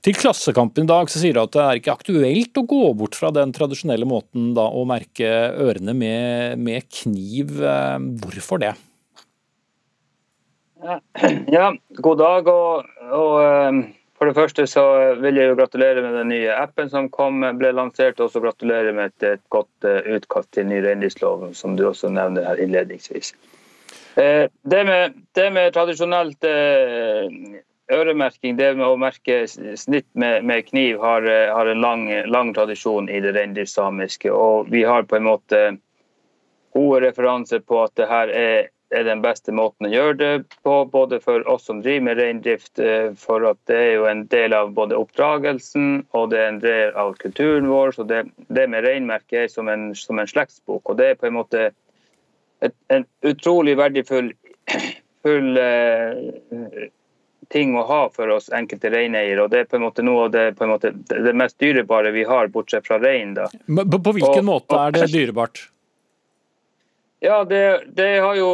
Til 0.06 0.14
Klassekampen 0.14 0.86
i 0.86 0.88
dag 0.88 1.10
så 1.10 1.20
sier 1.20 1.34
du 1.34 1.40
at 1.42 1.54
det 1.56 1.62
er 1.64 1.78
ikke 1.80 1.96
aktuelt 1.98 2.60
å 2.60 2.66
gå 2.70 2.82
bort 2.98 3.18
fra 3.18 3.32
den 3.34 3.50
tradisjonelle 3.56 4.06
måten 4.08 4.52
da, 4.56 4.68
å 4.70 4.84
merke 4.86 5.26
ørene 5.58 5.94
med, 5.96 6.60
med 6.62 6.86
kniv. 7.00 7.58
Hvorfor 8.22 8.62
det? 8.62 8.76
Ja, 11.50 11.72
god 11.90 12.18
dag. 12.18 12.48
Og, 12.48 12.86
og, 13.10 13.34
eh, 13.42 13.80
for 14.18 14.30
det 14.30 14.36
første 14.38 14.66
så 14.70 14.84
vil 15.22 15.38
jeg 15.38 15.50
jo 15.50 15.58
gratulere 15.58 16.02
med 16.02 16.16
den 16.18 16.32
nye 16.32 16.54
appen 16.54 16.90
som 16.90 17.10
kom, 17.10 17.42
ble 17.58 17.70
lansert, 17.74 18.20
og 18.22 18.32
så 18.32 18.42
gratulere 18.42 18.94
med 18.94 19.12
et, 19.12 19.26
et 19.38 19.44
godt 19.54 19.86
eh, 19.86 20.02
utkast 20.16 20.50
til 20.54 20.68
ny 20.70 20.80
reindriftslov, 20.84 21.50
som 21.58 21.76
du 21.78 21.86
også 21.88 22.10
nevner 22.14 22.46
her 22.48 22.62
innledningsvis. 22.62 23.34
Eh, 24.18 24.46
det 24.46 24.84
med, 24.88 25.18
det 25.38 25.48
med 25.54 25.74
tradisjonelt 25.74 26.46
øremerking, 27.92 28.56
det 28.58 28.74
med 28.76 28.86
å 28.86 28.98
merke 29.00 29.42
snitt 29.48 30.08
med, 30.12 30.44
med 30.44 30.66
kniv, 30.68 30.98
har, 31.00 31.26
har 31.54 31.70
en 31.70 31.80
lang, 31.80 32.08
lang, 32.28 32.54
tradisjon 32.56 33.08
i 33.08 33.20
det 33.24 33.34
reindriftssamiske. 33.36 34.32
Og 34.32 34.72
vi 34.72 34.82
har 34.84 35.08
på 35.08 35.16
en 35.16 35.28
måte 35.28 35.62
gode 36.76 37.00
referanser 37.06 37.64
på 37.64 37.80
at 37.84 37.94
det 37.96 38.10
her 38.10 38.34
er 38.34 38.68
er 38.90 39.04
den 39.04 39.20
beste 39.20 39.52
måten 39.52 39.88
å 39.88 39.92
gjøre 39.92 40.16
det 40.18 40.58
på, 40.64 40.74
både 40.88 41.18
for 41.20 41.44
oss 41.50 41.66
som 41.68 41.82
driver 41.84 42.06
med 42.08 42.20
reindrift, 42.20 42.78
eh, 42.80 43.10
for 43.20 43.44
at 43.50 43.58
det 43.68 43.76
er 43.76 43.90
jo 43.98 44.06
en 44.08 44.24
del 44.32 44.54
av 44.56 44.72
både 44.76 44.96
oppdragelsen 44.96 46.06
og 46.16 46.30
det 46.32 46.40
er 46.40 46.48
en 46.48 46.62
del 46.62 46.94
av 46.96 47.14
kulturen 47.20 47.68
vår. 47.68 47.92
så 47.92 48.06
Det, 48.08 48.24
det 48.48 48.68
med 48.68 48.86
reinmerke 48.86 49.44
er 49.44 49.52
som 49.52 49.68
en, 49.68 49.90
som 49.94 50.18
en, 50.18 50.30
slektsbok, 50.30 50.88
og 50.88 50.96
det 51.00 51.10
er 51.10 51.20
på 51.20 51.28
en 51.28 51.36
måte 51.36 51.70
et, 52.64 52.74
en 52.88 53.04
utrolig 53.28 53.76
verdifull 53.78 54.32
full, 55.24 55.58
uh, 55.58 56.88
ting 57.52 57.76
å 57.76 57.82
ha 57.88 58.02
for 58.12 58.30
oss 58.34 58.50
enkelte 58.54 58.90
reineiere. 58.92 59.42
og 59.42 59.50
Det 59.50 59.64
er 59.64 59.70
på 59.70 59.78
en 59.78 59.86
måte 59.86 60.04
noe 60.04 60.26
av 60.26 60.30
det, 60.34 60.46
måte, 60.60 60.92
det 61.08 61.34
mest 61.36 61.58
dyrebare 61.60 62.12
vi 62.12 62.24
har, 62.28 62.50
bortsett 62.52 62.86
fra 62.86 63.00
rein. 63.02 63.34
da. 63.38 63.48
På, 63.66 63.98
på 63.98 64.16
hvilken 64.18 64.44
og, 64.44 64.48
måte 64.52 64.80
er 64.80 64.96
det 64.96 65.10
dyrebart? 65.12 65.68
Ja, 67.20 67.44
det, 67.44 67.80
det, 67.98 68.18
har 68.18 68.34
jo 68.38 68.50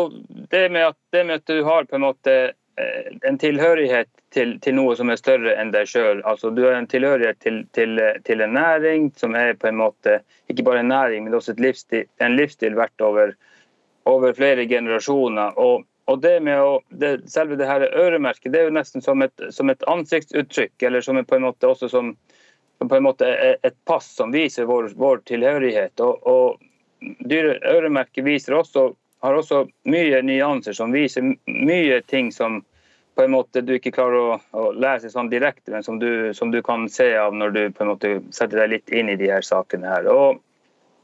det 0.50 0.68
med, 0.72 0.86
at, 0.86 0.96
det 1.12 1.24
med, 1.24 1.42
at, 1.42 1.46
du 1.46 1.64
har 1.64 1.84
på 1.84 1.98
en 1.98 2.06
måte 2.06 2.34
eh, 2.80 3.10
en 3.28 3.38
tilhørighet 3.38 4.08
til, 4.32 4.56
til 4.64 4.78
noe 4.78 4.94
som 4.96 5.12
er 5.12 5.20
større 5.20 5.52
enn 5.60 5.72
deg 5.74 5.90
sjøl. 5.90 6.22
Altså, 6.24 6.50
du 6.50 6.62
har 6.64 6.78
en 6.78 6.88
tilhørighet 6.88 7.42
til, 7.44 7.64
til, 7.76 8.00
til, 8.24 8.40
en 8.40 8.56
næring 8.56 9.10
som 9.20 9.36
er 9.36 9.52
på 9.58 9.68
en 9.68 9.82
måte 9.82 10.22
ikke 10.48 10.64
bare 10.64 10.80
en 10.80 10.92
næring, 10.94 11.26
men 11.26 11.36
også 11.36 11.56
livsstil, 11.60 12.06
en 12.24 12.38
livsstil 12.38 12.78
verdt 12.78 13.04
over, 13.04 13.34
over 14.08 14.32
flere 14.38 14.64
generasjoner. 14.70 15.60
Og, 15.60 15.84
og 16.04 16.20
det 16.20 16.34
med 16.44 16.60
å, 16.60 16.78
det, 16.88 17.16
selve 17.32 17.56
det 17.56 17.68
her 17.68 17.86
øremerket 17.88 18.52
det 18.52 18.60
er 18.60 18.68
jo 18.68 18.76
nesten 18.76 19.04
som 19.04 19.22
et, 19.24 19.46
som 19.54 19.70
et 19.72 19.84
ansiktsuttrykk, 19.88 20.74
eller 20.82 21.04
som 21.04 21.20
på 21.24 21.38
en 21.38 21.46
måte 21.46 21.70
også 21.70 21.88
som, 21.88 22.12
som 22.78 22.90
på 22.90 22.98
en 22.98 23.06
måte 23.06 23.30
et 23.56 23.76
pass 23.88 24.10
som 24.18 24.34
viser 24.34 24.68
vår, 24.68 24.92
vår 25.00 25.24
tilhørighet. 25.30 26.00
og, 26.04 26.26
og 26.28 26.60
dyre 27.24 27.58
øremerket 27.68 28.24
viser 28.24 28.54
også, 28.54 28.92
har 29.24 29.34
også 29.34 29.64
mye 29.88 30.20
nyanser 30.22 30.76
som 30.76 30.92
viser 30.92 31.34
mye 31.46 32.00
ting 32.06 32.32
som 32.32 32.62
på 33.14 33.22
en 33.22 33.30
måte 33.30 33.62
du 33.62 33.76
ikke 33.76 33.92
klarer 33.94 34.18
å, 34.18 34.38
å 34.58 34.70
lese 34.74 35.10
sånn 35.12 35.30
direkte, 35.30 35.70
men 35.70 35.84
som 35.86 36.00
du, 36.02 36.34
som 36.34 36.50
du, 36.50 36.60
kan 36.66 36.88
se 36.90 37.12
av 37.16 37.34
når 37.34 37.54
du 37.54 37.60
på 37.70 37.84
en 37.84 37.92
måte 37.92 38.10
setter 38.34 38.64
deg 38.64 38.72
litt 38.72 38.90
inn 38.90 39.12
i 39.12 39.16
de 39.20 39.30
her 39.30 39.46
sakene. 39.46 39.86
her. 39.86 40.08
Og 40.10 40.40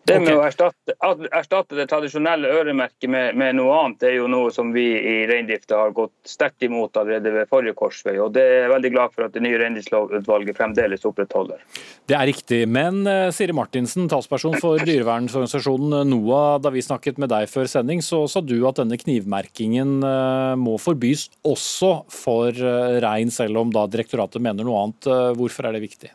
det 0.08 0.16
med 0.22 0.32
å 0.32 0.42
erstatte, 0.46 0.94
erstatte, 1.28 1.76
det 1.76 1.86
tradisjonelle 1.90 2.48
øremerket 2.60 3.10
med, 3.10 3.36
med, 3.38 3.56
noe 3.58 3.74
annet, 3.76 3.98
det 4.02 4.08
er 4.10 4.16
jo 4.16 4.28
noe 4.32 4.50
som 4.54 4.72
vi 4.74 4.86
i 4.96 5.16
reindrifta 5.28 5.78
har 5.82 5.92
gått 5.96 6.14
sterkt 6.28 6.64
imot 6.66 6.96
allerede 6.96 7.32
ved 7.34 7.50
forrige 7.50 7.76
korsvei. 7.78 8.16
og 8.22 8.32
Det 8.34 8.42
er 8.42 8.56
jeg 8.64 8.72
veldig 8.72 8.92
glad 8.94 9.14
for 9.14 9.26
at 9.26 9.36
det 9.36 9.44
nye 9.44 9.58
reindriftslovutvalget 9.60 10.58
fremdeles 10.58 11.04
opprettholder. 11.08 11.60
Det 12.08 12.16
er 12.16 12.28
riktig. 12.30 12.62
Men 12.70 13.02
eh, 13.10 13.28
Siri 13.34 13.54
Martinsen, 13.56 14.08
talsperson 14.10 14.56
for 14.62 14.80
dyrevernsorganisasjonen 14.88 16.08
NOAH, 16.10 16.60
da 16.64 16.72
vi 16.74 16.84
snakket 16.84 17.20
med 17.20 17.32
deg 17.32 17.50
før 17.52 17.68
sending, 17.70 18.02
så 18.04 18.24
sa 18.30 18.42
du 18.42 18.56
at 18.68 18.80
denne 18.80 18.98
knivmerkingen 19.00 19.98
eh, 20.06 20.54
må 20.60 20.78
forbys 20.80 21.28
også 21.46 21.92
for 22.14 22.56
eh, 22.56 22.96
rein, 23.04 23.32
selv 23.34 23.62
om 23.62 23.74
da 23.74 23.84
direktoratet 23.90 24.42
mener 24.42 24.66
noe 24.66 24.86
annet. 24.86 25.12
Hvorfor 25.36 25.68
er 25.68 25.76
det 25.76 25.84
viktig? 25.84 26.10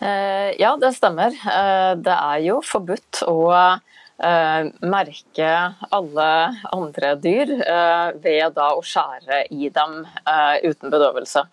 Eh, 0.00 0.54
ja, 0.60 0.76
det 0.76 0.92
stemmer. 0.92 1.34
Eh, 1.34 1.92
det 1.98 2.14
er 2.14 2.40
jo 2.44 2.58
forbudt 2.64 3.22
å 3.26 3.38
eh, 3.50 4.68
merke 4.86 5.50
alle 5.94 6.28
andre 6.74 7.12
dyr 7.22 7.52
ved 8.22 8.54
da 8.56 8.68
å 8.76 8.82
skjære 8.82 9.44
i 9.54 9.70
dem 9.74 10.00
uten 10.64 10.92
bedøvelse. 10.92 11.44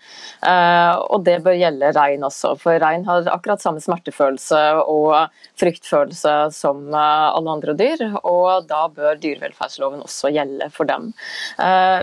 Og 1.10 1.26
det 1.26 1.38
bør 1.46 1.58
gjelde 1.58 1.92
rein 1.98 2.26
også, 2.26 2.56
for 2.62 2.80
rein 2.82 3.06
har 3.10 3.30
akkurat 3.34 3.62
samme 3.62 3.84
smertefølelse 3.84 4.64
og 4.82 5.38
fryktfølelse 5.62 6.36
som 6.56 6.88
alle 6.96 7.54
andre 7.58 7.78
dyr, 7.78 8.02
og 8.24 8.66
da 8.70 8.86
bør 8.90 9.22
dyrevelferdsloven 9.22 10.02
også 10.06 10.34
gjelde 10.34 10.72
for 10.74 10.90
dem. 10.90 11.12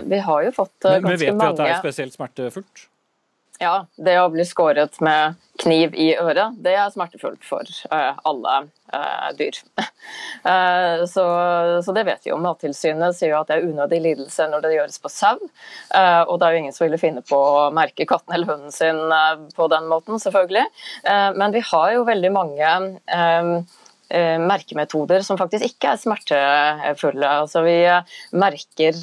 Vi 0.07 0.23
har 0.29 0.47
jo 0.47 0.55
fått 0.55 0.79
ganske 0.79 1.03
mange 1.03 1.11
Men 1.11 1.19
vet 1.19 1.27
vi 1.27 1.51
at 1.51 1.61
det 1.61 1.69
er 1.73 1.83
spesielt 1.83 2.19
smertefullt? 2.19 2.87
Ja, 3.61 3.85
det 4.01 4.15
å 4.17 4.29
bli 4.33 4.43
skåret 4.49 4.95
med 5.05 5.35
kniv 5.61 5.93
i 5.93 6.09
øret, 6.17 6.55
det 6.65 6.73
er 6.73 6.89
smertefullt 6.89 7.43
for 7.45 7.67
uh, 7.93 8.17
alle 8.25 8.55
uh, 8.89 9.29
dyr. 9.37 9.59
Uh, 10.41 11.03
så, 11.13 11.25
så, 11.85 11.93
det 11.93 12.05
vet 12.07 12.25
vi 12.25 12.31
jo. 12.31 12.39
Mattilsynet 12.41 13.13
sier 13.15 13.35
jo 13.35 13.43
at 13.43 13.51
det 13.51 13.59
er 13.59 13.69
unødig 13.69 14.01
lidelse 14.07 14.49
når 14.49 14.65
det 14.65 14.73
gjøres 14.73 14.99
på 15.03 15.13
sau. 15.13 15.37
og 15.37 16.33
det 16.39 16.47
er 16.47 16.55
jo 16.55 16.63
ingen 16.63 16.75
som 16.75 16.87
ville 16.87 17.01
finne 17.01 17.21
på 17.21 17.37
å 17.37 17.69
merke 17.75 18.09
katten 18.09 18.33
eller 18.33 18.49
hunden 18.49 18.73
sin 18.73 18.99
på 19.55 19.69
den 19.71 19.87
måten, 19.91 20.19
selvfølgelig. 20.19 20.65
men 21.37 21.53
vi 21.53 21.61
har 21.69 21.93
jo 21.93 22.05
veldig 22.09 22.31
mange 22.33 22.73
merkemetoder 24.43 25.23
som 25.25 25.37
faktisk 25.39 25.65
ikke 25.69 25.93
er 25.93 26.01
smertefulle. 26.01 27.29
Altså, 27.45 27.63
vi 27.65 27.77
merker 28.37 28.97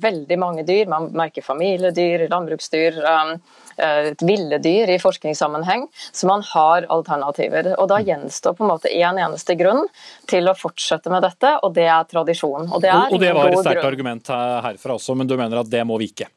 veldig 0.00 0.38
mange 0.40 0.64
dyr. 0.68 0.88
Man 0.88 1.10
merker 1.16 1.44
familiedyr, 1.44 2.28
landbruksdyr. 2.32 3.00
Eh, 3.00 3.64
et 3.82 4.22
ville 4.26 4.58
dyr 4.62 4.90
i 4.94 4.98
forskningssammenheng, 5.02 5.86
så 6.12 6.28
man 6.30 6.44
har 6.52 6.86
alternativer. 6.92 7.72
Og 7.80 7.88
Da 7.90 8.00
gjenstår 8.04 8.56
på 8.56 8.64
en 8.64 8.72
måte 8.74 8.92
én 8.92 9.04
en 9.06 9.22
eneste 9.28 9.56
grunn 9.58 9.84
til 10.30 10.48
å 10.48 10.56
fortsette 10.56 11.12
med 11.12 11.22
dette, 11.26 11.56
og 11.62 11.74
det 11.76 11.86
er 11.88 12.08
tradisjon. 12.10 12.70
Og 12.70 12.82
det, 12.82 12.90
er 12.90 13.12
og 13.12 13.22
det 13.22 13.34
var 13.36 13.52
et 13.52 13.60
sterkt 13.60 13.88
argument 13.88 14.32
herfra 14.66 14.96
også, 14.96 15.16
men 15.18 15.28
du 15.28 15.36
mener 15.38 15.62
at 15.62 15.70
det 15.70 15.84
må 15.86 15.98
vike? 16.00 16.28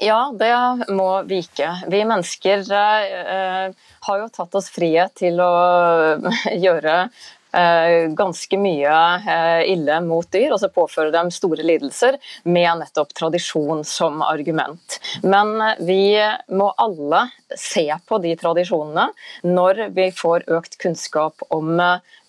Ja, 0.00 0.32
det 0.32 0.50
må 0.96 1.08
vike. 1.28 1.68
Vi 1.92 2.00
mennesker 2.08 2.64
eh, 2.72 3.88
har 4.06 4.20
jo 4.22 4.28
tatt 4.32 4.54
oss 4.56 4.70
frihet 4.72 5.12
til 5.20 5.40
å 5.44 5.54
gjøre 6.64 7.02
Eh, 7.04 7.43
ganske 8.18 8.58
mye 8.58 8.94
eh, 9.22 9.62
ille 9.72 10.00
mot 10.04 10.26
dyr, 10.32 10.54
og 10.54 10.60
så 10.62 10.70
påføre 10.72 11.12
dem 11.14 11.30
store 11.34 11.64
lidelser 11.66 12.18
med 12.44 12.80
nettopp 12.82 13.14
tradisjon 13.16 13.84
som 13.86 14.22
argument. 14.26 14.98
Men 15.22 15.54
eh, 15.60 15.80
vi 15.86 16.02
må 16.54 16.70
alle 16.82 17.28
se 17.58 17.86
på 18.08 18.18
de 18.22 18.34
tradisjonene 18.38 19.08
når 19.46 19.88
vi 19.94 20.08
får 20.14 20.46
økt 20.52 20.78
kunnskap 20.82 21.44
om 21.54 21.80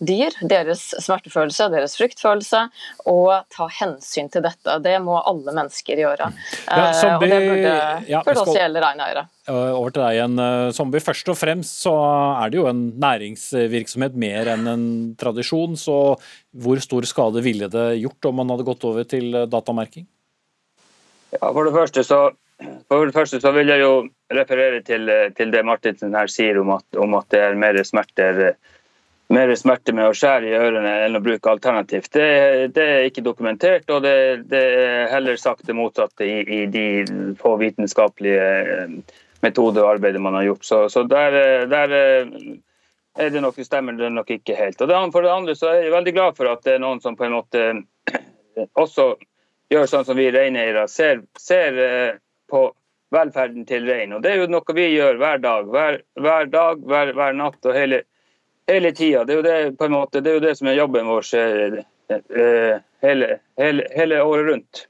dyr, 0.04 0.36
deres 0.44 0.88
smertefølelse, 1.02 1.70
deres 1.74 1.96
fryktfølelse, 2.00 2.66
og 3.12 3.32
ta 3.54 3.68
hensyn 3.80 4.30
til 4.32 4.44
dette. 4.46 4.78
Det 4.84 4.96
må 5.04 5.18
alle 5.22 5.54
mennesker 5.56 6.02
gjøre. 6.04 6.32
Ja, 6.68 6.90
og 6.92 7.24
det 7.24 7.40
burde, 7.46 7.76
ja, 8.10 8.22
burde 8.26 8.44
også 8.44 8.58
gjelde 8.58 8.84
reineiere. 8.84 9.26
Over 9.52 9.94
til 9.94 10.02
deg 10.02 10.18
igjen, 10.18 10.40
Zombie. 10.74 11.04
Først 11.06 11.30
og 11.32 11.38
fremst 11.38 11.84
så 11.86 11.94
er 12.42 12.52
det 12.52 12.60
jo 12.60 12.68
en 12.70 12.88
næringsvirksomhet 13.02 14.18
mer 14.18 14.50
enn 14.56 14.72
en 14.72 14.88
tradisjon. 15.22 15.78
Så 15.80 16.00
hvor 16.56 16.82
stor 16.84 17.06
skade 17.08 17.44
ville 17.46 17.70
det 17.72 17.88
gjort 18.02 18.32
om 18.32 18.42
man 18.42 18.52
hadde 18.54 18.68
gått 18.68 18.86
over 18.90 19.06
til 19.08 19.46
datamerking? 19.52 20.08
Ja, 21.36 21.50
for 21.52 21.68
det 21.68 21.76
første 21.76 22.04
så, 22.06 22.20
det 22.60 23.16
første 23.16 23.42
så 23.44 23.52
vil 23.56 23.68
jeg 23.74 23.82
jo 23.82 23.94
referere 24.34 24.82
til, 24.86 25.12
til 25.36 25.52
det 25.52 25.66
Martinsen 25.66 26.16
her 26.16 26.32
sier 26.32 26.62
om 26.62 26.72
at, 26.78 26.86
om 26.98 27.14
at 27.20 27.28
det 27.34 27.42
er 27.44 27.60
mer 27.60 27.82
smerter 27.84 28.56
mer 29.34 29.54
smerte 29.58 29.94
med 29.96 30.10
å 30.10 30.14
skjære 30.16 30.50
i 30.50 30.58
ørene 30.58 30.92
enn 31.06 31.18
å 31.18 31.24
bruke 31.24 31.50
alternativt. 31.50 32.12
Det, 32.14 32.28
det 32.76 32.86
er 32.86 33.08
ikke 33.08 33.26
dokumentert, 33.26 33.90
og 33.90 34.04
det, 34.06 34.18
det, 34.52 34.62
er 34.62 35.14
heller 35.14 35.40
sagt 35.42 35.66
det 35.66 35.76
motsatte 35.78 36.28
i, 36.28 36.44
i 36.46 36.66
de 36.70 36.86
få 37.40 37.56
vitenskapelige 37.62 39.02
metoder 39.46 39.84
og 39.84 39.96
arbeidet 39.96 40.22
man 40.22 40.38
har 40.38 40.50
gjort. 40.52 40.66
Så, 40.66 40.82
så 40.94 41.04
der, 41.10 41.66
der, 41.72 41.96
er 43.18 43.34
det 43.34 43.42
nok, 43.42 43.58
stemmer 43.66 43.98
det 43.98 44.12
nok 44.14 44.30
ikke 44.38 44.58
helt. 44.60 44.82
Og 44.82 44.92
det, 44.92 45.00
For 45.16 45.26
det 45.26 45.34
andre 45.34 45.58
så 45.58 45.72
er 45.72 45.88
jeg 45.88 45.96
veldig 45.96 46.16
glad 46.18 46.38
for 46.38 46.52
at 46.52 46.62
det 46.68 46.76
er 46.76 46.86
noen 46.86 47.02
som 47.02 47.18
på 47.18 47.26
en 47.26 47.40
måte 47.40 47.66
også 48.86 49.16
gjør 49.74 49.90
sånn 49.90 50.06
som 50.06 50.18
vi 50.20 50.30
reineiere, 50.30 50.86
ser, 50.92 51.24
ser 51.42 51.82
på 52.52 52.68
velferden 53.16 53.66
til 53.66 53.88
rein. 53.90 54.14
Og 54.14 54.24
Det 54.24 54.32
er 54.32 54.42
jo 54.42 54.52
noe 54.52 54.76
vi 54.78 54.88
gjør 54.94 55.20
hver 55.22 55.42
dag, 55.44 55.70
hver, 55.72 56.00
hver 56.20 56.50
dag, 56.52 56.82
hver, 56.90 57.14
hver, 57.18 57.38
natt 57.38 57.70
og 57.70 57.78
hele, 57.78 58.02
hele 58.70 58.92
tida. 58.96 59.24
Det, 59.26 59.42
det, 59.46 59.56
det, 59.78 60.26
er 60.26 60.34
jo 60.34 60.44
det 60.44 60.56
som 60.60 60.72
er 60.72 60.80
jobben 60.80 61.10
vår 61.10 61.30
eh, 61.40 62.76
hele, 63.06 63.32
hele, 63.62 63.88
hele 63.96 64.24
året 64.24 64.52
rundt. 64.52 64.86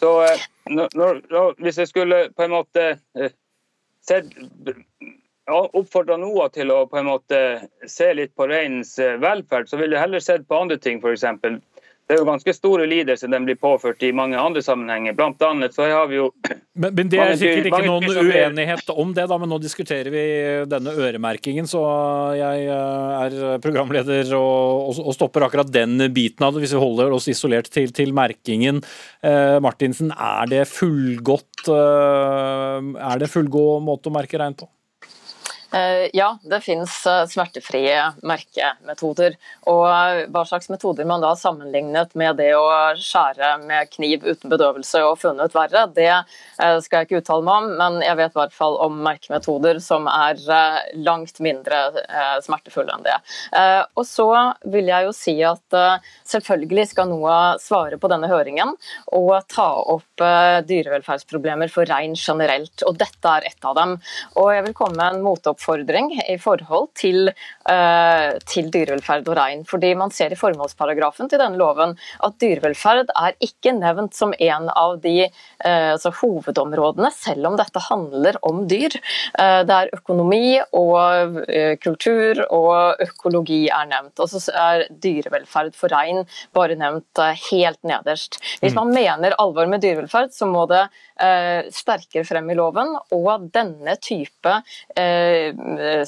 Så 0.00 0.14
eh, 0.24 0.46
når, 0.70 1.22
når, 1.30 1.54
hvis 1.60 1.82
jeg 1.82 1.90
skulle 1.90 2.22
på 2.36 2.46
en 2.46 2.54
måte 2.54 2.86
eh, 3.18 3.34
sett 4.06 4.30
oppfordra 5.50 6.14
NOAH 6.20 6.52
til 6.54 6.70
å 6.70 6.84
på 6.86 7.00
en 7.00 7.08
måte 7.08 7.38
se 7.90 8.06
litt 8.14 8.36
på 8.38 8.46
reinens 8.46 8.92
velferd, 9.18 9.66
så 9.66 9.80
ville 9.80 9.96
jeg 9.96 10.04
heller 10.04 10.22
sett 10.22 10.46
på 10.46 10.60
andre 10.62 10.78
ting, 10.78 11.00
f.eks. 11.02 11.24
Det 12.10 12.16
er 12.16 12.24
jo 12.24 12.26
ganske 12.26 12.52
store 12.56 12.88
lidelser 12.90 13.30
den 13.30 13.44
blir 13.46 13.54
påført 13.54 14.02
i 14.02 14.08
mange 14.10 14.34
andre 14.34 14.58
sammenhenger. 14.66 15.14
Blant 15.14 15.38
annet 15.46 15.76
så 15.76 15.86
har 15.86 16.08
vi 16.10 16.16
jo 16.18 16.24
Men, 16.80 16.94
men 16.96 17.10
det 17.12 17.18
er 17.20 17.34
sikkert 17.36 17.68
ikke 17.68 17.84
noen 17.84 18.06
uenighet 18.08 18.90
om 18.94 19.10
det, 19.14 19.26
da, 19.28 19.36
men 19.38 19.50
nå 19.52 19.58
diskuterer 19.60 20.08
vi 20.10 20.22
denne 20.70 20.94
øremerkingen. 20.96 21.68
Så 21.68 21.82
jeg 22.38 22.64
eh, 22.72 23.20
er 23.26 23.62
programleder 23.62 24.32
og, 24.38 24.96
og 25.02 25.14
stopper 25.14 25.44
akkurat 25.44 25.70
den 25.70 26.08
biten 26.16 26.46
av 26.46 26.56
det, 26.56 26.64
hvis 26.64 26.74
vi 26.74 26.82
holder 26.82 27.14
oss 27.14 27.28
isolert 27.30 27.68
til, 27.70 27.92
til 27.94 28.14
merkingen. 28.16 28.80
Eh, 29.22 29.58
Martinsen, 29.62 30.10
er 30.16 30.50
det 30.50 30.64
fullgodt 30.72 31.68
eh, 31.68 32.90
Er 33.12 33.22
det 33.22 33.30
fullgod 33.30 33.84
måte 33.86 34.10
å 34.10 34.16
merke 34.18 34.40
rein 34.40 34.56
på? 34.56 34.66
Eh, 35.72 36.10
ja, 36.12 36.38
det 36.42 36.60
finnes 36.60 37.06
eh, 37.06 37.26
smertefrie 37.30 38.02
merkemetoder. 38.26 39.36
Og 39.70 39.84
eh, 39.86 40.22
hva 40.32 40.42
slags 40.48 40.70
metoder 40.72 41.06
man 41.06 41.22
da 41.22 41.30
har 41.30 41.38
sammenlignet 41.38 42.16
med 42.18 42.40
det 42.40 42.50
å 42.58 42.66
skjære 42.98 43.52
med 43.62 43.92
kniv 43.92 44.26
uten 44.26 44.50
bedøvelse 44.50 45.04
og 45.06 45.20
funnet 45.20 45.54
verre, 45.54 45.86
det 45.94 46.10
skal 46.84 47.00
jeg 47.00 47.06
ikke 47.06 47.20
uttale 47.20 47.44
meg 47.46 47.62
om, 47.62 47.68
men 47.78 47.98
jeg 48.04 48.16
vet 48.18 48.34
i 48.34 48.38
hvert 48.38 48.54
fall 48.54 48.76
om 48.84 48.98
merkemetoder 49.04 49.78
som 49.82 50.06
er 50.10 50.38
langt 50.98 51.40
mindre 51.42 51.78
smertefulle 52.44 52.92
enn 52.94 53.06
det. 53.06 53.16
Og 53.96 54.04
så 54.06 54.26
vil 54.68 54.90
jeg 54.90 55.06
jo 55.06 55.14
si 55.16 55.34
at 55.46 55.76
selvfølgelig 56.28 56.90
skal 56.92 57.08
NOAH 57.10 57.60
svare 57.64 57.98
på 58.00 58.10
denne 58.12 58.28
høringen 58.30 58.74
og 59.16 59.32
ta 59.52 59.68
opp 59.94 60.24
dyrevelferdsproblemer 60.68 61.72
for 61.72 61.88
rein 61.88 62.16
generelt, 62.18 62.84
og 62.86 63.00
dette 63.00 63.36
er 63.40 63.48
ett 63.52 63.70
av 63.70 63.78
dem. 63.78 63.96
Og 64.36 64.52
jeg 64.54 64.66
vil 64.68 64.76
komme 64.82 64.98
med 65.00 65.16
en 65.16 65.24
motopp 65.24 65.59
oppfordring 65.60 66.12
i 66.28 66.36
forhold 66.40 66.90
til, 66.98 67.30
uh, 67.68 68.38
til 68.48 68.70
dyrevelferd 68.72 69.28
og 69.28 69.36
rein. 69.36 69.64
Fordi 69.68 69.94
man 69.94 70.10
ser 70.10 70.32
i 70.32 70.38
formålsparagrafen 70.38 71.28
til 71.30 71.40
denne 71.40 71.58
loven 71.60 71.96
at 72.24 72.38
dyrevelferd 72.40 73.12
er 73.14 73.36
ikke 73.40 73.74
nevnt 73.76 74.14
som 74.16 74.32
en 74.38 74.70
av 74.70 74.98
de 75.02 75.28
uh, 75.28 75.92
altså 75.94 76.12
hovedområdene, 76.20 77.10
selv 77.12 77.50
om 77.50 77.58
dette 77.60 77.82
handler 77.90 78.38
om 78.42 78.64
dyr. 78.70 78.96
Uh, 79.38 79.62
det 79.66 79.76
er 79.76 79.94
økonomi 79.96 80.60
og 80.72 81.40
kultur 81.82 82.40
og 82.50 83.00
økologi 83.02 83.66
er 83.68 83.88
nevnt. 83.90 84.20
Og 84.20 84.30
så 84.30 84.40
er 84.54 84.86
dyrevelferd 84.90 85.76
for 85.76 85.92
rein 85.92 86.24
bare 86.56 86.76
nevnt 86.78 87.20
helt 87.50 87.80
nederst. 87.86 88.40
Hvis 88.62 88.74
mm. 88.74 88.80
man 88.80 88.94
mener 88.94 89.36
alvor 89.40 89.68
med 89.70 89.82
dyrevelferd, 89.84 90.32
så 90.34 90.48
må 90.48 90.66
det 90.70 90.86
sterkere 91.74 92.24
frem 92.24 92.48
i 92.52 92.56
loven. 92.56 92.94
Og 93.14 93.48
denne 93.52 93.96
type 94.00 94.54
Eh, 94.96 95.49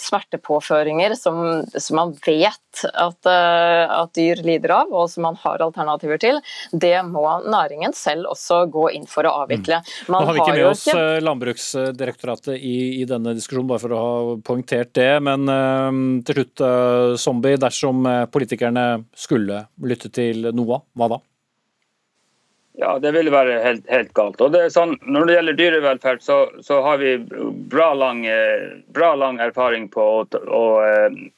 smertepåføringer 0.01 1.17
som, 1.19 1.63
som 1.75 1.99
man 1.99 2.15
vet 2.27 2.59
at, 2.95 3.27
eh, 3.27 4.01
at, 4.01 4.13
dyr 4.17 4.43
lider 4.45 4.73
av, 4.75 4.93
og 4.93 5.11
som 5.11 5.27
man 5.27 5.39
har 5.43 5.63
alternativer 5.65 6.21
til, 6.23 6.41
det 6.73 6.95
må 7.07 7.25
næringen 7.45 7.95
selv 7.97 8.31
også 8.33 8.65
gå 8.73 8.89
inn 8.97 9.07
for 9.11 9.29
å 9.29 9.35
avvikle. 9.45 9.81
Mm. 9.83 10.13
Man 10.13 10.25
Nå 10.25 10.31
har 10.31 10.37
vi 10.37 10.45
ikke 10.45 10.57
med 10.59 10.69
oss 10.71 10.87
ikke... 10.87 10.99
Eh, 11.17 11.23
Landbruksdirektoratet 11.23 12.55
i, 12.57 12.77
i, 13.01 13.09
denne 13.09 13.37
diskusjonen, 13.37 13.71
bare 13.71 13.85
for 13.85 13.97
å 13.97 14.03
ha 14.03 14.37
poengtert 14.45 14.95
det. 14.99 15.11
Men 15.25 15.49
uh, 15.49 15.91
til 16.27 16.41
slutt, 16.41 16.65
uh, 16.65 17.19
Zombie, 17.21 17.61
dersom 17.61 18.07
politikerne 18.33 18.87
skulle 19.17 19.67
lytte 19.83 20.11
til 20.13 20.51
NOAH, 20.53 20.87
hva 20.99 21.13
da? 21.15 21.21
Ja, 22.75 22.99
det 22.99 23.11
ville 23.13 23.31
være 23.31 23.59
helt, 23.61 23.85
helt 23.91 24.13
galt. 24.17 24.41
Og 24.41 24.55
det 24.55 24.63
sånn, 24.73 24.95
når 25.05 25.27
det 25.29 25.35
gjelder 25.35 25.57
dyrevelferd, 25.59 26.23
så, 26.25 26.37
så 26.65 26.79
har 26.87 27.03
vi 27.03 27.19
bra 27.73 27.91
lang, 27.95 28.23
bra 28.97 29.11
lang 29.21 29.41
erfaring 29.45 29.91
på 29.93 30.01
å, 30.01 30.23
å, 30.41 30.63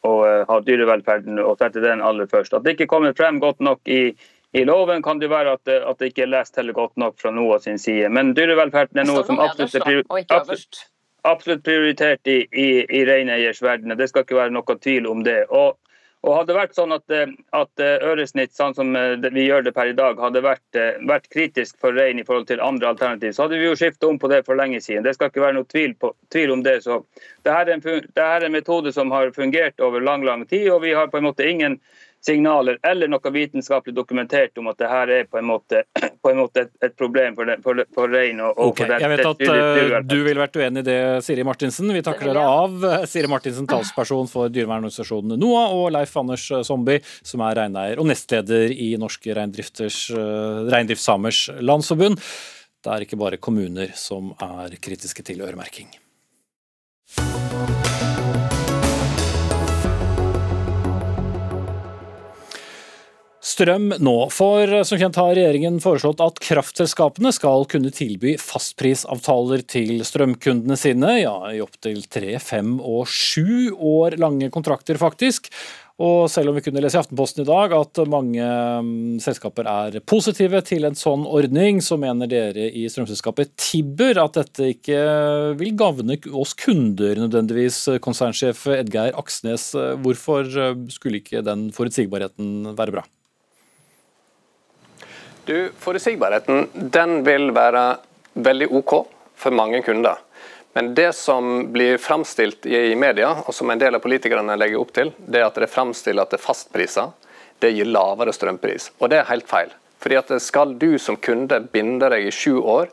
å, 0.07 0.13
ha 0.47 0.61
dyrevelferden 0.63 1.43
og 1.43 1.59
sette 1.59 1.83
den 1.83 2.05
aller 2.07 2.31
først. 2.31 2.55
At 2.55 2.63
det 2.63 2.77
ikke 2.77 2.89
kommer 2.93 3.17
frem 3.19 3.43
godt 3.43 3.59
nok 3.67 3.83
i, 3.91 4.15
i 4.55 4.63
loven, 4.65 5.03
kan 5.03 5.19
det 5.19 5.33
være 5.33 5.57
at, 5.59 5.75
at, 5.75 5.99
det 5.99 6.13
ikke 6.13 6.29
er 6.29 6.35
lest 6.37 6.55
heller 6.61 6.77
godt 6.77 6.95
nok 7.03 7.19
fra 7.19 7.35
NOAH 7.35 7.65
sin 7.67 7.83
side. 7.83 8.13
Men 8.15 8.31
dyrevelferden 8.39 9.03
er 9.03 9.11
noe 9.11 9.27
som 9.27 9.43
absolutt 9.43 9.75
er, 9.83 10.05
absolutt, 10.31 10.85
absolutt 11.27 11.65
prioritert 11.67 12.31
i, 12.31 12.45
i, 12.47 12.69
i 12.87 13.03
reineiers 13.11 13.63
verden. 13.65 13.97
Det 13.99 14.07
skal 14.13 14.23
ikke 14.23 14.39
være 14.39 14.55
noe 14.55 14.79
tvil 14.79 15.11
om 15.11 15.27
det. 15.27 15.41
Og 15.51 15.75
og 16.25 16.39
Hadde 16.39 16.55
det 16.55 16.57
vært 16.57 16.77
sånn 16.77 16.95
at, 16.95 17.05
eh, 17.13 17.33
at 17.53 17.83
eh, 17.85 18.05
øresnitt, 18.09 18.55
sånn 18.57 18.73
som 18.77 18.95
eh, 18.97 19.21
vi 19.21 19.45
gjør 19.45 19.67
det 19.67 19.75
per 19.77 19.91
i 19.91 19.97
dag, 19.97 20.21
hadde 20.21 20.41
vært, 20.45 20.79
vært 21.05 21.29
kritisk 21.33 21.77
for 21.83 21.93
rein 21.93 22.21
i 22.21 22.25
forhold 22.25 22.49
til 22.49 22.63
andre 22.65 22.95
alternativ, 22.95 23.35
så 23.37 23.45
hadde 23.45 23.59
vi 23.61 23.69
jo 23.69 23.77
skiftet 23.77 24.09
om 24.09 24.17
på 24.21 24.31
det 24.33 24.41
for 24.47 24.57
lenge 24.57 24.81
siden. 24.81 25.05
Det 25.05 25.13
skal 25.19 25.29
ikke 25.29 25.45
være 25.45 25.59
noe 25.59 25.69
tvil, 25.69 25.93
på, 26.01 26.15
tvil 26.33 26.55
om 26.57 26.65
det. 26.65 26.79
Så 26.87 27.03
det 27.45 27.53
er, 27.53 27.75
en, 27.75 27.85
dette 27.85 28.29
er 28.39 28.47
en 28.47 28.57
metode 28.57 28.95
som 28.97 29.13
har 29.13 29.35
fungert 29.37 29.85
over 29.85 30.05
lang 30.05 30.25
lang 30.25 30.47
tid, 30.49 30.71
og 30.73 30.81
vi 30.87 30.97
har 30.97 31.13
på 31.13 31.21
en 31.21 31.29
måte 31.29 31.45
ingen 31.45 31.77
signaler 32.27 32.79
eller 32.87 33.11
noe 33.11 33.33
vitenskapelig 33.33 33.95
dokumentert 33.97 34.59
om 34.59 34.71
at 34.73 34.79
det 34.81 34.89
her 34.91 35.13
er 35.13 35.27
på 35.29 35.39
en 35.41 35.49
måte, 35.49 35.83
på 36.25 36.33
en 36.33 36.41
måte 36.41 36.65
et, 36.67 36.73
et, 36.85 36.95
problem 36.97 37.37
for, 37.37 37.51
det, 37.51 37.59
for, 37.65 37.83
for 37.95 38.13
rein. 38.13 38.41
Og, 38.41 38.57
og 38.57 38.73
okay. 38.73 38.85
for 38.85 38.95
det, 38.95 39.01
Jeg 39.05 39.13
vet 39.13 39.31
at 39.31 39.45
uh, 39.45 39.99
du 40.09 40.17
ville 40.27 40.41
vært 40.41 40.59
uenig 40.61 40.85
i 40.85 40.89
det, 40.89 40.99
Siri 41.27 41.47
Martinsen. 41.47 41.93
Vi 41.95 42.05
takker 42.07 42.31
dere 42.31 42.47
av. 42.49 42.89
Siri 43.13 43.31
Martinsen, 43.31 43.69
talsperson 43.71 44.31
for 44.31 44.53
dyrevernorganisasjonen 44.55 45.39
NOAH, 45.41 45.77
og 45.79 45.87
Leif 45.95 46.17
Anders 46.21 46.49
Somby, 46.67 47.01
som 47.23 47.45
er 47.47 47.61
reineier 47.63 48.03
og 48.03 48.09
nestleder 48.11 48.73
i 48.73 48.95
Norske 49.01 49.35
uh, 49.35 49.41
Reindriftssamers 50.73 51.47
Landsforbund. 51.61 52.21
Det 52.85 52.93
er 52.93 53.05
ikke 53.07 53.21
bare 53.21 53.41
kommuner 53.41 53.95
som 53.97 54.35
er 54.45 54.77
kritiske 54.85 55.25
til 55.25 55.45
øremerking. 55.45 55.89
Strøm 63.55 63.93
nå. 64.03 64.17
For 64.35 64.83
som 64.87 65.01
kjent 65.01 65.19
har 65.21 65.35
regjeringen 65.37 65.79
foreslått 65.83 66.23
at 66.25 66.43
kraftselskapene 66.43 67.33
skal 67.35 67.69
kunne 67.71 67.93
tilby 67.95 68.35
fastprisavtaler 68.41 69.65
til 69.71 70.03
strømkundene 70.07 70.79
sine, 70.81 71.15
ja 71.23 71.37
i 71.53 71.63
opptil 71.65 72.03
tre, 72.11 72.37
fem 72.43 72.77
og 72.81 73.07
sju 73.11 73.73
år 73.75 74.19
lange 74.21 74.51
kontrakter, 74.55 74.99
faktisk. 75.01 75.51
Og 76.03 76.27
selv 76.27 76.51
om 76.51 76.57
vi 76.59 76.63
kunne 76.67 76.81
lese 76.83 76.99
i 76.99 77.01
Aftenposten 77.05 77.45
i 77.45 77.47
dag 77.47 77.71
at 77.77 78.01
mange 78.11 78.43
mm, 78.43 79.21
selskaper 79.23 79.69
er 79.71 80.01
positive 80.03 80.59
til 80.67 80.89
en 80.89 80.99
sånn 80.99 81.23
ordning, 81.23 81.79
så 81.79 81.95
mener 82.03 82.27
dere 82.31 82.67
i 82.67 82.83
strømselskapet 82.91 83.55
Tibber 83.55 84.19
at 84.25 84.41
dette 84.41 84.73
ikke 84.75 84.99
vil 85.61 85.77
gagne 85.79 86.19
oss 86.35 86.57
kunder 86.59 87.23
nødvendigvis. 87.23 87.85
Konsernsjef 88.03 88.67
Edgeir 88.75 89.15
Aksnes, 89.15 89.71
hvorfor 90.03 90.51
skulle 90.91 91.23
ikke 91.23 91.47
den 91.47 91.69
forutsigbarheten 91.77 92.75
være 92.75 92.99
bra? 92.99 93.07
Du, 95.45 95.71
Forutsigbarheten 95.79 96.69
den 96.73 97.19
vil 97.25 97.51
være 97.53 97.99
veldig 98.33 98.71
OK 98.81 98.95
for 99.37 99.53
mange 99.53 99.83
kunder. 99.85 100.17
Men 100.75 100.95
det 100.97 101.13
som 101.13 101.73
blir 101.73 101.99
framstilt 102.03 102.67
i 102.67 102.95
media, 102.99 103.29
og 103.45 103.55
som 103.55 103.71
en 103.71 103.79
del 103.79 103.95
av 103.95 104.03
politikerne 104.03 104.57
legger 104.59 104.81
opp 104.81 104.95
til, 104.97 105.13
det 105.19 105.43
er 105.43 105.47
at 105.47 105.61
det 105.61 105.71
framstiller 105.71 106.25
at 106.25 106.33
det 106.33 106.41
er 106.41 106.47
fastpriser. 106.47 107.13
Det 107.63 107.71
gir 107.77 107.91
lavere 107.93 108.33
strømpris. 108.35 108.89
Og 108.99 109.13
det 109.13 109.21
er 109.21 109.29
helt 109.29 109.47
feil. 109.49 109.71
Fordi 110.03 110.19
at 110.19 110.33
Skal 110.43 110.75
du 110.81 110.97
som 110.99 111.17
kunde 111.17 111.61
binde 111.73 112.09
deg 112.11 112.27
i 112.27 112.33
sju 112.35 112.59
år, 112.59 112.89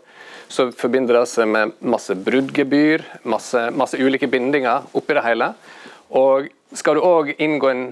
så 0.52 0.68
forbinder 0.76 1.22
det 1.22 1.30
seg 1.32 1.48
med 1.48 1.72
masse 1.80 2.14
bruddgebyr, 2.16 3.06
masse, 3.24 3.70
masse 3.72 3.98
ulike 3.98 4.28
bindinger 4.28 4.84
oppi 4.94 5.16
det 5.16 5.24
hele. 5.24 5.54
Og 6.12 6.52
skal 6.76 7.00
du 7.00 7.08
òg 7.08 7.32
inngå 7.40 7.72
en 7.72 7.86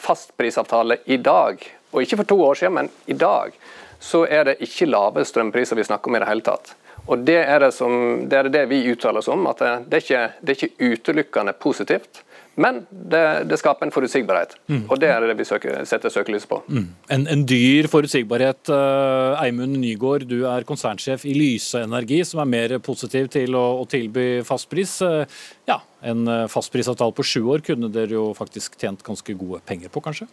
fastprisavtale 0.00 0.98
i 1.06 1.20
dag, 1.20 1.60
og 1.92 2.02
ikke 2.02 2.22
for 2.22 2.32
to 2.32 2.40
år 2.42 2.60
siden, 2.60 2.76
men 2.80 2.90
i 3.06 3.16
dag, 3.16 3.54
så 4.02 4.24
er 4.26 4.50
det 4.50 4.60
ikke 4.66 4.90
lave 4.90 5.24
strømpriser 5.24 5.78
vi 5.78 5.86
snakker 5.86 6.10
om 6.10 6.18
i 6.18 6.22
det 6.24 6.30
hele 6.30 6.46
tatt. 6.46 6.74
Og 7.10 7.22
Det 7.26 7.40
er 7.40 7.58
det, 7.58 7.72
som, 7.74 7.92
det, 8.30 8.38
er 8.38 8.50
det 8.50 8.66
vi 8.70 8.84
uttaler 8.92 9.22
oss 9.22 9.30
om, 9.30 9.46
at 9.50 9.58
det, 9.58 9.72
det, 9.88 9.96
er 9.96 10.04
ikke, 10.04 10.26
det 10.40 10.52
er 10.52 10.60
ikke 10.60 10.92
utelukkende 10.92 11.54
positivt. 11.58 12.22
Men 12.54 12.82
det, 12.90 13.48
det, 13.48 13.56
skaper 13.56 13.86
en 13.86 13.92
forutsigbarhet, 13.94 14.58
mm. 14.68 14.82
og 14.92 14.98
det 15.00 15.08
er 15.08 15.24
det 15.24 15.38
vi 15.38 15.46
søker, 15.48 15.78
setter 15.88 16.12
søkelyset 16.12 16.50
på. 16.50 16.58
Mm. 16.68 16.90
En, 17.16 17.24
en, 17.32 17.44
dyr 17.48 17.88
forutsigbarhet. 17.88 18.68
Uh, 18.68 19.40
Eimund 19.40 19.78
Nygaard, 19.80 20.26
du 20.28 20.44
er 20.50 20.66
konsernsjef 20.68 21.24
i 21.24 21.32
Lyse 21.32 21.80
Energi, 21.86 22.20
som 22.28 22.42
er 22.44 22.50
mer 22.52 22.76
positiv 22.84 23.32
til 23.32 23.56
å, 23.56 23.64
å 23.80 23.88
tilby 23.88 24.26
fastpris. 24.44 24.98
Uh, 25.00 25.24
ja, 25.70 25.80
en 26.04 26.28
fastprisavtale 26.52 27.16
på 27.16 27.24
sju 27.24 27.40
år 27.54 27.64
kunne 27.64 27.88
dere 27.94 28.18
jo 28.18 28.28
faktisk 28.36 28.76
tjent 28.76 29.00
ganske 29.06 29.38
gode 29.40 29.64
penger 29.64 29.92
på, 29.92 30.04
kanskje? 30.04 30.28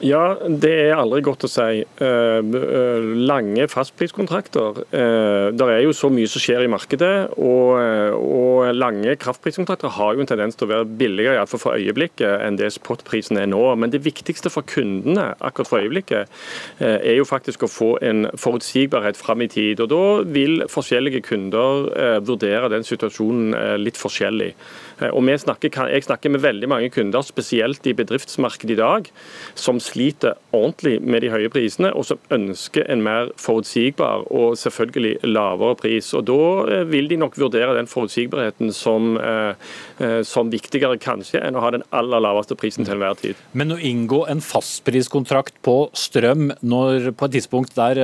Ja, 0.00 0.32
det 0.40 0.70
er 0.72 0.96
aldri 0.96 1.20
godt 1.20 1.44
å 1.44 1.48
si. 1.50 1.82
Eh, 1.84 2.38
eh, 2.40 3.08
lange 3.28 3.66
fastpriskontrakter. 3.68 4.78
Eh, 4.96 5.48
det 5.52 5.66
er 5.68 5.82
jo 5.84 5.92
så 5.92 6.08
mye 6.08 6.28
som 6.30 6.40
skjer 6.40 6.64
i 6.64 6.70
markedet, 6.72 7.36
og, 7.36 7.76
og 8.16 8.70
lange 8.72 9.12
kraftpriskontrakter 9.20 9.92
har 9.98 10.16
jo 10.16 10.24
en 10.24 10.30
tendens 10.30 10.56
til 10.56 10.68
å 10.68 10.72
være 10.72 10.88
billigere 11.02 11.44
i 11.44 11.50
for 11.50 11.76
øyeblikket 11.76 12.46
enn 12.46 12.56
det 12.56 12.72
spotprisen 12.72 13.42
er 13.42 13.50
nå. 13.52 13.60
Men 13.76 13.92
det 13.92 14.00
viktigste 14.06 14.48
for 14.52 14.64
kundene 14.64 15.34
akkurat 15.36 15.68
for 15.68 15.84
øyeblikket 15.84 16.32
er 16.80 17.18
jo 17.18 17.28
faktisk 17.28 17.66
å 17.66 17.70
få 17.70 17.90
en 18.00 18.30
forutsigbarhet 18.40 19.20
fram 19.20 19.44
i 19.44 19.50
tid. 19.52 19.84
Og 19.84 19.92
Da 19.92 20.04
vil 20.24 20.64
forskjellige 20.70 21.26
kunder 21.28 22.20
vurdere 22.24 22.72
den 22.72 22.88
situasjonen 22.88 23.52
litt 23.84 24.00
forskjellig. 24.00 24.54
Og 25.12 25.24
snakker, 25.40 25.70
Jeg 25.90 26.04
snakker 26.04 26.30
med 26.30 26.40
veldig 26.40 26.68
mange 26.68 26.90
kunder, 26.90 27.22
spesielt 27.22 27.86
i 27.86 27.94
bedriftsmarkedet 27.96 28.70
i 28.70 28.80
dag, 28.80 29.10
som 29.54 29.80
sliter 29.80 30.36
ordentlig 30.52 31.00
med 31.00 31.22
de 31.22 31.30
høye 31.30 31.50
prisene, 31.52 31.92
og 31.94 32.04
som 32.04 32.18
ønsker 32.30 32.84
en 32.90 33.02
mer 33.02 33.30
forutsigbar 33.40 34.26
og 34.30 34.56
selvfølgelig 34.60 35.18
lavere 35.24 35.76
pris. 35.80 36.12
Og 36.14 36.26
Da 36.30 36.40
eh, 36.70 36.84
vil 36.90 37.08
de 37.08 37.18
nok 37.20 37.38
vurdere 37.40 37.76
den 37.76 37.88
forutsigbarheten 37.90 38.72
som, 38.72 39.16
eh, 39.16 39.54
eh, 40.00 40.20
som 40.26 40.50
viktigere 40.52 40.98
kanskje 41.00 41.42
enn 41.42 41.56
å 41.56 41.64
ha 41.64 41.72
den 41.74 41.86
aller 41.92 42.20
laveste 42.20 42.56
prisen 42.58 42.84
til 42.84 42.98
enhver 42.98 43.18
tid. 43.20 43.40
Men 43.54 43.74
å 43.74 43.78
inngå 43.78 44.24
en 44.30 44.42
fastpriskontrakt 44.44 45.60
på 45.66 45.90
strøm 45.96 46.50
når, 46.62 47.12
på 47.16 47.28
et 47.28 47.38
tidspunkt 47.38 47.76
der 47.78 47.98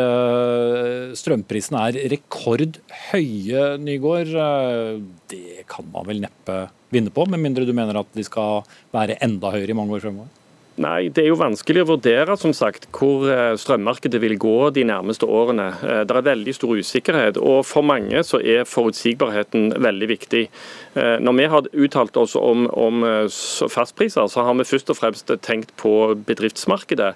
strømprisene 1.16 1.82
er 1.88 2.00
rekordhøye, 2.12 3.76
Nygård, 3.82 4.32
det 5.30 5.66
kan 5.70 5.86
man 5.92 6.06
vel 6.08 6.22
neppe 6.24 6.66
vinne 6.92 7.12
på, 7.12 7.26
med 7.26 7.42
mindre 7.42 7.66
du 7.66 7.74
mener 7.76 7.98
at 8.00 8.10
de 8.14 8.24
skal 8.26 8.66
være 8.94 9.18
enda 9.24 9.50
høyere 9.54 9.74
i 9.74 9.78
mange 9.78 9.96
år 9.96 10.04
fremover? 10.04 10.30
Nei, 10.76 11.08
Det 11.08 11.22
er 11.22 11.30
jo 11.30 11.38
vanskelig 11.40 11.86
å 11.86 11.88
vurdere 11.94 12.34
som 12.36 12.52
sagt, 12.52 12.84
hvor 12.92 13.22
eh, 13.32 13.54
strømmarkedet 13.56 14.18
vil 14.20 14.34
gå 14.36 14.68
de 14.76 14.82
nærmeste 14.84 15.24
årene. 15.24 15.70
Eh, 15.80 16.02
det 16.04 16.12
er 16.12 16.26
veldig 16.26 16.52
stor 16.52 16.74
usikkerhet, 16.76 17.38
og 17.40 17.62
for 17.64 17.86
mange 17.86 18.20
så 18.28 18.42
er 18.44 18.68
forutsigbarheten 18.68 19.70
veldig 19.80 20.08
viktig. 20.10 20.42
Eh, 20.92 21.14
når 21.24 21.36
vi 21.38 21.46
har 21.54 21.68
uttalt 21.86 22.20
oss 22.20 22.34
om, 22.36 22.66
om 22.68 23.06
fastpriser, 23.72 24.28
så 24.28 24.44
har 24.44 24.58
vi 24.58 24.68
først 24.68 24.92
og 24.92 24.98
fremst 24.98 25.32
tenkt 25.46 25.72
på 25.80 26.12
bedriftsmarkedet. 26.28 27.14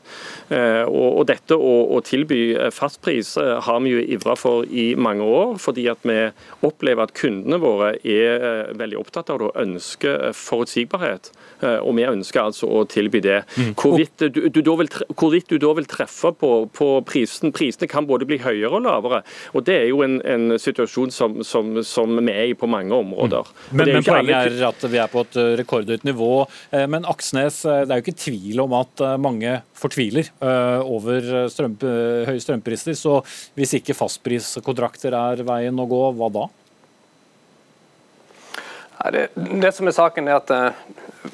Og, 0.89 1.21
dette 1.29 1.57
å, 1.57 1.75
å 1.97 2.01
tilby 2.05 2.55
fastpris 2.75 3.35
har 3.37 3.81
vi 3.85 3.93
jo 3.93 4.03
ivra 4.17 4.37
for 4.39 4.65
i 4.65 4.95
mange 4.97 5.25
år, 5.25 5.55
fordi 5.63 5.87
at 5.93 6.05
vi 6.09 6.19
opplever 6.67 7.05
at 7.05 7.15
kundene 7.17 7.61
våre 7.63 7.93
er 8.01 8.73
veldig 8.79 9.01
opptatt 9.01 9.33
av 9.33 9.41
det 9.41 9.51
og 9.51 9.61
ønsker 9.63 10.31
forutsigbarhet. 10.37 11.33
Og 11.85 11.93
vi 11.99 12.09
ønsker 12.09 12.43
altså 12.45 12.71
å 12.71 12.85
tilby 12.89 13.23
det. 13.25 13.41
Mm. 13.57 13.73
Hvorvidt, 13.75 14.27
du, 14.31 14.49
du 14.51 14.71
vil, 14.79 14.91
hvorvidt, 15.15 15.49
du, 15.51 15.59
da 15.61 15.73
vil, 15.77 15.89
treffe 15.91 16.33
på, 16.37 16.51
på 16.75 16.89
prisen. 17.07 17.55
Prisene 17.55 17.89
kan 17.91 18.07
både 18.09 18.29
bli 18.29 18.39
høyere 18.43 18.73
og 18.79 18.85
lavere. 18.87 19.23
og 19.55 19.65
Det 19.67 19.77
er 19.83 19.89
jo 19.91 20.05
en, 20.07 20.21
en 20.23 20.59
situasjon 20.61 21.15
som, 21.15 21.41
som, 21.47 21.73
som, 21.87 22.19
vi 22.21 22.35
er 22.35 22.53
i 22.53 22.59
på 22.59 22.69
mange 22.71 22.95
områder. 22.95 23.51
Mm. 23.71 23.81
Men, 23.81 23.93
men 23.97 24.07
Poenget 24.07 24.37
alle... 24.37 24.61
er 24.61 24.69
at 24.71 24.87
vi 24.93 25.03
er 25.03 25.11
på 25.11 25.25
et 25.27 25.41
eh, 25.41 25.53
rekordhøyt 25.61 26.07
nivå. 26.09 26.31
Eh, 26.71 26.87
men 26.91 27.09
Aksnes, 27.09 27.63
eh, 27.65 27.83
det 27.87 27.95
er 27.95 28.01
jo 28.01 28.07
ikke 28.07 28.25
tvil 28.27 28.65
om 28.67 28.77
at 28.81 29.05
mange 29.21 29.59
fortviler 29.81 30.29
over 30.85 31.47
strøm, 31.49 31.77
høye 31.81 32.41
strømpriser. 32.43 32.97
Så 32.99 33.21
hvis 33.57 33.73
ikke 33.79 33.97
fastpriskontrakter 33.97 35.17
er 35.17 35.45
veien 35.49 35.81
å 35.81 35.89
gå, 35.89 36.03
hva 36.19 36.29
da? 36.35 36.47
Det, 39.05 39.73
som 39.73 39.89
er 39.89 39.97
saken 39.97 40.29
er 40.29 40.41
at 40.41 40.51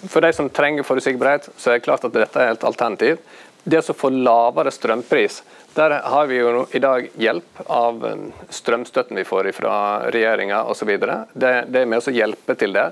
For 0.07 0.23
de 0.23 0.31
som 0.35 0.49
trenger 0.51 0.87
forutsigbarhet, 0.87 1.49
så 1.57 1.71
er 1.71 1.79
det 1.79 1.87
klart 1.87 2.05
at 2.07 2.15
dette 2.15 2.43
er 2.43 2.55
et 2.55 2.65
alternativ. 2.67 3.19
Det 3.67 3.81
som 3.83 3.97
får 3.99 4.15
lavere 4.23 4.71
strømpris, 4.71 5.41
der 5.75 5.97
har 6.07 6.27
vi 6.31 6.39
jo 6.39 6.67
i 6.71 6.79
dag 6.79 7.09
hjelp 7.19 7.63
av 7.67 8.05
um, 8.05 8.29
strømstøtten 8.55 9.19
vi 9.19 9.25
får 9.27 9.51
fra 9.57 9.75
regjeringa 10.15 10.63
osv. 10.71 10.93
Det, 10.97 11.51
det 11.67 11.83
er 11.83 11.91
med 11.91 12.07
å 12.07 12.15
hjelpe 12.15 12.55
til 12.59 12.77
det. 12.77 12.87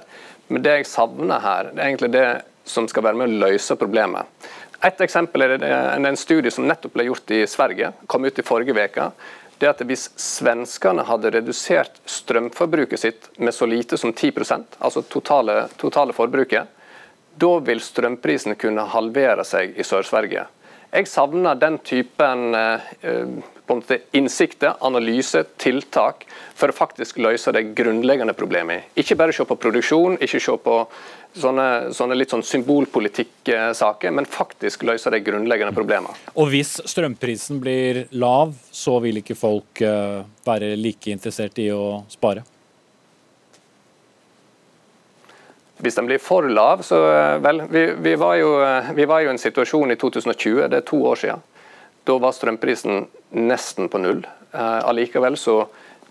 Men 0.51 0.67
det 0.67 0.75
jeg 0.81 0.91
savner 0.91 1.41
her, 1.41 1.71
det 1.71 1.79
er 1.79 1.93
egentlig 1.93 2.11
det 2.17 2.27
som 2.67 2.89
skal 2.91 3.07
være 3.07 3.21
med 3.21 3.31
å 3.31 3.47
løse 3.47 3.79
problemet. 3.79 4.51
Et 4.85 5.01
eksempel 5.07 5.47
er 5.47 5.63
en 5.65 6.19
studie 6.21 6.53
som 6.53 6.67
nettopp 6.69 6.99
ble 6.99 7.07
gjort 7.07 7.31
i 7.33 7.45
Sverige, 7.49 7.95
kom 8.11 8.27
ut 8.27 8.39
i 8.39 8.45
forrige 8.45 8.75
uke 8.77 9.07
det 9.59 9.71
at 9.71 9.83
hvis 9.87 10.09
svenskene 10.21 11.05
hadde 11.07 11.31
redusert 11.35 12.01
strømforbruket 12.11 13.01
sitt 13.01 13.29
med 13.39 13.55
så 13.55 13.69
lite 13.69 13.99
som 14.01 14.13
10% 14.13 14.79
altså 14.79 15.03
totale, 15.03 15.69
totale 15.81 16.17
forbruket, 16.17 16.71
da 17.35 17.53
vil 17.67 17.81
strømprisen 17.83 18.55
kunne 18.61 18.87
halvere 18.95 19.45
seg 19.47 19.79
i 19.79 19.87
Sør-Sverige. 19.87 20.47
Jeg 20.95 21.09
savner 21.11 21.57
den 21.59 21.81
typen 21.83 22.55
eh, 22.55 22.85
innsikter, 24.15 24.77
analyse, 24.87 25.41
tiltak 25.59 26.23
for 26.55 26.71
å 26.71 26.77
faktisk 26.77 27.19
løse 27.19 27.51
det 27.57 27.65
grunnleggende 27.75 28.37
problemet. 28.39 28.93
Ikke 28.95 29.17
bare 29.19 29.35
se 29.35 29.43
på 29.49 29.57
produksjon, 29.59 30.21
ikke 30.23 30.39
se 30.45 30.55
på 30.63 30.77
sånne, 31.35 31.67
sånne 31.99 32.15
litt 32.15 32.31
sånn 32.31 32.47
symbolpolitikksaker, 32.47 34.15
men 34.15 34.31
faktisk 34.31 34.87
løse 34.87 35.11
de 35.11 35.19
grunnleggende 35.27 35.75
problemene. 35.75 36.15
Og 36.39 36.53
hvis 36.55 36.77
strømprisen 36.87 37.59
blir 37.59 38.05
lav, 38.15 38.55
så 38.71 39.01
vil 39.03 39.19
ikke 39.25 39.35
folk 39.39 39.83
eh, 39.83 40.23
være 40.47 40.77
like 40.79 41.11
interessert 41.11 41.59
i 41.59 41.73
å 41.75 42.05
spare? 42.13 42.47
Hvis 45.85 45.99
den 45.99 46.09
blir 46.09 46.23
for 46.23 46.49
lav, 46.49 46.83
så 46.87 47.01
eh, 47.11 47.39
vel, 47.45 47.63
vi, 47.69 47.87
vi, 48.07 48.15
var 48.21 48.39
jo, 48.41 48.55
eh, 48.65 48.93
vi 48.97 49.05
var 49.11 49.21
jo 49.21 49.29
i 49.29 49.35
en 49.35 49.41
situasjon 49.43 49.93
i 49.93 49.99
2020, 50.01 50.63
det 50.73 50.81
er 50.81 50.87
to 50.89 51.03
år 51.05 51.21
siden. 51.21 51.45
Da 52.09 52.17
var 52.21 52.33
strømprisen 52.37 53.07
nesten 53.37 53.91
på 53.93 54.01
null. 54.01 54.25
allikevel 54.55 55.37
så 55.41 55.65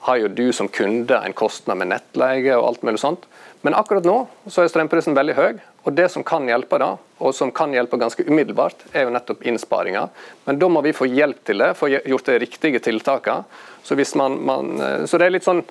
har 0.04 0.18
jo 0.20 0.28
du 0.28 0.52
som 0.54 0.68
kunde 0.68 1.16
en 1.16 1.34
kostnad 1.34 1.80
med 1.80 1.94
nettleie 1.94 2.58
og 2.58 2.66
alt 2.68 2.82
mulig 2.84 3.00
sånt. 3.00 3.28
Men 3.64 3.78
akkurat 3.80 4.04
nå 4.04 4.16
så 4.52 4.64
er 4.64 4.72
strømprisen 4.72 5.16
veldig 5.16 5.36
høy, 5.38 5.62
og 5.88 5.96
det 5.96 6.10
som 6.12 6.26
kan 6.28 6.44
hjelpe 6.50 6.80
da, 6.82 6.90
og 7.24 7.36
som 7.36 7.54
kan 7.56 7.72
hjelpe 7.72 7.96
ganske 8.02 8.26
umiddelbart, 8.28 8.84
er 8.92 9.06
jo 9.06 9.14
nettopp 9.16 9.46
innsparinger. 9.48 10.10
Men 10.44 10.60
da 10.60 10.68
må 10.68 10.82
vi 10.84 10.92
få 10.96 11.08
hjelp 11.08 11.40
til 11.48 11.64
det, 11.64 11.70
få 11.80 11.88
gjort 11.94 12.28
de 12.28 12.36
riktige 12.44 12.82
tiltakene. 12.84 13.48
Så, 13.84 13.96
man, 14.20 14.36
man, 14.44 14.74
eh, 14.84 15.06
så 15.08 15.20
det 15.20 15.28
er 15.30 15.36
litt 15.38 15.48
sånn 15.48 15.64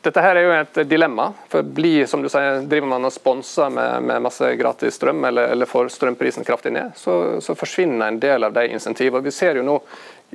dette 0.00 0.22
her 0.24 0.38
er 0.38 0.46
jo 0.46 0.52
et 0.54 0.78
dilemma. 0.88 1.32
for 1.48 1.62
bli, 1.62 2.06
som 2.06 2.22
du 2.22 2.28
sier, 2.32 2.62
Driver 2.68 2.88
man 2.88 3.04
og 3.04 3.12
sponser 3.12 3.68
med, 3.70 4.02
med, 4.02 4.22
masse 4.22 4.54
gratis 4.56 4.96
strøm, 4.96 5.24
eller, 5.24 5.52
eller 5.52 5.68
får 5.68 5.90
strømprisen 5.92 6.44
kraftig 6.44 6.72
ned, 6.72 6.96
så, 6.96 7.40
så, 7.40 7.54
forsvinner 7.54 8.08
en 8.08 8.20
del 8.20 8.44
av 8.44 8.56
de 8.56 8.66
insentivene. 8.72 9.24
Vi 9.24 9.34
ser 9.34 9.60
jo 9.60 9.66
nå 9.66 9.76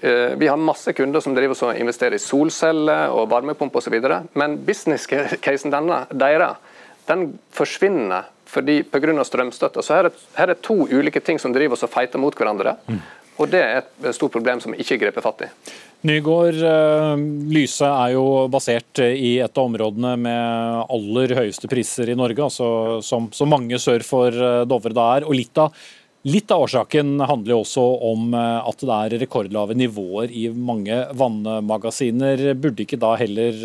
eh, 0.01 0.35
vi 0.37 0.47
har 0.51 0.61
masse 0.61 0.93
kunder 0.93 1.23
som 1.23 1.33
driver 1.35 1.57
og 1.69 1.81
investerer 1.81 2.19
i 2.19 2.21
solceller 2.21 3.09
og 3.15 3.29
varmepumper 3.33 3.81
osv. 3.81 3.97
Men 4.37 4.59
business-casen 4.65 5.73
deres 5.73 6.71
den 7.05 7.27
forsvinner 7.53 8.31
fordi 8.49 8.83
pga. 8.83 9.23
strømstøtta. 9.23 9.81
Så 9.81 9.93
her 9.93 10.07
er, 10.09 10.23
her 10.37 10.53
er 10.53 10.61
to 10.61 10.85
ulike 10.87 11.19
ting 11.19 11.39
som 11.41 11.53
driver 11.53 11.77
og 11.77 11.91
feiter 11.91 12.21
mot 12.21 12.35
hverandre. 12.37 12.77
Mm. 12.87 13.01
Og 13.37 13.49
Det 13.51 13.59
er 13.61 13.81
et 13.83 14.15
stort 14.15 14.31
problem 14.31 14.61
som 14.63 14.73
ikke 14.73 14.95
er 14.95 15.01
grepet 15.05 15.23
fatt 15.25 15.43
i. 15.43 15.49
Nygård, 16.05 16.55
eh, 16.61 17.17
Lyse 17.49 17.87
er 17.89 18.11
jo 18.13 18.45
basert 18.51 18.99
i 19.01 19.39
et 19.41 19.57
av 19.57 19.65
områdene 19.65 20.11
med 20.21 20.91
aller 20.93 21.33
høyeste 21.39 21.69
priser 21.71 22.11
i 22.13 22.17
Norge, 22.17 22.45
altså 22.45 23.01
som, 23.05 23.31
som 23.33 23.49
mange 23.49 23.79
sør 23.81 24.05
for 24.05 24.29
eh, 24.29 24.65
Dovre 24.69 24.93
det 24.93 25.05
er. 25.17 25.25
og 25.25 25.37
litt 25.37 25.63
av 25.63 25.85
Litt 26.25 26.49
av 26.49 26.63
årsaken 26.63 27.19
handler 27.21 27.51
jo 27.53 27.59
også 27.61 27.83
om 28.07 28.31
eh, 28.33 28.69
at 28.69 28.81
det 28.81 28.95
er 28.95 29.15
rekordlave 29.21 29.75
nivåer 29.77 30.33
i 30.33 30.47
mange 30.49 31.03
vannmagasiner. 31.13 32.47
Burde 32.57 32.81
ikke 32.81 32.97
da 33.01 33.11
heller 33.21 33.59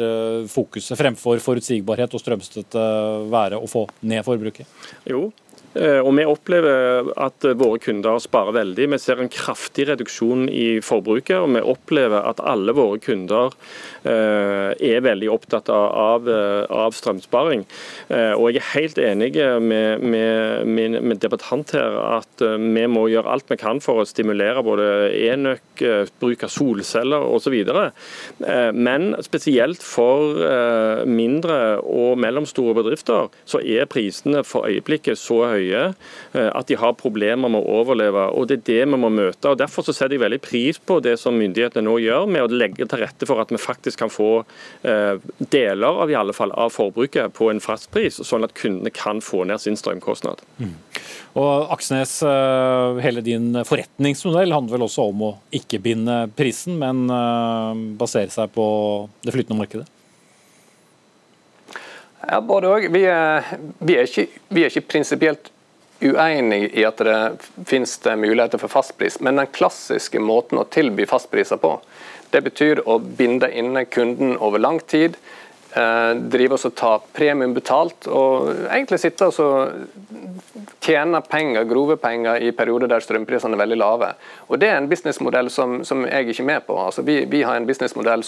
fokuset 0.48 1.00
fremfor 1.00 1.40
forutsigbarhet 1.40 2.12
og 2.12 2.20
strømstøtte 2.20 2.84
være 3.32 3.60
å 3.60 3.68
få 3.68 3.86
ned 4.04 4.24
forbruket? 4.28 4.68
Jo, 5.08 5.30
Eh, 5.49 5.49
og 5.78 6.10
Vi 6.18 6.24
opplever 6.26 7.12
at 7.20 7.44
våre 7.58 7.78
kunder 7.78 8.18
sparer 8.22 8.56
veldig. 8.56 8.88
Vi 8.90 8.98
ser 8.98 9.20
en 9.22 9.30
kraftig 9.30 9.86
reduksjon 9.86 10.48
i 10.50 10.80
forbruket. 10.82 11.36
Og 11.38 11.54
vi 11.54 11.62
opplever 11.62 12.26
at 12.26 12.42
alle 12.42 12.74
våre 12.74 12.98
kunder 13.02 13.54
eh, 14.02 14.74
er 14.74 15.04
veldig 15.06 15.30
opptatt 15.30 15.70
av, 15.70 16.26
av 16.26 16.96
strømsparing. 16.96 17.62
Og 18.10 18.46
jeg 18.50 18.58
er 18.58 18.68
helt 18.74 18.98
enig 18.98 19.30
med, 19.62 20.02
med, 20.02 20.66
med, 20.66 20.98
med 21.06 21.20
debattant 21.22 21.74
her 21.76 21.96
at 22.18 22.42
vi 22.42 22.84
må 22.90 23.06
gjøre 23.12 23.30
alt 23.30 23.50
vi 23.50 23.58
kan 23.60 23.80
for 23.84 24.02
å 24.02 24.08
stimulere 24.08 24.64
både 24.66 24.88
enøk, 25.30 25.84
bruk 26.22 26.44
av 26.46 26.52
solceller 26.52 27.26
osv. 27.30 27.56
Men 28.74 29.12
spesielt 29.24 29.84
for 29.84 30.40
mindre 31.06 31.60
og 31.84 32.18
mellomstore 32.20 32.74
bedrifter 32.80 33.30
så 33.48 33.62
er 33.62 33.88
prisene 33.90 34.42
for 34.46 34.66
øyeblikket 34.70 35.20
så 35.20 35.44
høye 35.46 35.59
høye 35.60 35.82
eh, 35.90 36.48
at 36.48 36.68
de 36.70 36.78
har 36.80 36.96
problemer 36.98 37.50
med 37.52 37.60
å 37.62 37.80
overleve. 37.80 38.26
og 38.34 38.48
Det 38.48 38.60
er 38.60 38.66
det 38.70 38.80
vi 38.92 39.00
må 39.00 39.10
møte. 39.12 39.52
og 39.52 39.60
Derfor 39.60 39.86
så 39.86 39.94
setter 39.94 40.16
jeg 40.16 40.24
veldig 40.24 40.40
pris 40.44 40.80
på 40.80 41.00
det 41.04 41.16
som 41.20 41.36
myndighetene 41.38 41.86
nå 41.86 41.98
gjør, 42.02 42.28
med 42.30 42.46
å 42.46 42.60
legge 42.62 42.86
til 42.88 43.02
rette 43.02 43.28
for 43.28 43.42
at 43.42 43.52
vi 43.52 43.60
faktisk 43.60 44.02
kan 44.02 44.12
få 44.12 44.30
eh, 44.86 45.20
deler 45.52 46.02
av 46.04 46.10
i 46.10 46.18
alle 46.18 46.34
fall 46.36 46.54
av 46.56 46.72
forbruket 46.74 47.34
på 47.36 47.50
en 47.52 47.62
fast 47.62 47.90
pris, 47.94 48.20
sånn 48.26 48.46
at 48.46 48.56
kundene 48.58 48.92
kan 48.94 49.22
få 49.24 49.44
ned 49.48 49.62
sin 49.62 49.78
strømkostnad. 49.78 50.42
Mm. 50.60 50.74
Og 51.40 51.70
Aksnes, 51.76 52.18
eh, 52.26 53.00
hele 53.04 53.24
din 53.26 53.52
forretningsmodell 53.66 54.54
handler 54.56 54.78
vel 54.78 54.88
også 54.88 55.08
om 55.12 55.26
å 55.28 55.32
ikke 55.54 55.82
binde 55.82 56.22
prisen, 56.38 56.78
men 56.80 57.06
basere 58.00 58.30
seg 58.32 58.52
på 58.54 58.66
det 59.24 59.34
flytende 59.34 59.58
markedet? 59.60 59.88
Ja, 62.30 62.38
både 62.40 62.68
òg. 62.70 62.84
Vi, 62.94 63.02
vi, 63.78 63.96
ikke, 63.98 64.26
vi 64.54 64.62
er 64.62 64.70
ikke 64.70 64.86
prinsipielt 64.92 65.50
uenig 66.00 66.70
i 66.78 66.84
at 66.86 67.00
det 67.02 67.16
finnes 67.68 67.96
det 68.04 68.14
muligheter 68.22 68.60
for 68.62 68.72
fastpris, 68.72 69.18
men 69.20 69.40
den 69.40 69.50
klassiske 69.50 70.22
måten 70.22 70.60
å 70.60 70.68
tilby 70.70 71.08
fastpriser 71.10 71.58
på, 71.60 71.74
det 72.30 72.44
betyr 72.46 72.84
å 72.86 73.00
binde 73.02 73.50
inne 73.50 73.82
kunden 73.90 74.36
over 74.38 74.62
lang 74.62 74.78
tid. 74.86 75.18
Eh, 75.74 76.12
drive 76.30 76.56
og 76.58 76.74
ta 76.78 76.92
premium 77.14 77.52
betalt, 77.54 78.06
og 78.06 78.48
egentlig 78.70 79.00
sitte 79.02 79.28
og 79.30 79.34
tjene 80.80 81.20
penger, 81.20 81.64
grove 81.64 81.96
penger 82.00 82.40
i 82.42 82.52
perioder 82.56 82.88
der 82.90 83.04
strømprisene 83.04 83.56
er 83.56 83.62
veldig 83.62 83.78
lave. 83.80 84.12
Og 84.48 84.58
Det 84.58 84.68
er 84.68 84.78
en 84.78 84.88
businessmodell 84.88 85.50
som, 85.52 85.80
som 85.84 86.06
jeg 86.06 86.24
er 86.24 86.32
ikke 86.32 86.46
med 86.48 86.64
på. 86.66 86.78
Altså, 86.80 87.02
vi, 87.02 87.24
vi, 87.30 87.42
har 87.42 87.56
en 87.56 87.66
businessmodell 87.68 88.24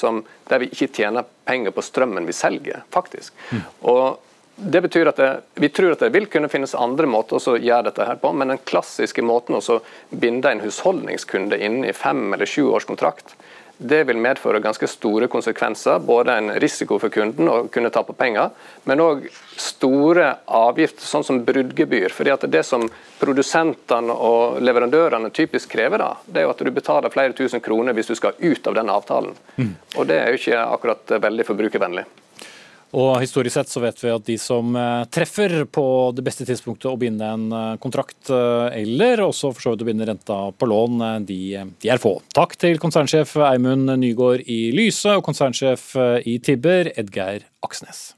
der 0.49 0.59
vi 0.59 0.69
ikke 0.73 0.93
tjener 0.93 1.25
penger 1.45 1.73
på 1.73 1.83
strømmen 1.83 2.27
vi 2.29 2.37
selger, 2.37 2.85
faktisk. 2.93 3.33
Mm. 3.51 3.65
Og 3.93 4.21
det 4.57 4.83
betyr 4.85 5.09
at 5.09 5.17
det, 5.17 5.31
Vi 5.55 5.69
tror 5.69 5.93
at 5.93 6.05
det 6.05 6.13
vil 6.13 6.27
kunne 6.27 6.51
finnes 6.53 6.75
andre 6.75 7.07
måter 7.09 7.41
å 7.41 7.57
gjøre 7.57 7.89
dette 7.89 8.05
her 8.05 8.21
på, 8.21 8.33
men 8.37 8.53
den 8.53 8.61
klassiske 8.69 9.25
måten 9.25 9.57
å 9.57 9.81
binde 10.11 10.51
en 10.53 10.61
husholdningskunde 10.61 11.59
inn 11.59 11.85
i 11.85 11.93
fem- 11.93 12.35
eller 12.35 12.47
sju 12.47 12.69
års 12.69 12.85
kontrakt, 12.85 13.35
det 13.83 14.05
vil 14.09 14.21
medføre 14.23 14.61
ganske 14.63 14.87
store 14.89 15.29
konsekvenser. 15.33 15.99
Både 16.07 16.37
en 16.39 16.53
risiko 16.63 16.99
for 17.03 17.13
kunden 17.13 17.51
å 17.51 17.57
kunne 17.73 17.91
tape 17.95 18.15
penger, 18.19 18.51
men 18.89 19.03
òg 19.03 19.27
store 19.59 20.29
avgifter, 20.47 21.05
sånn 21.07 21.27
som 21.27 21.43
bruddgebyr. 21.45 22.15
Fordi 22.15 22.35
at 22.35 22.49
Det 22.53 22.65
som 22.67 22.89
produsentene 23.21 24.13
og 24.13 24.61
leverandørene 24.61 25.31
typisk 25.31 25.71
krever, 25.73 25.99
da, 25.99 26.17
det 26.27 26.43
er 26.43 26.49
jo 26.49 26.55
at 26.55 26.65
du 26.65 26.71
betaler 26.71 27.13
flere 27.13 27.33
tusen 27.33 27.61
kroner 27.61 27.95
hvis 27.95 28.11
du 28.11 28.15
skal 28.15 28.39
ut 28.39 28.67
av 28.67 28.75
den 28.75 28.91
avtalen. 28.91 29.37
Mm. 29.57 29.75
Og 29.97 30.07
Det 30.07 30.19
er 30.19 30.31
jo 30.31 30.41
ikke 30.41 30.67
akkurat 30.67 31.17
veldig 31.23 31.47
forbrukervennlig. 31.47 32.05
Og 32.93 33.15
Historisk 33.23 33.57
sett 33.57 33.71
så 33.73 33.81
vet 33.81 34.01
vi 34.03 34.11
at 34.13 34.25
de 34.27 34.35
som 34.41 34.75
eh, 34.77 35.05
treffer 35.13 35.63
på 35.65 35.85
det 36.13 36.25
beste 36.27 36.45
tidspunktet 36.49 36.91
å 36.91 36.99
binde 37.01 37.25
en 37.25 37.47
eh, 37.57 37.77
kontrakt, 37.81 38.29
eh, 38.29 38.83
eller 38.83 39.25
også 39.25 39.55
for 39.55 39.65
så 39.65 39.73
vidt 39.73 39.85
å 39.87 39.89
binde 39.89 40.09
renta 40.09 40.41
på 40.53 40.69
lån, 40.69 41.01
de, 41.29 41.41
de 41.81 41.93
er 41.93 42.03
få. 42.03 42.19
Takk 42.37 42.59
til 42.61 42.81
konsernsjef 42.83 43.39
Eimund 43.49 43.95
Nygaard 43.97 44.45
i 44.45 44.61
Lyse 44.77 45.17
og 45.17 45.25
konsernsjef 45.25 45.93
i 46.29 46.37
Tibber, 46.45 46.93
Edgeir 47.01 47.49
Aksnes. 47.65 48.11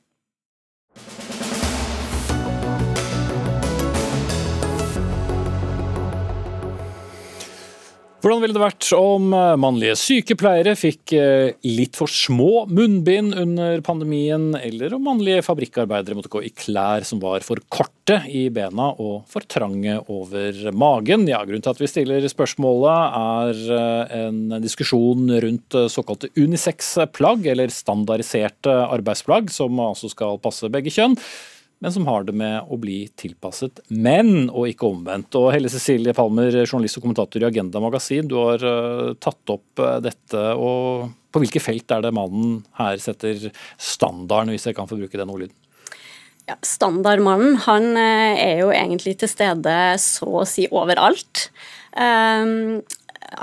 Hvordan 8.25 8.41
ville 8.41 8.57
det 8.57 8.61
vært 8.63 8.87
om 8.97 9.35
eh, 9.37 9.51
mannlige 9.61 9.99
sykepleiere 10.01 10.73
fikk 10.81 11.13
eh, 11.13 11.59
litt 11.69 11.99
for 11.99 12.09
små 12.09 12.63
munnbind 12.73 13.37
under 13.37 13.83
pandemien, 13.85 14.47
eller 14.57 14.95
om 14.97 15.05
mannlige 15.05 15.43
fabrikkarbeidere 15.45 16.17
måtte 16.17 16.33
gå 16.33 16.41
i 16.41 16.55
klær 16.57 17.05
som 17.05 17.21
var 17.21 17.45
for 17.45 17.61
korte 17.69 18.23
i 18.33 18.47
bena 18.49 18.95
og 18.97 19.27
for 19.29 19.45
trange 19.45 19.99
over 20.09 20.57
magen? 20.73 21.29
Ja, 21.29 21.43
Grunnen 21.45 21.67
til 21.69 21.75
at 21.77 21.85
vi 21.85 21.93
stiller 21.93 22.25
spørsmålet 22.33 23.21
er 23.21 23.65
eh, 23.77 24.19
en 24.23 24.57
diskusjon 24.65 25.29
rundt 25.45 25.83
såkalte 25.93 26.33
unisex-plagg, 26.41 27.45
eller 27.53 27.77
standardiserte 27.77 28.73
arbeidsplagg, 28.87 29.53
som 29.53 29.85
altså 29.85 30.09
skal 30.17 30.41
passe 30.41 30.73
begge 30.73 30.97
kjønn 30.97 31.21
men 31.85 31.93
som 31.93 32.07
har 32.09 32.23
det 32.25 32.33
med 32.33 32.71
å 32.73 32.79
bli 32.81 33.03
tilpasset 33.21 33.83
menn, 33.93 34.47
og 34.49 34.71
ikke 34.71 34.87
omvendt. 34.89 35.37
Og 35.37 35.51
Helle 35.53 35.69
Cecilie 35.69 36.15
Palmer, 36.17 36.49
journalist 36.63 36.97
og 36.97 37.05
kommentator 37.05 37.45
i 37.45 37.45
Agenda 37.45 37.83
Magasin, 37.85 38.25
du 38.31 38.39
har 38.41 38.65
uh, 38.65 39.11
tatt 39.21 39.53
opp 39.53 39.83
uh, 39.85 39.99
dette. 40.01 40.45
og 40.57 41.11
På 41.29 41.43
hvilke 41.43 41.61
felt 41.61 41.93
er 41.93 42.07
det 42.07 42.15
mannen 42.17 42.63
her 42.81 42.97
setter 43.05 43.51
standarden, 43.77 44.55
hvis 44.55 44.65
jeg 44.71 44.79
kan 44.79 44.89
få 44.89 44.97
bruke 44.97 45.21
den 45.21 45.35
ordlyden? 45.35 45.53
Ja, 46.49 46.57
standardmannen 46.65 47.61
han 47.67 47.91
uh, 48.01 48.33
er 48.33 48.63
jo 48.63 48.73
egentlig 48.73 49.19
til 49.21 49.35
stede 49.35 49.77
så 50.01 50.31
å 50.41 50.49
si 50.49 50.65
overalt. 50.73 51.51
Um, 51.93 52.81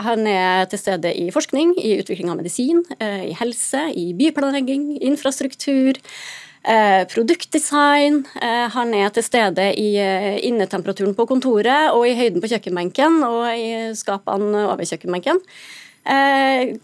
han 0.05 0.27
er 0.27 0.69
til 0.71 0.79
stede 0.79 1.11
i 1.17 1.29
forskning, 1.33 1.73
i 1.79 1.97
utvikling 2.01 2.31
av 2.31 2.39
medisin, 2.39 2.83
i 3.01 3.33
helse, 3.37 3.87
i 3.97 4.11
byplanlegging, 4.17 4.95
infrastruktur. 5.01 5.99
Eh, 6.61 7.07
produktdesign. 7.09 8.19
Eh, 8.37 8.67
han 8.69 8.93
er 8.93 9.09
til 9.09 9.25
stede 9.25 9.71
i 9.81 9.95
eh, 9.97 10.37
innetemperaturen 10.45 11.15
på 11.17 11.25
kontoret 11.25 11.89
og 11.95 12.05
i 12.05 12.13
høyden 12.13 12.37
på 12.43 12.51
kjøkkenbenken 12.51 13.23
og 13.25 13.47
i 13.49 13.71
skapene 13.97 14.67
over 14.69 14.85
kjøkkenbenken. 14.85 15.41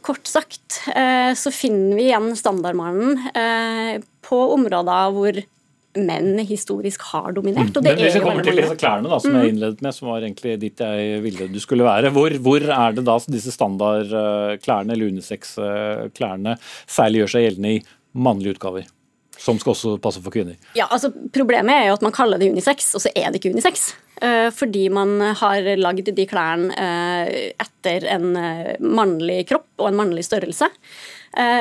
kort 0.05 0.27
sagt 0.29 0.75
så 1.41 1.49
finner 1.49 1.97
vi 1.97 2.03
igjen 2.05 2.35
standardmannen 2.37 3.15
på 4.21 4.37
områder 4.53 5.15
hvor 5.15 5.39
menn 5.97 6.41
historisk 6.47 7.05
har 7.11 7.31
dominert. 7.35 7.71
Og 7.75 7.83
det 7.83 7.93
Men 7.95 8.03
Hvis 8.03 8.17
vi 8.17 8.23
kommer 8.25 8.45
til 8.45 8.61
disse 8.61 8.77
klærne 8.79 9.11
da, 9.11 9.19
som 9.23 9.33
mm. 9.33 9.39
jeg 9.39 9.53
innledet 9.53 9.85
med, 9.85 9.97
som 9.97 10.11
var 10.11 10.25
egentlig 10.25 10.57
dit 10.61 10.83
jeg 10.87 11.21
ville 11.23 11.49
du 11.51 11.59
skulle 11.63 11.87
være, 11.87 12.11
hvor, 12.15 12.35
hvor 12.43 12.63
er 12.63 12.97
det 12.97 13.05
da 13.07 13.17
disse 13.27 13.53
standardklærne 13.55 14.93
eller 14.93 15.13
unisex-klærne 15.13 16.57
særlig 16.85 17.23
gjør 17.23 17.33
seg 17.33 17.47
gjeldende 17.47 17.73
i 17.77 17.81
mannlige 18.17 18.57
utgaver? 18.57 18.87
Som 19.37 19.59
skal 19.61 19.75
også 19.75 19.97
passe 20.01 20.21
for 20.23 20.33
kvinner? 20.33 20.57
Ja, 20.77 20.87
altså 20.89 21.11
Problemet 21.33 21.75
er 21.75 21.91
jo 21.91 21.97
at 21.99 22.05
man 22.05 22.15
kaller 22.15 22.41
det 22.41 22.49
unisex, 22.49 22.93
og 22.97 23.03
så 23.03 23.11
er 23.13 23.29
det 23.29 23.41
ikke 23.41 23.53
unisex. 23.53 23.91
Eh, 24.21 24.49
fordi 24.53 24.87
man 24.89 25.19
har 25.37 25.67
lagd 25.77 26.09
de 26.17 26.25
klærne 26.29 26.73
eh, 26.73 27.51
etter 27.61 28.07
en 28.15 28.31
eh, 28.39 28.73
mannlig 28.81 29.43
kropp 29.51 29.69
og 29.77 29.91
en 29.91 29.99
mannlig 30.01 30.25
størrelse. 30.27 30.71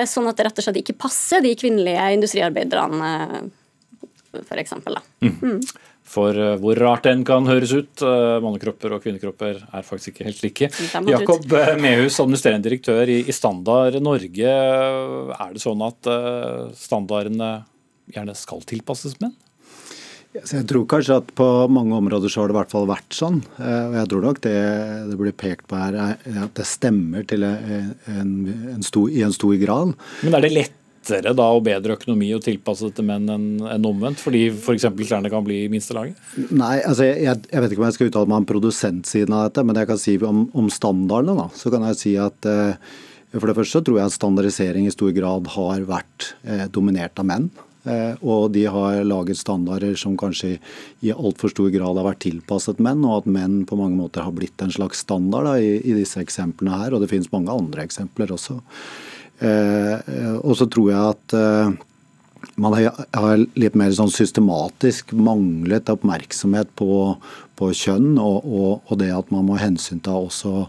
Sånn 0.08 0.24
at 0.30 0.38
det 0.38 0.44
rett 0.46 0.60
og 0.62 0.64
slett 0.64 0.78
ikke 0.80 0.94
passer 0.96 1.42
de 1.44 1.50
kvinnelige 1.58 2.04
industriarbeiderne, 2.14 3.08
f.eks. 4.44 4.74
Mm. 5.24 5.36
Mm. 5.40 5.60
For 6.06 6.38
uh, 6.38 6.54
hvor 6.62 6.78
rart 6.78 7.06
det 7.06 7.14
enn 7.16 7.24
kan 7.26 7.48
høres 7.48 7.72
ut, 7.74 8.02
uh, 8.04 8.38
mannekropper 8.44 8.94
og 8.94 9.02
kvinnekropper 9.02 9.58
er 9.64 9.86
faktisk 9.86 10.14
ikke 10.14 10.28
helt 10.28 10.44
like. 10.44 10.68
Jakob 11.10 11.48
uh, 11.50 11.72
Mehus, 11.82 12.20
administrerende 12.22 12.68
direktør 12.68 13.10
i, 13.10 13.22
i, 13.26 13.34
Standard 13.34 13.98
Norge. 14.02 14.52
Er 14.52 15.56
det 15.56 15.64
sånn 15.64 15.82
at 15.86 16.12
standardene 16.78 17.50
gjerne 18.14 18.36
skal 18.38 18.62
tilpasses 18.68 19.18
menn? 19.22 19.34
Jeg 20.36 20.66
tror 20.68 20.84
kanskje 20.84 21.16
at 21.16 21.30
på 21.38 21.44
mange 21.72 21.96
områder 21.96 22.28
så 22.28 22.42
har 22.42 22.50
det 22.50 22.54
i 22.54 22.58
hvert 22.58 22.72
fall 22.74 22.88
vært 22.90 23.14
sånn. 23.16 23.38
Og 23.56 23.94
jeg 23.96 24.08
tror 24.12 24.26
nok 24.26 24.40
det 24.44 24.56
det 25.08 25.16
blir 25.16 25.32
pekt 25.32 25.64
på 25.70 25.78
her, 25.80 25.96
er 25.96 26.42
at 26.44 26.52
det 26.58 26.66
stemmer 26.68 27.24
til 27.28 27.46
en, 27.46 28.34
en 28.74 28.84
stor, 28.84 29.08
i 29.08 29.24
en 29.24 29.32
stor 29.32 29.56
grad. 29.62 29.94
Men 30.20 30.36
er 30.36 30.44
det 30.44 30.52
lett 30.52 30.82
lettere 31.06 31.34
da 31.36 31.46
og 31.54 31.64
bedre 31.66 31.96
økonomi 31.96 32.32
å 32.34 32.42
tilpasse 32.42 32.90
til 32.94 33.06
menn 33.06 33.28
enn 33.30 33.46
en 33.70 33.88
omvendt? 33.88 34.20
Fordi 34.22 34.48
f.eks. 34.50 34.86
For 34.86 35.06
klærne 35.06 35.30
kan 35.30 35.44
bli 35.46 35.66
minstelaget? 35.72 36.18
Nei, 36.50 36.80
altså 36.82 37.06
jeg, 37.06 37.22
jeg, 37.24 37.60
vet 37.62 37.72
ikke 37.72 37.82
om 37.82 37.88
jeg 37.88 37.98
skal 37.98 38.10
uttale 38.10 38.30
meg 38.30 38.42
om 38.42 38.48
produsentsiden 38.48 39.36
av 39.36 39.48
dette, 39.48 39.64
men 39.66 39.78
jeg 39.78 39.90
kan 39.90 40.00
si 40.00 40.16
om, 40.26 40.46
om 40.56 40.70
standardene. 40.72 41.36
da, 41.38 41.48
Så 41.54 41.72
kan 41.74 41.86
jeg 41.90 42.00
si 42.00 42.16
at 42.20 42.50
eh, 42.50 42.96
for 43.36 43.50
det 43.50 43.56
første 43.58 43.78
så 43.78 43.86
tror 43.86 44.00
jeg 44.00 44.10
at 44.10 44.16
standardisering 44.16 44.88
i 44.88 44.94
stor 44.94 45.14
grad 45.16 45.48
har 45.56 45.86
vært 45.88 46.32
eh, 46.46 46.66
dominert 46.72 47.22
av 47.22 47.28
menn. 47.28 47.48
Eh, 47.86 48.18
og 48.26 48.50
de 48.56 48.64
har 48.66 49.04
laget 49.06 49.38
standarder 49.38 49.94
som 50.00 50.16
kanskje 50.18 50.56
i 51.06 51.12
altfor 51.14 51.52
stor 51.52 51.70
grad 51.74 52.00
har 52.00 52.08
vært 52.08 52.24
tilpasset 52.26 52.80
menn, 52.82 53.04
og 53.06 53.22
at 53.22 53.28
menn 53.30 53.60
på 53.68 53.78
mange 53.78 53.98
måter 54.00 54.26
har 54.26 54.34
blitt 54.34 54.62
en 54.64 54.74
slags 54.74 55.04
standard 55.06 55.46
da, 55.46 55.58
i, 55.62 55.76
i, 55.78 55.94
disse 55.98 56.18
eksemplene 56.22 56.80
her. 56.82 56.96
Og 56.96 57.04
det 57.04 57.12
finnes 57.12 57.30
mange 57.34 57.54
andre 57.54 57.86
eksempler 57.86 58.34
også. 58.34 58.58
Eh, 59.40 60.12
og 60.40 60.56
så 60.58 60.68
tror 60.72 60.90
jeg 60.92 61.14
at 61.14 61.36
eh, 61.36 61.74
man 62.56 62.76
har 62.76 63.42
litt 63.58 63.76
mer 63.76 63.92
sånn 63.96 64.12
systematisk 64.12 65.12
manglet 65.12 65.90
oppmerksomhet 65.92 66.70
på, 66.78 67.16
på 67.58 67.72
kjønn, 67.76 68.14
og, 68.20 68.46
og, 68.46 68.70
og, 68.86 68.94
det 69.02 69.10
at 69.12 69.34
man 69.34 69.48
må 69.48 69.58
hensynta 69.60 70.14
også 70.16 70.68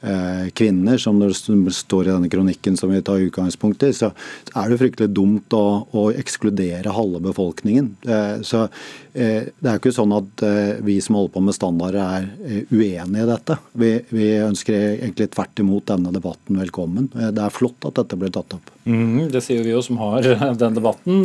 Eh, 0.00 0.48
kvinner, 0.56 0.96
som 0.96 1.18
det 1.20 1.34
står 1.76 2.06
i 2.06 2.12
denne 2.14 2.28
kronikken 2.32 2.76
som 2.80 2.88
vi 2.88 3.02
tar 3.04 3.20
utgangspunkt 3.20 3.82
i, 3.84 3.90
så 3.92 4.08
er 4.56 4.70
det 4.70 4.78
fryktelig 4.80 5.10
dumt 5.12 5.52
å, 5.52 5.64
å 5.92 6.06
ekskludere 6.16 6.94
halve 6.96 7.20
befolkningen. 7.26 7.90
Eh, 8.08 8.40
så 8.40 8.62
eh, 8.64 9.09
det 9.14 9.66
er 9.66 9.76
jo 9.76 9.80
ikke 9.80 9.92
sånn 9.94 10.12
at 10.16 10.42
vi 10.86 10.96
som 11.02 11.16
holder 11.18 11.32
på 11.34 11.42
med 11.44 11.56
standarder 11.56 11.98
er 12.00 12.28
uenige 12.70 13.24
i 13.24 13.28
dette. 13.28 13.56
Vi, 13.82 13.90
vi 14.14 14.28
ønsker 14.44 14.76
egentlig 14.76 15.30
tvert 15.34 15.62
imot 15.62 15.88
denne 15.90 16.12
debatten 16.14 16.60
velkommen. 16.60 17.08
Det 17.12 17.42
er 17.42 17.54
flott 17.54 17.88
at 17.88 17.98
dette 18.00 18.18
blir 18.20 18.32
tatt 18.34 18.56
opp. 18.56 18.70
Mm, 18.84 19.28
det 19.32 19.42
sier 19.44 19.64
vi 19.66 19.74
jo 19.74 19.82
som 19.84 20.00
har 20.00 20.26
den 20.62 20.78
debatten. 20.78 21.24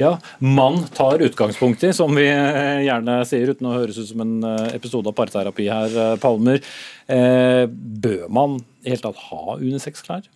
Ja, 0.00 0.14
mann 0.42 0.82
tar 0.96 1.22
utgangspunkt 1.24 1.84
i, 1.86 1.92
som 1.96 2.16
vi 2.16 2.26
gjerne 2.26 3.20
sier, 3.28 3.52
uten 3.52 3.70
å 3.70 3.76
høres 3.78 4.00
ut 4.00 4.10
som 4.10 4.24
en 4.24 4.36
episode 4.70 5.12
av 5.12 5.18
parterapi 5.18 5.68
her, 5.70 6.00
Palmer. 6.22 6.64
Eh, 7.10 7.66
bør 7.70 8.28
man 8.30 8.60
i 8.84 8.92
hele 8.92 9.02
tatt 9.02 9.18
ha 9.30 9.56
unisex-klær? 9.58 10.28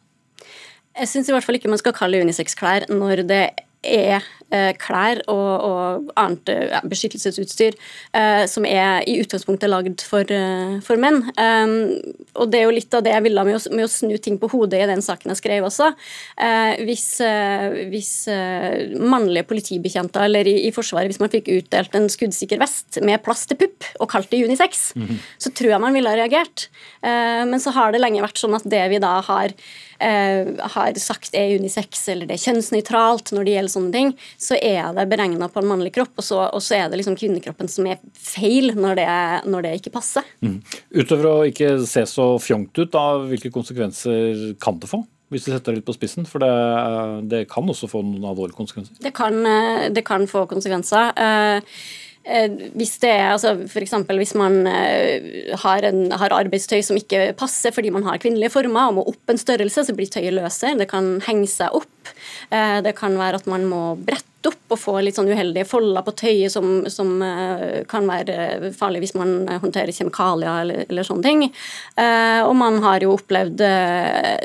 Jeg 0.94 1.10
syns 1.10 1.28
i 1.28 1.34
hvert 1.34 1.46
fall 1.46 1.58
ikke 1.58 1.70
man 1.70 1.80
skal 1.80 1.94
kalle 1.96 2.22
unisex-klær 2.22 2.88
når 2.90 3.24
det 3.28 3.44
er 3.84 4.18
eh, 4.18 4.32
klær 4.80 5.22
og, 5.32 5.50
og 5.68 6.12
annet 6.20 6.52
ja, 6.54 6.80
beskyttelsesutstyr 6.86 7.74
eh, 8.14 8.44
som 8.50 8.66
er 8.68 9.04
i 9.08 9.18
utgangspunktet 9.22 9.70
lagd 9.70 10.04
for, 10.06 10.28
eh, 10.28 10.76
for 10.84 11.00
menn. 11.00 11.22
Og 12.34 12.50
det 12.50 12.60
er 12.60 12.66
jo 12.66 12.74
litt 12.74 12.94
av 12.94 13.04
det 13.04 13.14
jeg 13.14 13.24
ville 13.26 13.44
med 13.46 13.58
å, 13.58 13.62
med 13.74 13.86
å, 13.86 13.90
snu 13.90 14.16
ting 14.22 14.38
på 14.40 14.50
hodet 14.52 14.82
i 14.82 14.88
den 14.90 15.02
saken 15.04 15.32
jeg 15.32 15.40
skrev 15.40 15.66
også. 15.68 15.90
Eh, 16.36 16.82
hvis, 16.86 17.06
eh, 17.24 17.78
hvis 17.92 18.12
eh, 18.32 18.94
mannlige 18.98 19.46
politibetjenter 19.50 20.26
eller 20.28 20.48
i, 20.50 20.56
i, 20.68 20.72
Forsvaret, 20.74 21.10
hvis 21.10 21.22
man 21.22 21.32
fikk 21.32 21.50
utdelt 21.54 21.94
en 21.94 22.10
skuddsikker 22.10 22.60
vest 22.62 22.98
med 23.04 23.22
plass 23.24 23.44
til 23.50 23.60
pupp 23.60 23.86
og 24.00 24.10
kalt 24.10 24.30
det 24.32 24.42
unisex, 24.44 24.92
mm 24.96 25.06
-hmm. 25.06 25.18
så 25.38 25.50
tror 25.50 25.70
jeg 25.70 25.80
man 25.80 25.94
ville 25.94 26.10
ha 26.10 26.16
reagert. 26.16 26.68
men 27.02 27.60
så 27.60 27.70
har 27.70 27.92
det 27.92 28.00
lenge 28.00 28.22
vært 28.22 28.38
sånn 28.38 28.54
at 28.54 28.64
det 28.64 28.88
vi 28.88 28.98
da 28.98 29.20
har 29.20 29.52
har 30.74 30.98
sagt 30.98 31.34
er 31.34 31.58
unisex 31.58 32.08
eller 32.08 32.26
det 32.26 32.34
er 32.34 32.52
kjønnsnøytralt 32.52 33.32
når 33.32 33.44
det 33.44 33.54
gjelder 33.54 33.72
sånne 33.72 33.92
ting, 33.92 34.18
så 34.44 34.58
er 34.60 34.92
det 34.96 35.06
beregna 35.10 35.48
på 35.48 35.62
en 35.62 35.70
mannlig 35.70 35.94
kropp, 35.96 36.12
og 36.20 36.26
så, 36.26 36.42
og 36.44 36.62
så, 36.64 36.76
er 36.78 36.90
det 36.90 37.00
liksom 37.00 37.16
kvinnekroppen 37.18 37.70
som 37.70 37.88
er 37.88 38.02
feil 38.18 38.74
når 38.76 39.00
det, 39.00 39.08
når 39.50 39.66
det 39.66 39.72
ikke 39.80 39.94
passer. 39.96 40.26
Mm. 40.44 40.60
Utover 41.00 41.30
å 41.30 41.34
ikke 41.48 41.76
se 41.88 42.04
så 42.10 42.28
fjongt 42.42 42.76
ut, 42.78 42.92
da, 42.92 43.06
hvilke 43.30 43.52
konsekvenser 43.54 44.54
kan 44.62 44.80
det 44.82 44.92
få? 44.92 45.02
Hvis 45.32 45.46
du 45.46 45.50
setter 45.50 45.72
det 45.72 45.80
litt 45.80 45.88
på 45.88 45.96
spissen, 45.96 46.28
for 46.28 46.44
det, 46.44 46.52
det 47.32 47.44
kan 47.50 47.66
også 47.70 47.88
få 47.90 48.04
noen 48.04 48.26
alvorlige 48.28 48.58
konsekvenser? 48.60 49.00
Det 49.02 49.14
kan, 49.16 49.40
eh, 49.48 49.86
det 49.94 50.04
kan 50.06 50.28
få 50.30 50.44
konsekvenser. 50.50 51.14
Eh, 51.16 51.78
Eh, 52.24 52.48
hvis 52.72 52.94
det 53.02 53.10
er 53.12 53.34
altså 53.34 53.50
F.eks. 53.66 53.92
hvis 54.16 54.32
man 54.40 54.62
eh, 54.66 55.50
har, 55.60 55.84
en, 55.84 56.06
har, 56.08 56.32
arbeidstøy 56.32 56.80
som 56.80 56.96
ikke 56.96 57.34
passer 57.36 57.74
fordi 57.74 57.92
man 57.92 58.06
har 58.06 58.20
kvinnelige 58.22 58.54
former 58.54 58.88
og 58.88 58.96
må 58.96 59.04
opp 59.12 59.32
en 59.32 59.40
størrelse, 59.40 59.84
så 59.84 59.96
blir 59.96 60.08
tøyet 60.08 60.32
løsere. 60.32 60.78
Det 60.80 60.88
kan 60.88 61.18
henge 61.26 61.50
seg 61.52 61.76
opp. 61.76 62.14
Eh, 62.48 62.80
det 62.84 62.94
kan 62.96 63.18
være 63.20 63.42
at 63.42 63.50
man 63.50 63.68
må 63.68 63.82
brette 64.00 64.32
opp 64.50 64.74
og 64.74 64.80
få 64.80 64.94
litt 65.04 65.18
sånn 65.18 65.30
uheldige 65.30 65.68
folder 65.68 66.04
på 66.06 66.14
tøyet 66.20 66.52
som, 66.52 66.84
som 66.92 67.12
kan 67.90 68.08
være 68.08 68.72
farlig 68.76 69.04
hvis 69.04 69.14
man 69.18 69.46
håndterer 69.62 69.94
kjemikalier 69.94 70.64
eller, 70.64 70.84
eller 70.88 71.06
sånne 71.06 71.26
ting. 71.26 71.44
Og 72.48 72.54
man 72.58 72.80
har 72.84 73.04
jo 73.04 73.14
opplevd 73.14 73.62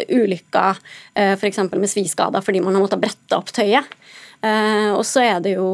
ulykker 0.10 0.80
f.eks. 1.39 1.62
med 1.74 1.91
sviskader 1.91 2.45
fordi 2.45 2.64
man 2.64 2.78
har 2.78 2.86
måttet 2.86 3.04
brette 3.04 3.39
opp 3.39 3.52
tøyet. 3.56 3.97
Og 4.95 5.04
så 5.08 5.26
er 5.26 5.43
det 5.43 5.58
jo 5.58 5.68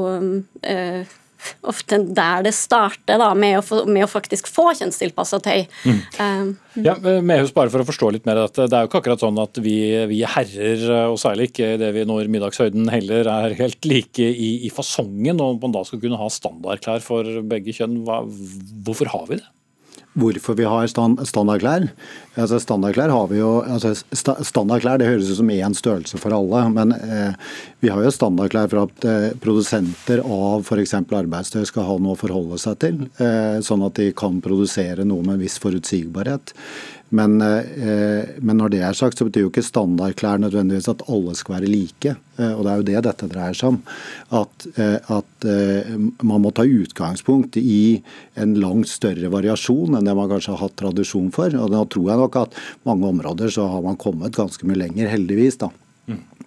ofte 1.68 2.00
der 2.18 2.46
det 2.46 2.54
starter, 2.58 3.20
da, 3.22 3.32
med 3.38 3.60
å, 3.60 3.64
få, 3.66 3.82
med 3.90 4.06
å 4.06 4.12
faktisk 4.12 4.50
få 4.52 4.70
kjønnstilpassa 4.80 5.42
tøy. 5.46 5.66
Mm. 5.86 6.00
Um, 6.20 6.54
ja, 6.86 6.96
Mehus, 7.00 7.54
bare 7.56 7.72
for 7.74 7.84
å 7.84 7.88
forstå 7.88 8.12
litt 8.16 8.28
mer 8.28 8.42
av 8.42 8.50
dette. 8.50 8.68
Det 8.72 8.78
er 8.78 8.86
jo 8.86 8.92
ikke 8.92 9.02
akkurat 9.04 9.24
sånn 9.24 9.42
at 9.44 9.60
vi, 9.64 9.78
vi 10.12 10.22
herrer, 10.28 10.86
og 11.12 11.20
særlig 11.22 11.50
ikke 11.52 11.76
det 11.82 11.92
vi 11.96 12.06
når 12.08 12.32
middagshøyden 12.34 12.92
heller, 12.94 13.30
er 13.32 13.58
helt 13.60 13.90
like 13.90 14.26
i, 14.26 14.52
i 14.68 14.72
fasongen, 14.74 15.42
og 15.44 15.62
man 15.64 15.76
da 15.76 15.86
skal 15.88 16.02
kunne 16.04 16.20
ha 16.20 16.32
standardklær 16.32 17.04
for 17.06 17.44
begge 17.48 17.76
kjønn. 17.76 18.02
Hva, 18.08 18.24
hvorfor 18.86 19.14
har 19.14 19.30
vi 19.32 19.40
det? 19.42 19.48
Hvorfor 20.16 20.56
vi 20.56 20.66
har 20.68 20.88
stand, 20.88 21.20
standardklær. 21.28 21.90
Altså 22.40 22.60
standardklær 22.64 23.12
har 23.12 23.28
vi 23.32 23.40
jo, 23.42 23.52
altså 23.64 23.94
standardklær 24.16 25.00
det 25.00 25.10
høres 25.10 25.30
ut 25.32 25.40
som 25.40 25.52
én 25.52 25.76
størrelse 25.76 26.20
for 26.20 26.36
alle, 26.36 26.64
men 26.72 26.96
eh, 26.96 27.36
vi 27.84 27.92
har 27.92 28.04
jo 28.04 28.14
standardklær 28.16 28.72
for 28.72 28.86
at 28.86 29.08
eh, 29.12 29.28
produsenter 29.44 30.24
av 30.24 30.64
f.eks. 30.64 30.96
arbeidstøy 31.04 31.66
skal 31.68 31.88
ha 31.90 31.98
noe 32.00 32.16
å 32.16 32.20
forholde 32.20 32.60
seg 32.62 32.80
til, 32.84 33.02
eh, 33.20 33.60
sånn 33.66 33.86
at 33.88 34.00
de 34.00 34.10
kan 34.16 34.40
produsere 34.44 35.08
noe 35.08 35.24
med 35.24 35.38
en 35.38 35.46
viss 35.46 35.60
forutsigbarhet. 35.64 36.56
Men, 37.14 37.38
eh, 37.42 38.26
men, 38.42 38.58
når 38.58 38.72
det 38.74 38.82
er 38.82 38.98
sagt, 38.98 39.20
så 39.20 39.28
betyr 39.28 39.46
jo 39.46 39.52
ikke 39.52 39.64
standardklær 39.66 40.42
nødvendigvis 40.42 40.90
at 40.90 41.04
alle 41.12 41.36
skal 41.38 41.60
være 41.60 41.70
like. 41.70 42.16
Eh, 42.40 42.52
og 42.52 42.66
det 42.66 42.72
er 42.72 42.82
jo 42.82 42.88
det 42.90 43.04
dette 43.08 43.30
dreier 43.30 43.58
seg 43.58 43.76
om. 43.76 43.80
At, 44.42 44.68
eh, 44.76 44.98
at 45.14 45.48
man 46.26 46.42
må 46.42 46.52
ta 46.56 46.66
utgangspunkt 46.66 47.60
i 47.62 48.02
en 48.42 48.58
langt 48.58 48.90
større 48.90 49.30
variasjon 49.32 49.98
enn 49.98 50.10
det 50.10 50.18
man 50.18 50.32
kanskje 50.32 50.56
har 50.56 50.66
hatt 50.66 50.78
tradisjon 50.82 51.32
for. 51.36 51.54
Og 51.54 51.72
da 51.74 51.86
tror 51.86 52.12
jeg 52.12 52.24
nok 52.24 52.42
at 52.42 52.62
mange 52.90 53.14
områder 53.14 53.54
så 53.54 53.70
har 53.70 53.86
man 53.86 54.02
kommet 54.02 54.36
ganske 54.36 54.66
mye 54.66 54.82
lenger, 54.88 55.12
heldigvis. 55.14 55.62
da. 55.62 55.70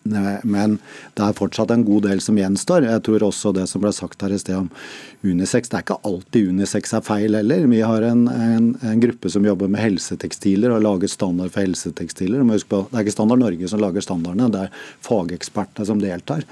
Men 0.05 0.79
det 1.19 1.25
er 1.25 1.37
fortsatt 1.37 1.73
en 1.75 1.85
god 1.87 2.07
del 2.09 2.23
som 2.25 2.39
gjenstår. 2.39 2.87
Jeg 2.89 3.05
tror 3.07 3.27
også 3.29 3.53
det 3.57 3.67
som 3.71 3.83
ble 3.83 3.93
sagt 3.95 4.23
her 4.25 4.35
i 4.35 4.41
sted 4.41 4.57
om 4.57 4.71
unisex. 5.25 5.69
Det 5.69 5.79
er 5.79 5.87
ikke 5.87 5.99
alltid 6.09 6.53
unisex 6.55 6.95
er 6.97 7.05
feil 7.07 7.39
heller. 7.39 7.67
Vi 7.71 7.81
har 7.85 8.07
en, 8.07 8.27
en, 8.29 8.69
en 8.83 9.03
gruppe 9.03 9.33
som 9.33 9.47
jobber 9.47 9.71
med 9.71 9.83
helsetekstiler 9.83 10.75
og 10.75 10.85
lager 10.87 11.11
standard 11.13 11.53
for 11.55 11.65
helsetekstiler. 11.67 12.45
Det 12.45 12.83
er 12.83 13.03
ikke 13.03 13.17
Standard 13.17 13.43
Norge 13.43 13.71
som 13.71 13.83
lager 13.83 14.05
standardene, 14.05 14.51
det 14.53 14.67
er 14.67 14.85
fagekspertene 15.07 15.89
som 15.89 16.03
deltar. 16.03 16.45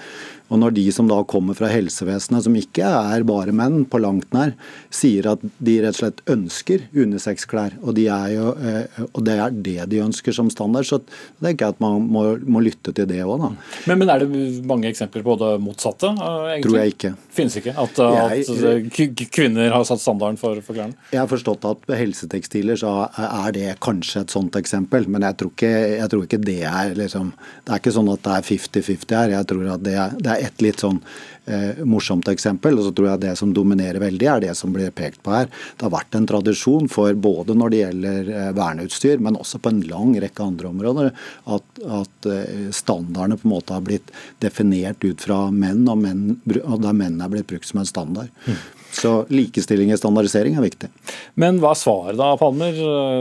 Og 0.47 0.61
når 0.63 0.77
de 0.77 0.85
som 0.95 1.09
da 1.11 1.19
kommer 1.27 1.57
fra 1.59 1.69
helsevesenet, 1.73 2.45
som 2.47 2.57
ikke 2.59 2.87
er 2.87 3.25
bare 3.27 3.55
menn 3.57 3.83
på 3.91 3.99
langt 4.03 4.31
nær, 4.35 4.55
sier 4.95 5.27
at 5.33 5.43
de 5.43 5.77
rett 5.83 5.97
og 5.97 6.01
slett 6.01 6.23
ønsker 6.31 6.87
unisex-klær, 6.95 7.79
og, 7.83 7.95
de 7.99 8.07
jo, 8.07 8.53
eh, 8.61 9.01
og, 9.09 9.21
det 9.27 9.37
er 9.43 9.57
det 9.57 9.89
de 9.91 10.03
ønsker 10.05 10.35
som 10.37 10.51
standard, 10.53 10.87
så 10.87 11.01
tenker 11.43 11.67
jeg 11.67 11.77
at 11.77 11.83
man 11.83 12.07
må, 12.13 12.25
må 12.47 12.63
lytte 12.63 12.95
til 12.95 13.09
det 13.11 13.23
òg, 13.25 13.43
da. 13.43 13.51
Men, 13.91 14.03
men, 14.03 14.13
er 14.13 14.23
det 14.23 14.63
mange 14.69 14.91
eksempler 14.91 15.25
på 15.27 15.37
det 15.41 15.53
motsatte? 15.65 16.13
Eh, 16.15 16.37
egentlig? 16.55 16.69
Tror 16.69 16.79
jeg 16.79 16.95
ikke. 16.95 17.13
Finnes 17.37 17.59
ikke? 17.61 17.75
At, 17.83 18.01
at 18.07 19.31
kvinner 19.35 19.75
har 19.75 19.89
satt 19.89 20.05
standarden 20.05 20.39
for, 20.41 20.63
for 20.65 20.79
klærne? 20.79 20.97
Jeg 21.11 21.23
har 21.23 21.31
forstått 21.31 21.67
at 21.69 21.91
helsetekstiler 21.99 22.79
så 22.79 22.95
er 23.11 23.51
det 23.57 23.77
kanskje 23.83 24.23
et 24.23 24.35
sånt 24.35 24.57
eksempel, 24.59 25.09
men 25.11 25.27
jeg 25.27 25.41
tror 25.41 25.53
ikke, 25.57 25.75
jeg 25.97 26.13
tror 26.13 26.27
ikke 26.27 26.43
det 26.47 26.61
er 26.69 26.95
liksom 26.97 27.33
Det 27.67 27.73
er 27.73 27.81
ikke 27.81 27.93
sånn 27.95 28.09
at 28.13 28.23
det 28.23 28.33
er 28.37 28.45
50-50 28.47 29.15
her. 29.17 29.33
Jeg 29.35 29.49
tror 29.51 29.69
at 29.75 29.83
det 29.85 29.95
er, 29.99 30.15
det 30.23 30.33
er 30.33 30.36
er 30.37 30.47
ett 30.49 30.62
litt 30.64 30.82
sånn 30.84 31.01
eh, 31.47 31.82
morsomt 31.89 32.28
eksempel. 32.28 32.78
Og 32.78 32.89
så 32.89 32.93
tror 32.97 33.11
jeg 33.12 33.22
det 33.24 33.34
som 33.41 33.53
dominerer 33.57 34.03
veldig, 34.03 34.28
er 34.32 34.45
det 34.47 34.55
som 34.59 34.74
blir 34.74 34.95
pekt 34.95 35.22
på 35.24 35.34
her. 35.34 35.51
Det 35.76 35.87
har 35.87 35.95
vært 35.95 36.18
en 36.18 36.28
tradisjon 36.28 36.89
for 36.93 37.14
både 37.14 37.57
når 37.59 37.72
det 37.72 37.82
gjelder 37.82 38.30
eh, 38.34 38.53
verneutstyr, 38.57 39.22
men 39.22 39.39
også 39.41 39.61
på 39.62 39.72
en 39.72 39.82
lang 39.91 40.14
rekke 40.22 40.47
andre 40.47 40.72
områder, 40.72 41.12
at, 41.57 41.84
at 42.01 42.30
eh, 42.32 42.70
standardene 42.74 43.41
på 43.41 43.49
en 43.49 43.57
måte 43.57 43.76
har 43.76 43.84
blitt 43.87 44.12
definert 44.45 45.05
ut 45.07 45.22
fra 45.22 45.47
menn, 45.51 45.84
og, 45.89 46.01
menn, 46.03 46.41
og 46.64 46.80
der 46.84 46.97
menn 46.97 47.20
er 47.22 47.32
blitt 47.32 47.51
brukt 47.51 47.68
som 47.68 47.82
en 47.82 47.89
standard. 47.89 48.32
Mm. 48.47 48.59
Så 48.97 49.11
likestilling 49.28 49.91
i 49.93 49.97
standardisering 49.99 50.55
er 50.57 50.64
viktig. 50.64 50.89
Men 51.37 51.59
hva 51.61 51.74
er 51.74 51.80
svaret 51.80 52.16
da, 52.16 52.30
Palmer? 52.41 52.78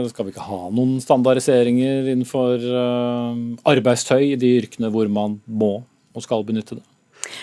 Skal 0.08 0.24
vi 0.24 0.32
ikke 0.32 0.46
ha 0.46 0.70
noen 0.72 0.96
standardiseringer 1.04 2.08
innenfor 2.14 2.64
eh, 2.64 3.42
arbeidstøy 3.74 4.32
i 4.32 4.38
de 4.40 4.54
yrkene 4.62 4.92
hvor 4.94 5.10
man 5.12 5.40
må 5.44 5.74
og 6.16 6.24
skal 6.24 6.46
benytte 6.48 6.78
det? 6.78 6.86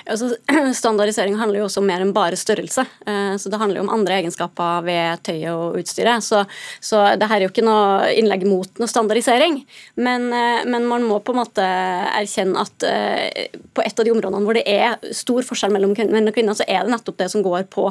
Altså, 0.09 0.33
standardisering 0.81 1.35
handler 1.39 1.61
jo 1.61 1.67
også 1.67 1.81
om 1.81 1.87
mer 1.87 2.03
enn 2.03 2.13
bare 2.15 2.37
størrelse. 2.39 2.85
Eh, 3.07 3.35
så 3.39 3.51
Det 3.51 3.59
handler 3.61 3.79
jo 3.79 3.85
om 3.85 3.93
andre 3.95 4.19
egenskaper 4.19 4.85
ved 4.87 5.23
tøyet 5.25 5.51
og 5.51 5.77
utstyret. 5.81 6.23
Så, 6.25 6.43
så 6.83 7.03
det 7.19 7.29
her 7.29 7.39
er 7.41 7.47
jo 7.47 7.53
ikke 7.53 7.65
noe 7.65 8.09
innlegg 8.13 8.45
mot 8.49 8.81
noe 8.81 8.91
standardisering. 8.91 9.61
Men, 9.95 10.29
eh, 10.33 10.63
men, 10.67 10.87
man 10.89 11.05
må 11.07 11.19
på 11.23 11.35
en 11.35 11.41
måte 11.41 11.63
erkjenne 11.65 12.63
at 12.63 12.87
eh, 12.87 13.47
på 13.73 13.85
et 13.85 13.99
av 13.99 14.07
de 14.07 14.13
områdene 14.13 14.43
hvor 14.43 14.57
det 14.57 14.65
er 14.69 15.13
stor 15.15 15.45
forskjell 15.45 15.73
mellom 15.73 15.95
menn 16.11 16.29
og 16.29 16.35
kvinner, 16.35 16.57
så 16.57 16.67
er 16.67 16.83
det 16.83 16.93
nettopp 16.93 17.21
det 17.21 17.29
som 17.33 17.45
går 17.45 17.67
på, 17.73 17.87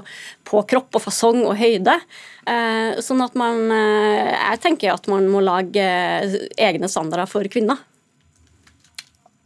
på 0.48 0.64
kropp 0.68 0.98
og 0.98 1.06
fasong 1.06 1.42
og 1.46 1.56
høyde. 1.58 1.94
Sånn 3.02 3.20
at 3.22 3.36
man 3.38 3.70
Jeg 3.70 4.58
tenker 4.64 4.90
at 4.90 5.06
man 5.10 5.28
må 5.30 5.38
lage 5.44 5.84
egne 6.58 6.90
standarder 6.90 7.30
for 7.30 7.46
kvinner. 7.52 7.78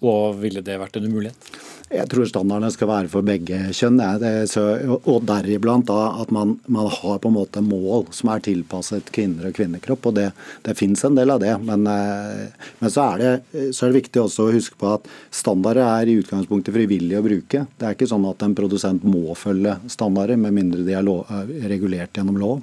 Og 0.05 0.37
ville 0.41 0.63
det 0.65 0.79
vært 0.81 0.97
en 0.99 1.09
umulighet? 1.09 1.51
Jeg 1.87 2.09
tror 2.11 2.27
standardene 2.27 2.73
skal 2.75 2.89
være 2.91 3.11
for 3.13 3.23
begge 3.27 3.69
kjønn. 3.77 4.01
Og 4.01 5.21
deriblant 5.29 5.87
da 5.87 5.99
at 6.23 6.33
man, 6.35 6.57
man, 6.67 6.89
har 6.91 7.21
på 7.23 7.31
en 7.31 7.37
måte 7.37 7.63
mål 7.63 8.09
som 8.17 8.33
er 8.33 8.43
tilpasset 8.43 9.13
kvinner 9.15 9.47
og 9.47 9.55
kvinnekropp. 9.55 10.09
og 10.11 10.17
Det, 10.19 10.27
det 10.67 10.75
fins 10.79 11.05
en 11.07 11.15
del 11.19 11.31
av 11.31 11.45
det. 11.45 11.55
Men, 11.63 11.87
eh, 11.87 12.67
men 12.81 12.91
så, 12.93 13.07
er 13.13 13.23
det, 13.23 13.71
så, 13.71 13.87
er 13.87 13.95
det, 13.95 14.01
viktig 14.01 14.25
også 14.25 14.49
å 14.49 14.57
huske 14.57 14.81
på 14.83 14.97
at 14.97 15.07
standarder 15.31 15.87
er 15.87 16.11
i 16.11 16.19
utgangspunktet 16.25 16.75
frivillig 16.75 17.21
å 17.21 17.25
bruke. 17.29 17.65
Det 17.79 17.87
er 17.87 17.95
ikke 17.95 18.11
sånn 18.11 18.27
at 18.33 18.43
en 18.43 18.59
produsent 18.59 19.07
må 19.07 19.39
følge 19.39 19.79
standarder, 19.93 20.43
med 20.43 20.59
mindre 20.59 20.83
de 20.83 20.99
er, 20.99 21.07
lov, 21.07 21.23
er 21.31 21.71
regulert 21.71 22.19
gjennom 22.19 22.43
lov. 22.43 22.61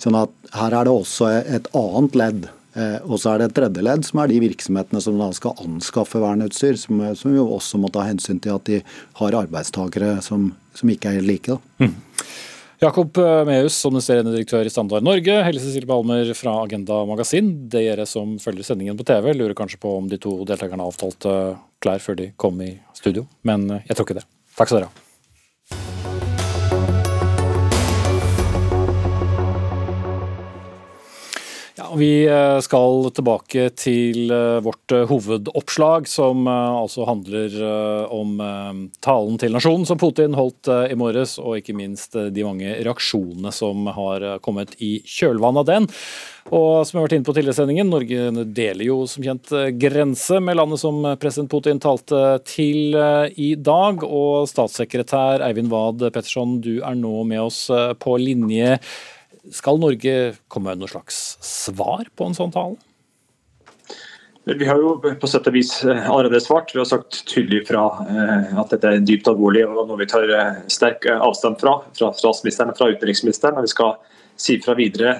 Sånn 0.00 0.20
at 0.20 0.36
her 0.60 0.76
er 0.76 0.84
det 0.84 0.98
også 1.00 1.32
et 1.40 1.72
annet 1.80 2.24
ledd 2.26 2.50
Eh, 2.50 2.59
og 2.76 3.16
så 3.18 3.32
er 3.32 3.40
det 3.40 3.48
et 3.48 3.56
tredje 3.56 3.82
ledd, 3.82 4.04
som 4.06 4.20
er 4.22 4.30
de 4.30 4.42
virksomhetene 4.44 5.00
som 5.02 5.16
da 5.18 5.26
skal 5.34 5.58
anskaffe 5.64 6.20
verneutstyr, 6.22 6.78
som, 6.78 7.02
som 7.18 7.34
jo 7.34 7.48
også 7.56 7.80
må 7.82 7.90
ta 7.90 8.04
hensyn 8.06 8.38
til 8.42 8.54
at 8.54 8.68
de 8.68 8.78
har 9.18 9.36
arbeidstakere 9.40 10.20
som, 10.22 10.52
som 10.78 10.92
ikke 10.94 11.16
er 11.16 11.26
like. 11.26 11.58
Mm. 11.82 11.96
Jakob 12.80 13.16
Mehus, 13.16 13.46
Meus, 13.46 13.84
administrerende 13.84 14.32
direktør 14.32 14.64
i 14.64 14.70
Standard 14.72 15.04
Norge. 15.04 15.34
Helle 15.44 15.60
Cecilie 15.60 15.88
Balmer 15.88 16.30
fra 16.32 16.54
Agenda 16.62 17.02
Magasin. 17.04 17.50
Dere 17.68 18.06
som 18.08 18.38
følger 18.40 18.64
sendingen 18.70 18.96
på 18.96 19.04
TV, 19.04 19.34
lurer 19.34 19.58
kanskje 19.58 19.82
på 19.82 19.92
om 19.98 20.08
de 20.08 20.16
to 20.16 20.38
deltakerne 20.48 20.86
avtalte 20.88 21.36
klær 21.84 22.00
før 22.00 22.16
de 22.22 22.30
kom 22.40 22.56
i 22.64 22.72
studio, 22.96 23.28
men 23.44 23.68
eh, 23.68 23.86
jeg 23.90 23.98
tror 23.98 24.08
ikke 24.08 24.20
det. 24.22 24.26
Takk 24.56 24.72
skal 24.72 24.80
dere 24.80 24.88
ha. 24.88 25.09
Vi 31.96 32.26
eh, 32.26 32.58
skal 32.62 33.08
tilbake 33.14 33.64
til 33.78 34.30
eh, 34.30 34.58
vårt 34.62 34.92
eh, 34.94 35.06
hovedoppslag, 35.10 36.06
som 36.08 36.46
altså 36.46 37.06
handler 37.08 37.56
om 38.14 38.38
talen 39.02 39.38
til 39.40 39.54
nasjonen 39.54 39.86
som 39.88 39.98
Putin 39.98 40.36
holdt 40.38 40.68
i 40.90 40.96
morges, 40.98 41.36
og 41.42 41.58
ikke 41.58 41.74
minst 41.76 42.14
de 42.14 42.44
mange 42.46 42.76
reaksjonene 42.84 43.52
som 43.54 43.88
har 43.94 44.26
kommet 44.44 44.76
i 44.82 44.98
kjølvannet 45.04 45.62
av 45.62 45.68
den. 45.68 45.88
Og 46.50 46.86
som 46.86 46.96
jeg 46.96 47.00
har 47.00 47.06
vært 47.06 47.16
inne 47.18 47.28
på 47.28 47.34
tidligere 47.36 47.58
sendingen, 47.58 47.92
Norge 47.92 48.46
deler 48.56 48.86
jo 48.86 48.98
som 49.10 49.24
kjent 49.24 49.52
grense 49.80 50.40
med 50.42 50.58
landet 50.58 50.82
som 50.82 51.04
president 51.20 51.52
Putin 51.52 51.82
talte 51.82 52.40
til 52.48 52.96
i 53.36 53.52
dag. 53.58 54.04
Og 54.06 54.48
statssekretær 54.50 55.44
Eivind 55.46 55.72
Wad 55.72 56.04
Petterson, 56.10 56.58
du 56.64 56.78
er 56.80 56.98
nå 56.98 57.22
med 57.28 57.46
oss 57.50 57.66
på 58.02 58.18
linje. 58.20 58.78
Skal 59.48 59.80
Norge 59.80 60.36
komme 60.52 60.72
med 60.72 60.82
noe 60.82 60.90
slags 60.90 61.38
svar 61.44 62.08
på 62.16 62.28
en 62.28 62.36
sånn 62.36 62.52
tale? 62.54 62.76
Vi 64.44 64.66
har 64.66 64.80
jo 64.80 64.94
på 64.98 65.28
sett 65.28 65.46
og 65.50 65.54
vis 65.54 65.72
eh, 65.84 66.06
allerede 66.10 66.40
svart. 66.42 66.72
Vi 66.74 66.80
har 66.80 66.88
sagt 66.88 67.20
tydelig 67.28 67.66
fra 67.68 67.84
eh, 68.06 68.48
at 68.58 68.72
dette 68.72 68.88
er 68.88 69.04
dypt 69.04 69.28
alvorlig 69.30 69.66
og 69.68 69.84
noe 69.84 70.00
vi 70.00 70.08
tar 70.10 70.32
eh, 70.32 70.62
sterk 70.72 71.06
avstand 71.12 71.60
fra. 71.60 71.76
Fra 71.96 72.10
statsministeren 72.16 72.72
og 72.72 72.80
fra 72.80 72.88
utenriksministeren. 72.90 73.60
Og 73.60 73.68
vi 73.68 73.72
skal 73.74 73.94
si 74.40 74.56
fra 74.64 74.74
videre 74.78 75.18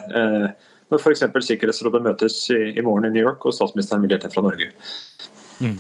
når 0.90 0.98
f.eks. 0.98 1.26
Sikkerhetsrådet 1.44 2.00
møtes 2.02 2.38
i 2.50 2.80
morgen 2.82 3.10
i 3.10 3.12
New 3.12 3.22
York 3.22 3.44
og 3.44 3.52
statsministeren 3.54 4.02
vil 4.02 4.14
delta 4.14 4.30
fra 4.32 4.42
Norge. 4.46 4.70
Mm. 5.60 5.76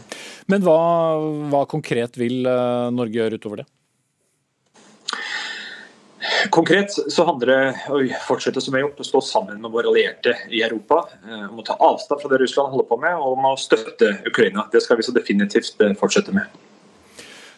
Men 0.52 0.66
hva, 0.66 0.80
hva 1.50 1.64
konkret 1.70 2.20
vil 2.20 2.44
Norge 2.44 3.16
gjøre 3.16 3.40
utover 3.40 3.62
det? 3.62 3.70
Konkret 6.48 6.94
så 7.12 7.24
handler 7.28 7.50
det 7.50 7.90
å 7.92 8.00
fortsette 8.24 8.62
som 8.62 8.72
vi 8.72 8.80
har 8.80 8.86
gjort, 8.86 9.02
å 9.02 9.06
stå 9.06 9.20
sammen 9.24 9.60
med 9.60 9.72
våre 9.74 9.90
allierte 9.90 10.32
i 10.48 10.62
Europa. 10.64 11.02
Eh, 11.26 11.44
om 11.50 11.60
å 11.60 11.66
ta 11.66 11.76
avstand 11.76 12.22
fra 12.22 12.30
det 12.32 12.40
Russland 12.40 12.72
holder 12.72 12.88
på 12.88 12.98
med, 13.02 13.18
og 13.18 13.36
om 13.36 13.50
å 13.50 13.54
støtte 13.60 14.14
Ukraina. 14.28 14.64
Det 14.72 14.80
skal 14.84 15.00
vi 15.00 15.06
så 15.06 15.14
definitivt 15.16 15.82
eh, 15.84 15.92
fortsette 16.00 16.32
med. 16.34 16.48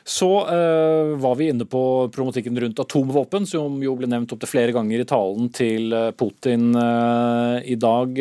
Så 0.03 0.28
eh, 0.51 1.12
var 1.22 1.37
vi 1.39 1.53
inne 1.53 1.66
på 1.68 1.83
problematikken 2.11 2.59
rundt 2.64 2.83
atomvåpen, 2.83 3.47
som 3.47 3.76
jo 3.85 3.95
ble 3.99 4.11
nevnt 4.11 4.35
opptil 4.35 4.51
flere 4.51 4.74
ganger 4.74 5.05
i 5.05 5.07
talen 5.07 5.53
til 5.55 5.95
Putin 6.18 6.72
eh, 6.74 7.57
i 7.70 7.78
dag. 7.78 8.18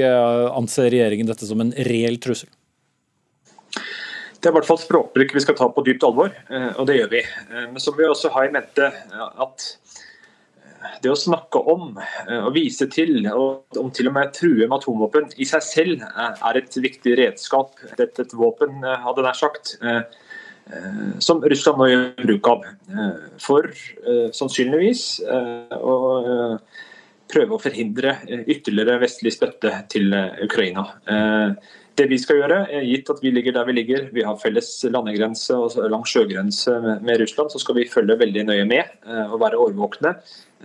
Anser 0.52 0.92
regjeringen 0.94 1.32
dette 1.32 1.50
som 1.50 1.64
en 1.64 1.74
reell 1.90 2.22
trussel? 2.22 2.52
Det 4.42 4.50
er 4.50 4.54
i 4.54 4.58
hvert 4.58 4.66
fall 4.66 4.80
språkbruk 4.82 5.34
vi 5.38 5.42
skal 5.42 5.58
ta 5.58 5.68
på 5.70 5.84
dypt 5.86 6.02
alvor, 6.02 6.32
og 6.50 6.88
det 6.90 6.96
gjør 6.96 7.12
vi. 7.12 7.20
Men 7.54 7.78
så 7.78 7.92
må 7.94 8.00
vi 8.00 8.08
også 8.10 8.32
ha 8.34 8.42
i 8.48 8.50
mente 8.50 8.88
at 9.14 9.66
det 11.02 11.12
å 11.12 11.18
snakke 11.18 11.62
om 11.72 11.96
eh, 12.00 12.42
og 12.42 12.54
vise 12.56 12.88
til, 12.92 13.26
og 13.32 13.80
om 13.80 13.92
til 13.94 14.10
og 14.12 14.16
med 14.18 14.34
true 14.38 14.66
med 14.66 14.78
atomvåpen, 14.80 15.32
i 15.42 15.48
seg 15.48 15.66
selv 15.66 16.06
er 16.06 16.60
et 16.60 16.78
viktig 16.84 17.16
redskap. 17.20 17.76
Et, 17.98 18.06
et 18.06 18.38
våpen, 18.38 18.82
eh, 18.84 19.02
hadde 19.06 19.26
nær 19.26 19.38
sagt, 19.38 19.76
eh, 19.82 20.04
som 21.24 21.42
Russland 21.44 21.82
nå 21.82 21.90
gjør 21.90 22.04
bruk 22.22 22.48
av. 22.48 22.68
For 23.42 23.66
sannsynligvis 24.38 25.02
å 25.26 25.96
prøve 27.34 27.58
å 27.58 27.60
forhindre 27.60 28.14
ytterligere 28.46 29.02
vestlig 29.02 29.34
støtte 29.36 29.74
til 29.92 30.14
Ukraina. 30.46 30.86
Det 32.00 32.06
vi 32.08 32.18
skal 32.22 32.40
gjøre, 32.40 32.58
er 32.72 32.86
gitt 32.88 33.10
at 33.12 33.20
vi 33.22 33.34
ligger 33.36 33.56
der 33.58 33.66
vi 33.68 33.76
ligger, 33.76 34.06
vi 34.16 34.24
har 34.24 34.38
felles 34.40 34.70
landegrense 34.88 35.58
og 35.60 35.76
lang 35.92 36.06
sjøgrense 36.08 36.78
med 37.04 37.20
Russland, 37.20 37.52
så 37.52 37.60
skal 37.62 37.78
vi 37.78 37.90
følge 37.92 38.16
veldig 38.22 38.46
nøye 38.48 38.68
med 38.70 39.10
og 39.28 39.36
være 39.44 39.60
årvåkne. 39.60 40.16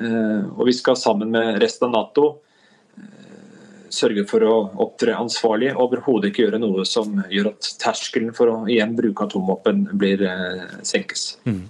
Eh, 0.01 0.43
og 0.57 0.67
vi 0.69 0.75
skal 0.77 0.97
sammen 1.01 1.33
med 1.33 1.61
resten 1.63 1.89
av 1.89 1.95
Nato 1.95 2.27
eh, 2.99 3.87
sørge 3.93 4.27
for 4.29 4.45
å 4.45 4.55
opptre 4.85 5.15
ansvarlig 5.17 5.71
og 5.73 5.87
overhodet 5.87 6.31
ikke 6.31 6.45
gjøre 6.47 6.61
noe 6.61 6.85
som 6.89 7.23
gjør 7.33 7.55
at 7.55 7.71
terskelen 7.81 8.35
for 8.37 8.53
å 8.53 8.57
igjen 8.69 8.97
bruke 8.99 9.25
atomvåpen 9.25 9.87
blir 9.97 10.25
eh, 10.29 10.67
senkes. 10.85 11.37
Mm. 11.49 11.65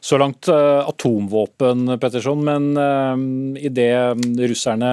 Så 0.00 0.18
langt 0.20 0.48
uh, 0.48 0.86
atomvåpen, 0.88 1.98
Petterson, 2.00 2.42
men 2.46 2.70
uh, 2.78 3.58
idet 3.58 4.18
russerne 4.50 4.92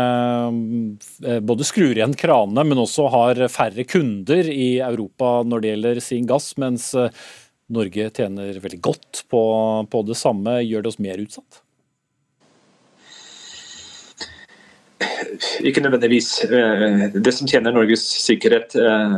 uh, 1.26 1.40
både 1.46 1.68
skrur 1.68 1.94
igjen 1.94 2.16
kranene, 2.18 2.66
men 2.66 2.82
også 2.82 3.10
har 3.14 3.44
færre 3.54 3.86
kunder 3.90 4.50
i 4.50 4.80
Europa 4.84 5.38
når 5.46 5.62
det 5.62 5.74
gjelder 5.74 6.02
sin 6.04 6.30
gass, 6.30 6.54
mens 6.62 6.92
Norge 7.76 8.10
tjener 8.14 8.58
veldig 8.62 8.82
godt 8.86 9.26
på, 9.32 9.44
på 9.90 10.08
det 10.10 10.18
samme, 10.20 10.60
gjør 10.66 10.86
det 10.86 10.94
oss 10.94 11.02
mer 11.02 11.22
utsatt? 11.22 11.62
Ikke 15.66 15.82
nødvendigvis. 15.84 16.44
Eh, 16.46 17.08
det 17.14 17.34
som 17.36 17.48
tjener 17.48 17.74
Norges 17.76 18.04
sikkerhet 18.24 18.76
eh, 18.80 19.18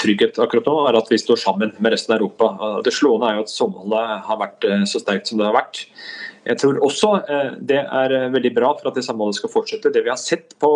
trygghet 0.00 0.38
akkurat 0.42 0.68
nå, 0.68 0.76
er 0.88 0.98
at 1.00 1.10
vi 1.10 1.18
står 1.20 1.40
sammen 1.42 1.74
med 1.78 1.94
resten 1.94 2.14
av 2.14 2.20
Europa. 2.20 2.80
Det 2.86 2.94
slående 2.94 3.30
er 3.30 3.38
jo 3.38 3.44
at 3.46 3.52
samholdet 3.52 4.24
har 4.28 4.40
vært 4.40 4.66
eh, 4.68 4.86
så 4.88 5.02
sterkt 5.02 5.30
som 5.30 5.40
det 5.40 5.48
har 5.48 5.56
vært. 5.56 5.84
Jeg 6.48 6.56
tror 6.62 6.78
også 6.86 7.08
det 7.60 7.82
er 7.84 8.12
veldig 8.32 8.50
bra 8.56 8.70
for 8.78 8.88
at 8.88 8.96
det 8.96 9.04
samholdet 9.04 9.36
skal 9.36 9.52
fortsette. 9.52 9.90
Det 9.92 10.00
vi 10.06 10.08
har 10.08 10.16
sett 10.16 10.54
på, 10.62 10.70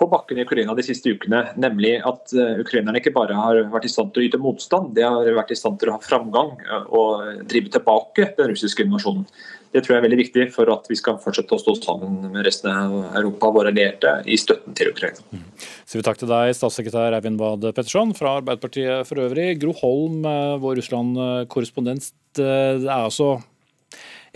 på 0.00 0.08
bakken 0.08 0.40
i 0.40 0.46
Ukraina 0.46 0.72
de 0.74 0.86
siste 0.86 1.12
ukene, 1.12 1.42
nemlig 1.60 1.98
at 2.08 2.32
ukrainerne 2.32 2.96
ikke 2.96 3.12
bare 3.12 3.36
har 3.36 3.60
vært 3.68 3.84
i 3.84 3.92
stand 3.92 4.14
til 4.14 4.24
å 4.24 4.30
yte 4.30 4.40
motstand, 4.40 4.94
de 4.96 5.04
har 5.04 5.28
vært 5.36 5.52
i 5.52 5.58
stand 5.60 5.76
til 5.82 5.92
å 5.92 5.98
ha 5.98 6.00
framgang 6.00 6.56
og 6.88 7.44
drive 7.52 7.74
tilbake 7.76 8.30
den 8.40 8.48
russiske 8.54 8.88
invasjonen. 8.88 9.28
Det 9.74 9.82
tror 9.84 9.94
jeg 9.94 10.00
er 10.00 10.06
veldig 10.06 10.20
viktig 10.22 10.46
for 10.54 10.70
at 10.72 10.86
vi 10.88 10.96
skal 10.96 11.18
fortsette 11.20 11.54
å 11.54 11.60
stå 11.60 11.74
sammen 11.82 12.30
med 12.32 12.46
resten 12.46 12.70
av 12.72 12.94
Europa 13.18 13.50
våre 13.52 13.72
allierte 13.72 14.14
i 14.24 14.38
støtten 14.40 14.76
til 14.78 14.92
Ukraina. 14.94 15.20
Mm. 15.32 15.44
Så 15.84 15.98
vi 15.98 16.04
takk 16.06 16.20
til 16.20 16.30
deg, 16.30 16.54
statssekretær 16.56 17.16
Eivind 17.18 17.40
Bad 17.40 17.66
Petterson 17.76 18.14
fra 18.16 18.38
Arbeiderpartiet 18.40 19.08
for 19.08 19.20
øvrig. 19.24 19.50
Gro 19.60 19.74
Holm, 19.82 20.22
eh, 20.24 20.56
vår 20.62 20.80
Russland-korrespondent. 20.80 22.10
Eh, 22.40 22.74
det 22.80 22.88
er 22.88 22.96
altså 22.96 23.34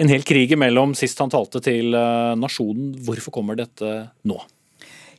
en 0.00 0.08
hel 0.08 0.24
krig 0.26 0.52
imellom 0.52 0.96
sist 0.98 1.20
han 1.22 1.32
talte 1.32 1.62
til 1.64 1.96
eh, 1.96 2.32
nasjonen. 2.38 2.92
Hvorfor 3.06 3.34
kommer 3.34 3.58
dette 3.58 3.94
nå? 4.28 4.40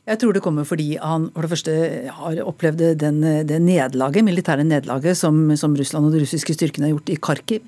Jeg 0.04 0.20
tror 0.20 0.36
det 0.36 0.42
kommer 0.44 0.66
fordi 0.68 0.98
han 1.00 1.30
for 1.32 1.46
det 1.46 1.50
første 1.54 1.74
har 2.12 2.40
opplevd 2.44 2.82
den, 3.00 3.22
det 3.48 3.56
nedlaget, 3.64 4.26
militære 4.26 4.66
nederlaget 4.66 5.16
som, 5.16 5.38
som, 5.56 5.72
Russland 5.80 6.10
og 6.10 6.12
de 6.12 6.20
russiske 6.20 6.52
styrkene 6.52 6.90
har 6.90 6.92
gjort 6.92 7.12
i 7.14 7.16
Kharkiv. 7.24 7.62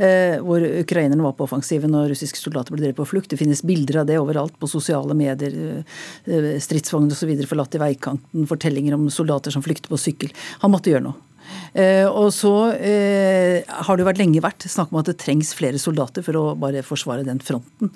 Eh, 0.00 0.38
hvor 0.40 0.64
ukrainerne 0.64 1.26
var 1.26 1.34
på 1.36 1.44
offensiven 1.44 1.92
og 1.98 2.08
russiske 2.14 2.40
soldater 2.40 2.72
ble 2.72 2.86
drevet 2.86 2.96
på 2.96 3.08
flukt. 3.10 3.28
Det 3.34 3.40
finnes 3.40 3.60
bilder 3.68 4.00
av 4.00 4.08
det 4.08 4.16
overalt 4.22 4.56
på 4.56 4.70
sosiale 4.72 5.12
medier. 5.18 5.84
Eh, 6.24 6.48
stridsvogner 6.64 7.12
osv. 7.12 7.34
forlatt 7.50 7.76
i 7.76 7.82
veikanten. 7.84 8.48
Fortellinger 8.48 8.96
om 8.96 9.10
soldater 9.12 9.52
som 9.52 9.64
flykter 9.64 9.92
på 9.92 10.00
sykkel. 10.00 10.32
Han 10.64 10.72
måtte 10.72 10.94
gjøre 10.94 11.10
noe. 11.10 11.31
Eh, 11.72 12.04
og 12.04 12.28
så 12.36 12.52
eh, 12.76 13.62
har 13.64 13.96
det 13.96 14.04
jo 14.04 14.08
vært 14.08 14.20
lenge 14.20 14.42
vært 14.44 14.66
snakk 14.68 14.92
om 14.92 15.00
at 15.00 15.08
det 15.08 15.16
trengs 15.22 15.54
flere 15.56 15.80
soldater 15.80 16.24
for 16.26 16.36
å 16.36 16.44
bare 16.60 16.84
forsvare 16.84 17.24
den 17.24 17.40
fronten 17.42 17.92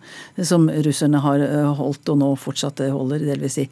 som 0.49 0.69
russerne 0.87 1.21
har 1.25 1.45
eh, 1.45 1.69
holdt, 1.81 2.09
og 2.13 2.21
nå 2.23 2.31
fortsatt 2.41 2.81
holder, 2.93 3.27
delvis 3.29 3.59
i, 3.61 3.67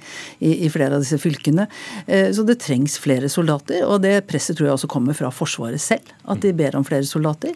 i, 0.45 0.53
i 0.67 0.73
flere 0.73 0.99
av 0.99 1.05
disse 1.05 1.19
fylkene. 1.21 1.67
Så 2.05 2.45
det 2.47 2.59
trengs 2.63 2.97
flere 3.01 3.29
soldater, 3.33 3.85
og 3.87 4.03
det 4.05 4.19
presset 4.29 4.59
tror 4.59 4.69
jeg 4.69 4.79
også 4.79 4.91
kommer 4.91 5.17
fra 5.17 5.31
Forsvaret 5.35 5.83
selv. 5.83 6.13
At 6.31 6.43
de 6.45 6.53
ber 6.57 6.77
om 6.79 6.87
flere 6.87 7.07
soldater. 7.09 7.55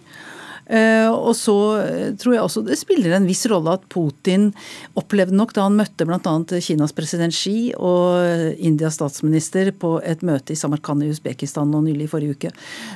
Eh, 0.69 1.09
og 1.09 1.33
så 1.37 1.57
eh, 1.81 2.11
tror 2.21 2.35
jeg 2.35 2.45
også 2.45 2.63
det 2.67 2.77
spiller 2.77 3.15
en 3.17 3.29
viss 3.29 3.47
rolle 3.49 3.73
at 3.79 3.87
Putin 3.89 4.51
opplevde 4.99 5.37
nok 5.37 5.55
da 5.57 5.65
han 5.65 5.79
møtte 5.79 6.05
bl.a. 6.09 6.35
Kinas 6.65 6.93
president 6.97 7.35
Xi 7.35 7.73
og 7.75 8.59
Indias 8.59 8.99
statsminister 8.99 9.71
på 9.73 9.97
et 10.05 10.25
møte 10.27 10.53
i 10.53 10.59
Samarkand 10.59 11.07
i 11.07 11.11
Usbekistan 11.13 11.71
nå 11.73 11.81
nylig 11.87 12.09
i 12.09 12.11
forrige 12.13 12.37
uke, 12.37 12.53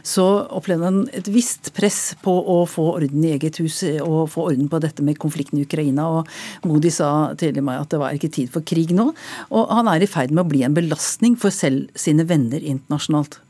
så 0.07 0.27
opplevde 0.53 0.89
han 0.89 1.01
et 1.17 1.29
visst 1.33 1.73
press 1.77 2.13
på 2.23 2.33
å 2.33 2.63
få 2.69 2.89
orden 2.97 3.25
i 3.25 3.35
eget 3.37 3.61
hus 3.63 3.83
og 4.03 4.31
få 4.33 4.49
orden 4.51 4.69
på 4.73 4.81
dette 4.83 5.05
med 5.05 5.21
konflikten 5.23 5.61
i 5.61 5.67
Ukraina. 5.67 6.09
og 6.19 6.69
Modi 6.69 6.93
sa 6.93 7.33
til 7.39 7.61
meg 7.65 7.81
at 7.85 7.93
det 7.93 8.03
var 8.03 8.17
ikke 8.17 8.33
tid 8.33 8.53
for 8.53 8.67
krig 8.67 8.93
nå. 8.97 9.11
Og 9.53 9.73
han 9.73 9.89
er 9.91 10.05
i 10.05 10.11
ferd 10.11 10.35
med 10.35 10.45
å 10.45 10.51
bli 10.51 10.65
en 10.67 10.77
belastning 10.77 11.39
for 11.39 11.55
selv 11.55 11.89
sine 11.99 12.27
venner 12.29 12.61
internasjonalt. 12.61 13.41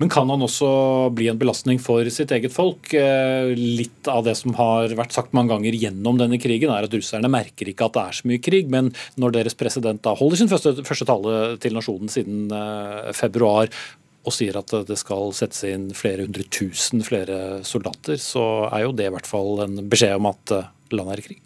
Men 0.00 0.10
kan 0.12 0.30
han 0.30 0.44
også 0.44 0.68
bli 1.14 1.28
en 1.30 1.40
belastning 1.40 1.80
for 1.82 2.06
sitt 2.12 2.32
eget 2.34 2.54
folk? 2.54 2.92
Eh, 2.96 3.52
litt 3.54 4.08
av 4.10 4.24
det 4.26 4.36
som 4.40 4.56
har 4.58 4.94
vært 4.96 5.14
sagt 5.16 5.34
mange 5.36 5.52
ganger 5.52 5.76
gjennom 5.76 6.20
denne 6.20 6.40
krigen, 6.42 6.72
er 6.72 6.88
at 6.88 6.96
russerne 6.96 7.30
merker 7.32 7.70
ikke 7.70 7.88
at 7.88 7.96
det 7.96 8.04
er 8.04 8.18
så 8.18 8.30
mye 8.30 8.44
krig. 8.44 8.70
Men 8.72 8.90
når 9.20 9.36
deres 9.38 9.58
president 9.58 10.02
da 10.04 10.16
holder 10.18 10.40
sin 10.40 10.50
første, 10.52 10.76
første 10.86 11.08
tale 11.08 11.36
til 11.62 11.76
nasjonen 11.76 12.12
siden 12.12 12.48
eh, 12.54 13.12
februar, 13.16 13.70
og 14.24 14.32
sier 14.32 14.56
at 14.56 14.72
det 14.88 14.96
skal 14.96 15.34
settes 15.36 15.66
inn 15.68 15.90
flere 15.96 16.24
hundre 16.24 16.46
tusen 16.48 17.04
flere 17.04 17.60
soldater, 17.68 18.16
så 18.20 18.70
er 18.70 18.86
jo 18.86 18.94
det 18.96 19.10
i 19.10 19.12
hvert 19.12 19.28
fall 19.28 19.66
en 19.66 19.82
beskjed 19.90 20.16
om 20.16 20.30
at 20.32 20.56
eh, 20.56 20.70
landet 20.96 21.18
er 21.18 21.24
i 21.24 21.28
krig. 21.28 21.42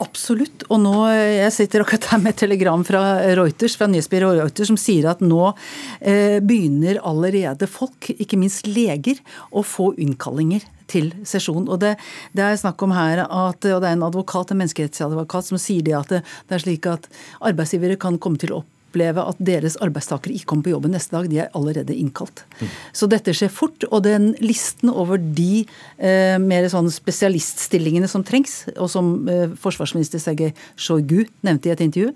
Absolutt. 0.00 0.64
Og 0.72 0.80
nå, 0.80 0.94
Jeg 1.12 1.52
sitter 1.52 1.84
akkurat 1.84 2.06
her 2.12 2.20
med 2.22 2.32
et 2.32 2.40
telegram 2.40 2.82
fra 2.86 3.02
Reuters, 3.36 3.76
fra 3.76 3.88
nyhetsbyrået 3.90 4.40
Reuters 4.40 4.70
som 4.70 4.78
sier 4.80 5.10
at 5.10 5.20
nå 5.20 5.52
eh, 6.00 6.40
begynner 6.40 7.02
allerede 7.04 7.68
folk, 7.68 8.08
ikke 8.16 8.38
minst 8.40 8.70
leger, 8.70 9.20
å 9.52 9.60
få 9.66 9.90
innkallinger 10.00 10.64
til 10.90 11.12
sesjon. 11.28 11.68
Og 11.68 11.82
det, 11.84 11.94
det, 12.32 12.46
er 12.46 12.58
snakk 12.60 12.80
om 12.86 12.96
her 12.96 13.26
at, 13.26 13.60
og 13.60 13.84
det 13.84 13.92
er 13.92 13.96
en 13.98 14.08
advokat, 14.08 14.54
en 14.54 14.62
menneskerettsadvokat 14.62 15.52
som 15.52 15.60
sier 15.60 15.84
det 15.84 15.96
at 15.98 16.12
det, 16.16 16.24
det 16.48 16.56
er 16.56 16.64
slik 16.64 16.88
at 16.88 17.10
arbeidsgivere 17.38 18.00
kan 18.00 18.18
komme 18.22 18.40
til 18.40 18.56
å 18.56 18.64
oppleve 18.90 19.22
at 19.22 19.38
deres 19.38 19.78
arbeidstakere 19.80 20.34
ikke 20.34 20.50
kommer 20.50 20.66
på 20.66 20.74
jobben 20.74 20.94
neste 20.94 21.14
dag. 21.14 21.30
De 21.30 21.38
er 21.38 21.54
allerede 21.54 21.94
innkalt. 21.94 22.44
Mm. 22.58 22.74
Så 22.92 23.08
dette 23.10 23.34
skjer 23.36 23.52
fort. 23.52 23.86
Og 23.90 24.02
den 24.04 24.32
listen 24.42 24.90
over 24.90 25.20
de 25.20 25.64
eh, 25.98 26.36
mer 26.42 26.66
sånn 26.72 26.90
spesialiststillingene 26.90 28.10
som 28.10 28.26
trengs, 28.26 28.64
og 28.76 28.90
som 28.90 29.14
eh, 29.30 29.48
forsvarsminister 29.60 30.22
Sergej 30.22 30.54
Sjojgu 30.76 31.24
nevnte 31.46 31.70
i 31.70 31.74
et 31.74 31.84
intervju, 31.86 32.12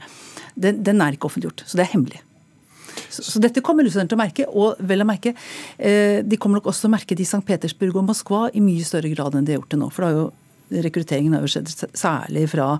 den, 0.54 0.82
den, 0.86 1.02
er 1.02 1.14
ikke 1.14 1.30
offentliggjort. 1.30 1.64
Så 1.66 1.78
det 1.78 1.86
er 1.86 1.92
hemmelig. 1.94 2.22
Så, 3.08 3.24
så 3.26 3.42
dette 3.42 3.62
kommer 3.64 3.86
russerne 3.86 4.10
til 4.10 4.18
å 4.18 4.22
merke. 4.22 4.46
Og 4.50 4.80
vel 4.82 5.04
å 5.04 5.08
merke, 5.08 5.34
eh, 5.78 6.22
de 6.26 6.38
kommer 6.40 6.60
nok 6.60 6.72
også 6.72 6.86
til 6.86 6.92
å 6.92 6.96
merke 6.96 7.16
det 7.16 7.26
i 7.26 7.28
St. 7.28 7.44
Petersburg 7.46 8.00
og 8.00 8.08
Moskva 8.10 8.48
i 8.54 8.62
mye 8.64 8.86
større 8.86 9.12
grad 9.14 9.38
enn 9.38 9.46
de 9.46 9.54
har 9.54 9.62
gjort 9.62 9.76
det 9.76 9.82
nå. 9.82 9.90
For 9.94 10.04
det 10.04 10.10
har 10.10 10.24
jo 10.24 10.32
rekrutteringen 10.70 11.36
har 11.36 11.44
jo 11.44 11.50
skjedd 11.52 11.70
særlig 11.96 12.46
fra 12.52 12.72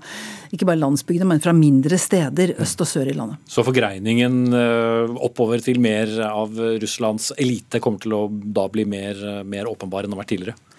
ikke 0.55 0.69
bare 0.69 0.81
landsbygdene, 0.81 1.29
men 1.35 1.43
fra 1.45 1.55
mindre 1.57 1.99
steder 2.01 2.55
øst 2.63 2.81
og 2.85 2.91
sør 2.91 3.11
i 3.11 3.17
landet. 3.17 3.41
Så 3.51 3.65
forgreiningen 3.67 4.55
eh, 4.57 5.17
oppover 5.27 5.63
til 5.65 5.81
mer 5.83 6.13
av 6.29 6.55
Russlands 6.83 7.33
elite 7.39 7.83
kommer 7.83 8.03
til 8.05 8.17
å 8.17 8.23
da 8.31 8.69
bli 8.73 8.87
mer, 8.89 9.21
mer 9.49 9.71
åpenbar 9.71 10.05
enn 10.05 10.15
det 10.15 10.19
har 10.19 10.25
vært 10.25 10.35
tidligere? 10.35 10.74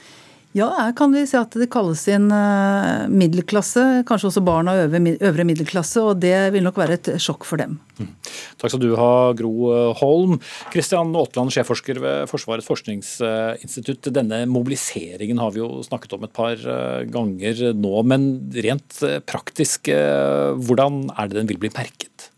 Ja, 0.55 0.69
her 0.71 0.93
kan 0.95 1.11
vi 1.11 1.25
si 1.27 1.35
at 1.35 1.51
det 1.59 1.65
kalles 1.67 2.05
inn 2.07 2.29
eh, 2.31 3.09
middelklasse, 3.11 3.81
kanskje 4.07 4.29
også 4.29 4.43
barn 4.45 4.69
av 4.71 4.85
øvre 4.87 5.43
middelklasse, 5.43 5.99
og 5.99 6.21
det 6.23 6.53
vil 6.55 6.63
nok 6.63 6.77
være 6.79 6.95
et 6.95 7.09
sjokk 7.19 7.43
for 7.43 7.59
dem. 7.59 7.73
Mm. 7.99 8.13
Takk 8.61 8.71
skal 8.71 8.81
du 8.85 8.93
ha, 8.95 9.09
Gro 9.35 9.51
eh, 9.75 9.89
Holm. 9.99 10.37
Kristian 10.71 11.11
Aatland, 11.11 11.51
sjefforsker 11.51 11.99
ved 11.99 12.31
Forsvarets 12.31 12.69
forskningsinstitutt. 12.71 14.07
Denne 14.15 14.45
mobiliseringen 14.47 15.43
har 15.43 15.51
vi 15.51 15.59
jo 15.59 15.83
snakket 15.83 16.15
om 16.15 16.23
et 16.23 16.35
par 16.39 16.55
eh, 16.55 17.03
ganger 17.11 17.75
nå, 17.75 17.93
men 18.07 18.29
rent 18.55 19.01
praktisk, 19.27 19.91
hvordan 19.91 21.09
er 21.19 21.27
det 21.27 21.41
den 21.41 21.51
vil 21.51 21.59
bli 21.59 21.73
merket? 21.75 22.29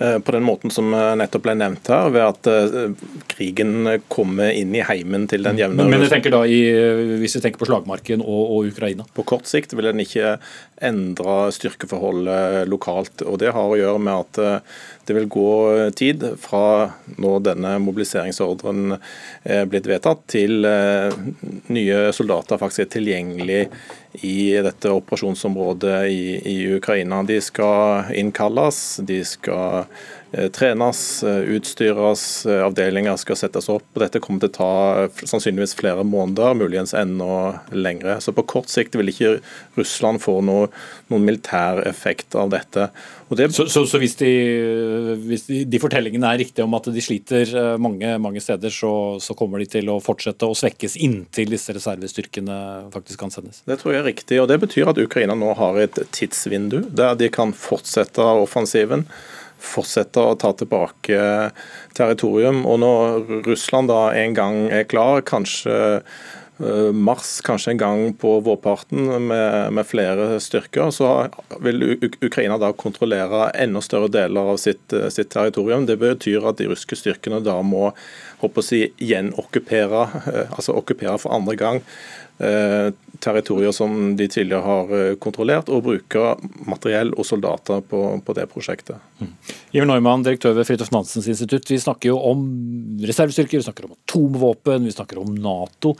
Eh, 0.00 0.18
på 0.18 0.32
den 0.32 0.42
måten 0.42 0.70
som 0.72 0.94
eh, 0.96 1.10
nettopp 1.20 1.42
ble 1.44 1.52
nevnt 1.60 1.88
her, 1.92 2.06
ved 2.14 2.22
at 2.24 2.48
eh, 2.48 2.92
krigen 3.28 3.98
kommer 4.08 4.48
inn 4.56 4.72
i 4.72 4.80
heimen 4.80 5.26
til 5.28 5.44
den 5.44 5.60
jevne 5.60 5.76
Men, 5.82 5.92
men 5.92 6.00
du 6.00 6.08
tenker 6.08 6.32
da 6.32 6.40
i, 6.48 6.60
hvis 7.20 7.36
vi 7.36 7.42
tenker 7.44 7.60
på 7.60 7.68
slagmarken 7.68 8.24
og, 8.24 8.40
og, 8.46 8.70
Ukraina? 8.72 9.04
På 9.12 9.26
kort 9.28 9.50
sikt 9.50 9.76
vil 9.76 9.90
den 9.90 10.00
ikke 10.00 10.38
endre 10.80 11.34
styrkeforholdet 11.52 12.64
lokalt. 12.72 13.26
og 13.28 13.36
Det 13.42 13.52
har 13.52 13.74
å 13.74 13.76
gjøre 13.76 14.00
med 14.00 14.24
at 14.24 14.64
det 15.10 15.16
vil 15.18 15.30
gå 15.30 15.52
tid 15.98 16.22
fra 16.38 16.92
når 17.18 17.40
denne 17.50 17.74
mobiliseringsordren 17.82 18.94
er 19.42 19.66
blitt 19.66 19.88
vedtatt, 19.90 20.22
til 20.30 20.62
nye 20.62 21.98
soldater 22.14 22.60
faktisk 22.60 22.84
er 22.84 22.92
tilgjengelig 22.94 23.64
i 24.26 24.52
dette 24.62 24.90
operasjonsområdet 24.90 25.98
i, 26.10 26.22
i 26.50 26.56
Ukraina. 26.76 27.22
De 27.26 27.38
skal 27.42 28.10
innkalles, 28.18 29.00
de 29.06 29.20
skal 29.26 29.84
eh, 29.84 30.08
trenes, 30.30 31.22
eh, 31.22 31.42
utstyres, 31.56 32.46
eh, 32.46 32.62
avdelinger 32.62 33.16
skal 33.18 33.36
settes 33.36 33.68
opp. 33.68 33.84
og 33.94 34.02
Dette 34.04 34.20
kommer 34.22 34.40
til 34.40 34.50
å 34.50 34.54
ta 34.54 35.26
sannsynligvis 35.26 35.74
flere 35.74 36.04
måneder, 36.06 36.54
muligens 36.54 36.94
enda 36.94 37.60
lengre. 37.72 38.20
Så 38.20 38.32
På 38.32 38.46
kort 38.46 38.68
sikt 38.70 38.94
vil 38.94 39.10
ikke 39.10 39.40
Russland 39.76 40.20
få 40.20 40.40
noe, 40.42 40.68
noen 41.10 41.24
militær 41.26 41.84
effekt 41.86 42.34
av 42.34 42.50
dette. 42.50 42.90
Det... 43.30 43.52
Så, 43.52 43.66
så, 43.70 43.84
så, 43.86 43.98
hvis, 43.98 44.16
de, 44.16 44.30
hvis 45.26 45.46
de, 45.46 45.64
de, 45.64 45.78
fortellingene 45.78 46.26
er 46.26 46.38
riktige 46.38 46.64
om 46.64 46.74
at 46.74 46.88
de 46.90 47.02
sliter 47.02 47.78
mange, 47.78 48.18
mange 48.18 48.40
steder, 48.42 48.70
så, 48.70 49.18
så, 49.22 49.34
kommer 49.38 49.58
de 49.58 49.66
til 49.70 49.90
å 49.90 50.00
fortsette 50.02 50.46
å 50.46 50.54
svekkes 50.54 50.96
inntil 50.98 51.50
disse 51.50 51.74
reservestyrkene 51.74 52.90
faktisk 52.94 53.22
kan 53.22 53.30
sendes? 53.30 53.62
Det 53.66 53.78
tror 53.82 53.94
jeg 53.94 54.02
er 54.02 54.08
riktig. 54.10 54.40
og 54.42 54.48
Det 54.50 54.58
betyr 54.62 54.90
at 54.90 54.98
Ukraina 54.98 55.34
nå 55.38 55.54
har 55.58 55.78
et 55.78 56.00
tidsvindu 56.10 56.88
der 56.90 57.14
de 57.18 57.30
kan 57.30 57.54
fortsette 57.54 58.22
offensiven 58.22 59.06
fortsette 59.60 60.22
å 60.22 60.36
ta 60.40 60.52
tilbake 60.56 61.22
territorium. 61.96 62.64
Og 62.68 62.80
når 62.82 63.46
Russland 63.48 63.92
da 63.92 64.10
en 64.16 64.36
gang 64.36 64.60
er 64.72 64.86
klar, 64.90 65.22
kanskje 65.26 65.74
eh, 66.00 66.90
mars, 66.92 67.38
kanskje 67.46 67.74
en 67.74 67.82
gang 67.82 68.04
på 68.20 68.36
vårparten 68.46 69.10
med, 69.28 69.72
med, 69.76 69.88
flere 69.88 70.40
styrker, 70.42 70.92
så 70.94 71.12
vil 71.64 71.98
Ukraina 72.20 72.58
da 72.60 72.72
kontrollere 72.72 73.50
enda 73.58 73.82
større 73.84 74.10
deler 74.12 74.54
av 74.54 74.60
sitt, 74.62 74.96
sitt 75.12 75.32
territorium. 75.34 75.86
Det 75.88 76.00
betyr 76.00 76.48
at 76.50 76.60
de 76.60 76.70
russiske 76.70 77.00
styrkene 77.02 77.42
da 77.44 77.60
må 77.62 77.90
håper 78.40 78.64
å 78.64 78.64
si, 78.64 78.86
gjenokkupere, 78.96 80.08
eh, 80.24 80.56
altså 80.56 80.78
okkupere 80.80 81.18
for 81.20 81.36
andre 81.36 81.60
gang 81.60 81.84
Eh, 82.40 82.88
territorier 83.22 83.72
som 83.76 84.16
de 84.16 84.26
tidligere 84.28 84.64
har 84.64 84.92
eh, 84.96 85.14
kontrollert, 85.22 85.70
og 85.72 85.84
bruke 85.86 86.34
materiell 86.68 87.12
og 87.16 87.26
soldater 87.28 87.84
på, 87.86 88.02
på 88.24 88.36
det 88.36 88.46
prosjektet. 88.52 89.00
Mm. 89.20 89.32
Iver 89.76 89.88
Neumann, 89.90 90.24
direktør 90.26 90.56
ved 90.58 90.68
Fridtjof 90.68 90.92
Nansens 90.94 91.28
institutt. 91.30 91.70
Vi 91.70 91.80
snakker 91.80 92.12
jo 92.12 92.18
om 92.32 92.44
reservestyrker, 93.04 93.60
vi 93.60 93.66
snakker 93.66 93.88
om 93.88 93.96
atomvåpen, 93.96 94.88
vi 94.88 94.94
snakker 94.96 95.22
om 95.22 95.34
Nato. 95.36 95.94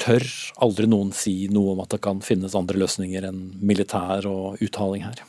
Tør 0.00 0.24
aldri 0.64 0.88
noen 0.88 1.12
si 1.16 1.34
noe 1.52 1.74
om 1.74 1.84
at 1.84 1.92
det 1.92 2.00
kan 2.04 2.22
finnes 2.24 2.56
andre 2.56 2.80
løsninger 2.80 3.26
enn 3.28 3.42
militær 3.60 4.28
og 4.30 4.62
uttaling 4.64 5.04
her? 5.04 5.20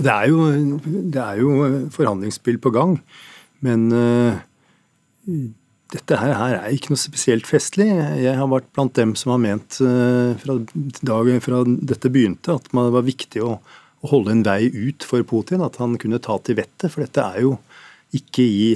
Det 0.00 0.08
er 0.08 0.30
jo, 0.30 0.46
det 1.12 1.20
er 1.20 1.40
jo 1.42 1.50
forhandlingsspill 1.92 2.56
på 2.64 2.72
gang, 2.72 2.94
men 3.66 3.90
uh, 3.92 4.38
dette 5.90 6.18
her, 6.20 6.32
her, 6.38 6.56
er 6.60 6.74
ikke 6.74 6.92
noe 6.92 7.00
spesielt 7.00 7.48
festlig. 7.48 7.88
Jeg 7.90 8.36
har 8.38 8.50
vært 8.50 8.68
blant 8.76 8.94
dem 8.98 9.16
som 9.18 9.34
har 9.34 9.40
ment 9.42 9.80
uh, 9.82 10.36
fra 10.38 10.58
dagen 11.06 11.42
fra 11.42 11.62
dette 11.66 12.12
begynte, 12.12 12.54
at 12.54 12.70
det 12.70 12.84
var 12.94 13.06
viktig 13.06 13.42
å, 13.42 13.56
å, 13.58 14.10
holde 14.12 14.36
en 14.36 14.44
vei 14.46 14.70
ut 14.70 15.06
for 15.06 15.26
Putin. 15.26 15.64
At 15.66 15.80
han 15.82 15.98
kunne 16.00 16.22
ta 16.22 16.38
til 16.46 16.60
vettet. 16.60 16.92
For 16.92 17.02
dette 17.02 17.26
er 17.26 17.42
jo 17.46 17.56
ikke 18.16 18.46
i 18.46 18.70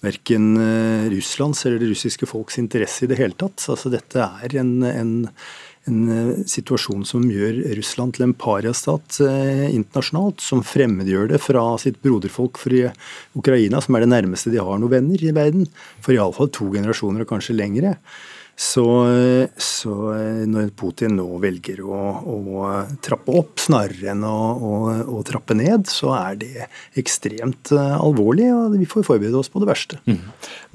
verken 0.00 0.54
uh, 0.56 1.10
Russlands 1.12 1.64
eller 1.66 1.82
det 1.82 1.90
russiske 1.90 2.28
folks 2.30 2.60
interesse 2.62 3.04
i 3.04 3.10
det 3.10 3.18
hele 3.20 3.36
tatt. 3.38 3.58
Altså, 3.66 3.90
dette 3.92 4.30
er 4.44 4.56
en, 4.62 4.76
en 4.86 5.12
en 5.90 6.00
eh, 6.14 6.32
situasjon 6.48 7.04
som 7.08 7.26
gjør 7.30 7.60
Russland 7.78 8.16
til 8.16 8.28
en 8.28 8.34
pariastat 8.38 9.20
eh, 9.26 9.68
internasjonalt, 9.74 10.42
som 10.44 10.64
fremmedgjør 10.66 11.32
det 11.34 11.42
fra 11.42 11.64
sitt 11.82 12.00
broderfolk 12.04 12.60
for 12.62 12.74
Ukraina, 13.38 13.82
som 13.82 13.96
er 13.96 14.06
det 14.06 14.12
nærmeste 14.14 14.52
de 14.54 14.62
har 14.62 14.80
noen 14.80 14.96
venner 14.98 15.22
i 15.22 15.34
verden, 15.36 15.68
for 16.02 16.16
iallfall 16.16 16.52
to 16.54 16.70
generasjoner 16.74 17.26
og 17.26 17.32
kanskje 17.34 17.58
lengre. 17.58 17.96
Så, 18.60 18.84
så, 19.56 19.92
eh, 20.12 20.42
når 20.44 20.74
Putin 20.76 21.14
nå 21.16 21.24
velger 21.40 21.78
å, 21.80 22.00
å 22.20 22.66
trappe 23.00 23.32
opp 23.40 23.62
snarere 23.62 24.10
enn 24.12 24.26
å, 24.28 24.36
å, 24.52 24.74
å, 25.16 25.22
trappe 25.24 25.56
ned, 25.56 25.88
så 25.88 26.12
er 26.18 26.36
det 26.42 26.68
ekstremt 27.00 27.72
alvorlig, 27.72 28.50
og 28.52 28.76
vi 28.76 28.88
får 28.90 29.06
forberede 29.08 29.40
oss 29.40 29.48
på 29.48 29.62
det 29.64 29.70
verste. 29.70 30.02
Mm. 30.04 30.20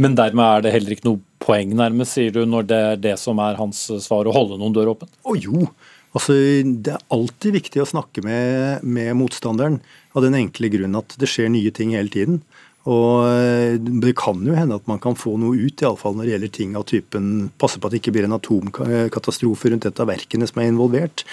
Men 0.01 0.17
dermed 0.17 0.47
er 0.47 0.65
det 0.65 0.73
heller 0.79 0.97
ikke 0.97 1.11
noe 1.11 1.21
poeng, 1.45 1.75
nærmest, 1.77 2.17
sier 2.17 2.33
du, 2.35 2.43
når 2.49 2.69
det 2.69 2.79
er 2.91 3.03
det 3.11 3.17
som 3.21 3.39
er 3.43 3.59
hans 3.59 3.85
svar, 4.03 4.27
å 4.27 4.35
holde 4.35 4.59
noen 4.61 4.75
dører 4.75 4.95
åpne? 4.95 5.11
Å 5.23 5.37
jo. 5.37 5.67
Altså, 6.15 6.35
det 6.63 6.93
er 6.95 7.07
alltid 7.11 7.57
viktig 7.57 7.81
å 7.83 7.89
snakke 7.89 8.23
med, 8.23 8.85
med, 8.87 9.11
motstanderen 9.19 9.81
av 10.15 10.23
den 10.23 10.37
enkle 10.37 10.71
grunn 10.71 10.95
at 10.95 11.17
det 11.19 11.27
skjer 11.27 11.51
nye 11.51 11.73
ting 11.75 11.91
hele 11.95 12.11
tiden. 12.11 12.39
Og 12.85 13.25
eh, 13.25 13.75
Det 13.81 14.13
kan 14.17 14.43
jo 14.45 14.55
hende 14.55 14.77
at 14.77 14.85
man 14.89 15.01
kan 15.01 15.17
få 15.17 15.35
noe 15.41 15.57
ut, 15.57 15.81
i 15.81 15.87
alle 15.87 15.99
fall 15.99 16.15
når 16.15 16.27
det 16.27 16.33
gjelder 16.35 16.53
ting 16.53 16.75
av 16.77 16.85
typen 16.87 17.31
passe 17.61 17.81
på 17.81 17.89
at 17.89 17.95
det 17.95 18.01
ikke 18.03 18.13
blir 18.15 18.27
en 18.29 18.37
atomkatastrofe 18.37 19.73
rundt 19.73 19.87
et 19.89 20.01
av 20.01 20.09
verkene 20.11 20.47
som 20.47 20.61
er 20.61 20.69
involvert, 20.69 21.25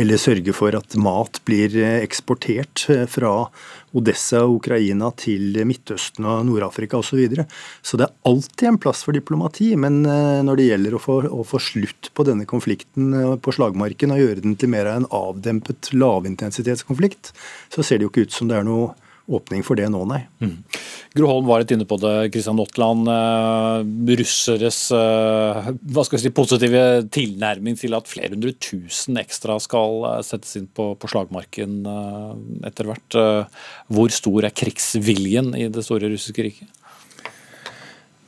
eller 0.00 0.22
sørge 0.22 0.54
for 0.56 0.78
at 0.78 0.96
mat 0.96 1.42
blir 1.48 1.74
eh, 1.76 1.98
eksportert 2.06 2.86
eh, 2.94 3.04
fra 3.10 3.34
Odessa 3.96 4.44
og 4.46 4.60
Ukraina 4.60 5.10
til 5.18 5.58
Midtøsten 5.66 6.26
og 6.28 6.44
Nord-Afrika 6.48 7.00
osv. 7.00 7.10
Så, 7.10 7.18
videre. 7.18 7.44
så 7.82 7.98
det 7.98 8.06
er 8.06 8.30
alltid 8.30 8.68
en 8.68 8.78
plass 8.78 9.02
for 9.02 9.16
diplomati, 9.16 9.72
men 9.74 10.04
når 10.46 10.60
det 10.60 10.68
gjelder 10.68 10.94
å 10.94 11.02
få, 11.02 11.16
å 11.26 11.42
få 11.42 11.58
slutt 11.58 12.12
på 12.14 12.26
denne 12.28 12.46
konflikten 12.46 13.10
på 13.42 13.54
slagmarken 13.56 14.14
og 14.14 14.22
gjøre 14.22 14.44
den 14.44 14.54
til 14.60 14.70
mer 14.70 14.86
av 14.92 15.00
en 15.00 15.08
avdempet 15.10 15.90
lavintensitetskonflikt, 15.96 17.32
så 17.74 17.82
ser 17.82 17.98
det 17.98 18.06
jo 18.06 18.12
ikke 18.12 18.28
ut 18.28 18.36
som 18.36 18.50
det 18.50 18.60
er 18.60 18.68
noe 18.68 18.92
åpning 19.30 19.62
for 19.66 19.78
det 19.78 19.86
nå, 19.92 20.02
nei. 20.10 20.20
Mm. 20.42 20.56
Gro 21.16 21.28
Holm 21.30 21.46
var 21.48 21.62
litt 21.62 21.72
inne 21.74 21.86
på 21.88 21.98
det. 22.02 22.30
Kristian 22.34 22.58
Notland, 22.58 23.08
eh, 23.10 24.16
russeres 24.20 24.80
eh, 24.94 25.70
hva 25.94 26.04
skal 26.06 26.18
vi 26.18 26.24
si, 26.24 26.34
positive 26.34 26.82
tilnærming 27.14 27.78
til 27.80 27.96
at 27.98 28.10
flere 28.10 28.34
hundre 28.34 28.54
tusen 28.58 29.20
ekstra 29.22 29.58
skal 29.62 30.04
eh, 30.10 30.18
settes 30.26 30.58
inn 30.60 30.68
på, 30.70 30.92
på 31.00 31.10
slagmarken 31.10 31.80
eh, 31.94 32.34
etter 32.70 32.90
hvert. 32.90 33.18
Eh, 33.18 33.64
hvor 33.94 34.14
stor 34.14 34.50
er 34.50 34.54
krigsviljen 34.54 35.54
i 35.58 35.66
det 35.72 35.86
store 35.86 36.12
russiske 36.12 36.46
riket? 36.46 36.76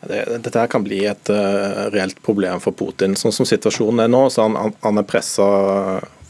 Dette 0.02 0.40
dette 0.42 0.66
kan 0.66 0.82
bli 0.82 1.04
et 1.06 1.30
uh, 1.30 1.86
reelt 1.94 2.18
problem 2.26 2.58
for 2.58 2.74
Putin. 2.74 3.14
Sånn 3.14 3.34
som 3.34 3.46
situasjonen 3.46 4.02
er 4.02 4.08
nå, 4.10 4.24
så 4.34 4.48
han, 4.48 4.74
han 4.82 4.98
er 4.98 5.06
pressa 5.06 5.46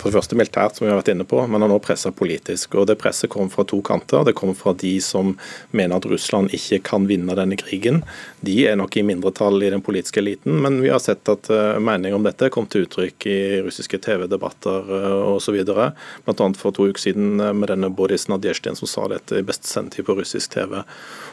for 0.03 0.11
det 0.11 0.19
første 0.19 0.37
militært, 0.39 0.77
som 0.77 0.87
vi 0.87 0.91
har 0.91 0.99
vært 0.99 1.13
inne 1.13 1.27
på, 1.29 1.39
men 1.47 1.61
han 1.61 1.69
er 1.69 1.71
nå 1.71 1.79
pressa 1.83 2.11
politisk. 2.15 2.75
og 2.75 2.89
Det 2.91 2.99
presset 2.99 3.31
kommer 3.31 3.53
fra 3.53 3.65
to 3.69 3.79
kanter. 3.87 4.25
Det 4.27 4.35
kommer 4.39 4.57
fra 4.59 4.75
de 4.75 4.97
som 5.05 5.37
mener 5.71 5.95
at 5.97 6.09
Russland 6.11 6.51
ikke 6.57 6.81
kan 6.89 7.07
vinne 7.07 7.37
denne 7.39 7.59
krigen. 7.61 8.03
De 8.43 8.57
er 8.67 8.79
nok 8.81 8.97
i 8.99 9.05
mindretall 9.07 9.63
i 9.63 9.71
den 9.71 9.85
politiske 9.85 10.19
eliten, 10.23 10.59
men 10.65 10.81
vi 10.83 10.91
har 10.91 11.03
sett 11.03 11.29
at 11.31 11.51
uh, 11.55 11.79
meninger 11.79 12.19
om 12.19 12.27
dette 12.27 12.51
kom 12.55 12.67
til 12.67 12.89
uttrykk 12.89 13.29
i 13.31 13.39
russiske 13.63 14.01
TV-debatter 14.03 14.91
uh, 14.91 15.37
osv. 15.37 15.61
Bl.a. 15.63 16.51
for 16.59 16.75
to 16.75 16.89
uker 16.91 17.07
siden 17.07 17.39
uh, 17.39 17.53
med 17.55 17.71
denne 17.71 17.93
Boris 17.95 18.27
Nadjesjtin 18.33 18.79
som 18.79 18.91
sa 18.91 19.07
dette 19.13 19.39
i 19.39 19.47
beste 19.47 19.71
sendetid 19.71 20.09
på 20.09 20.19
russisk 20.19 20.57
TV. 20.57 20.81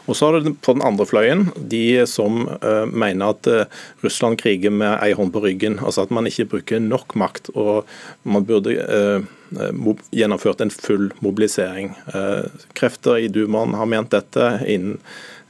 Og 0.06 0.14
så 0.14 0.30
har 0.30 0.38
du 0.38 0.52
på 0.54 0.76
den 0.76 0.86
andre 0.86 1.06
fløyen 1.06 1.48
de 1.70 2.06
som 2.08 2.42
mener 2.90 3.34
at 3.34 3.46
Russland 4.02 4.38
kriger 4.40 4.72
med 4.74 4.96
ei 5.04 5.12
hånd 5.14 5.30
på 5.34 5.42
ryggen. 5.44 5.76
Altså 5.84 6.04
at 6.06 6.14
man 6.14 6.26
ikke 6.26 6.48
bruker 6.54 6.82
nok 6.82 7.14
makt. 7.20 7.50
og 7.54 7.86
man 8.22 8.44
burde 8.46 8.59
burde 8.60 9.22
eh, 9.56 9.96
gjennomført 10.10 10.60
en 10.60 10.70
full 10.70 11.12
mobilisering. 11.18 11.94
Eh, 12.14 12.44
krefter 12.72 13.18
i 13.18 13.28
Dumaen 13.28 13.74
har 13.74 13.86
ment 13.86 14.10
dette 14.10 14.60
innen 14.66 14.98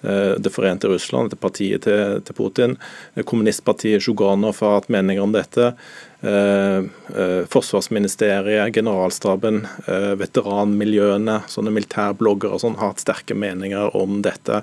eh, 0.03 0.37
Det 0.41 0.53
forente 0.53 0.89
Russland, 0.89 1.29
etter 1.29 1.41
partiet 1.41 1.85
til 1.85 2.37
Putin. 2.37 2.77
Kommunistpartiet 3.25 4.03
Sjuganov 4.03 4.61
har 4.61 4.79
hatt 4.79 4.89
meninger 4.89 5.23
om 5.23 5.35
dette. 5.37 5.75
Forsvarsministeriet, 7.49 8.75
generalstaben, 8.77 9.63
veteranmiljøene, 10.21 11.39
sånne 11.49 11.73
militærbloggere 11.73 12.57
og 12.57 12.61
sånn, 12.61 12.77
har 12.81 12.93
hatt 12.93 13.01
sterke 13.01 13.37
meninger 13.37 13.97
om 13.97 14.21
dette. 14.25 14.61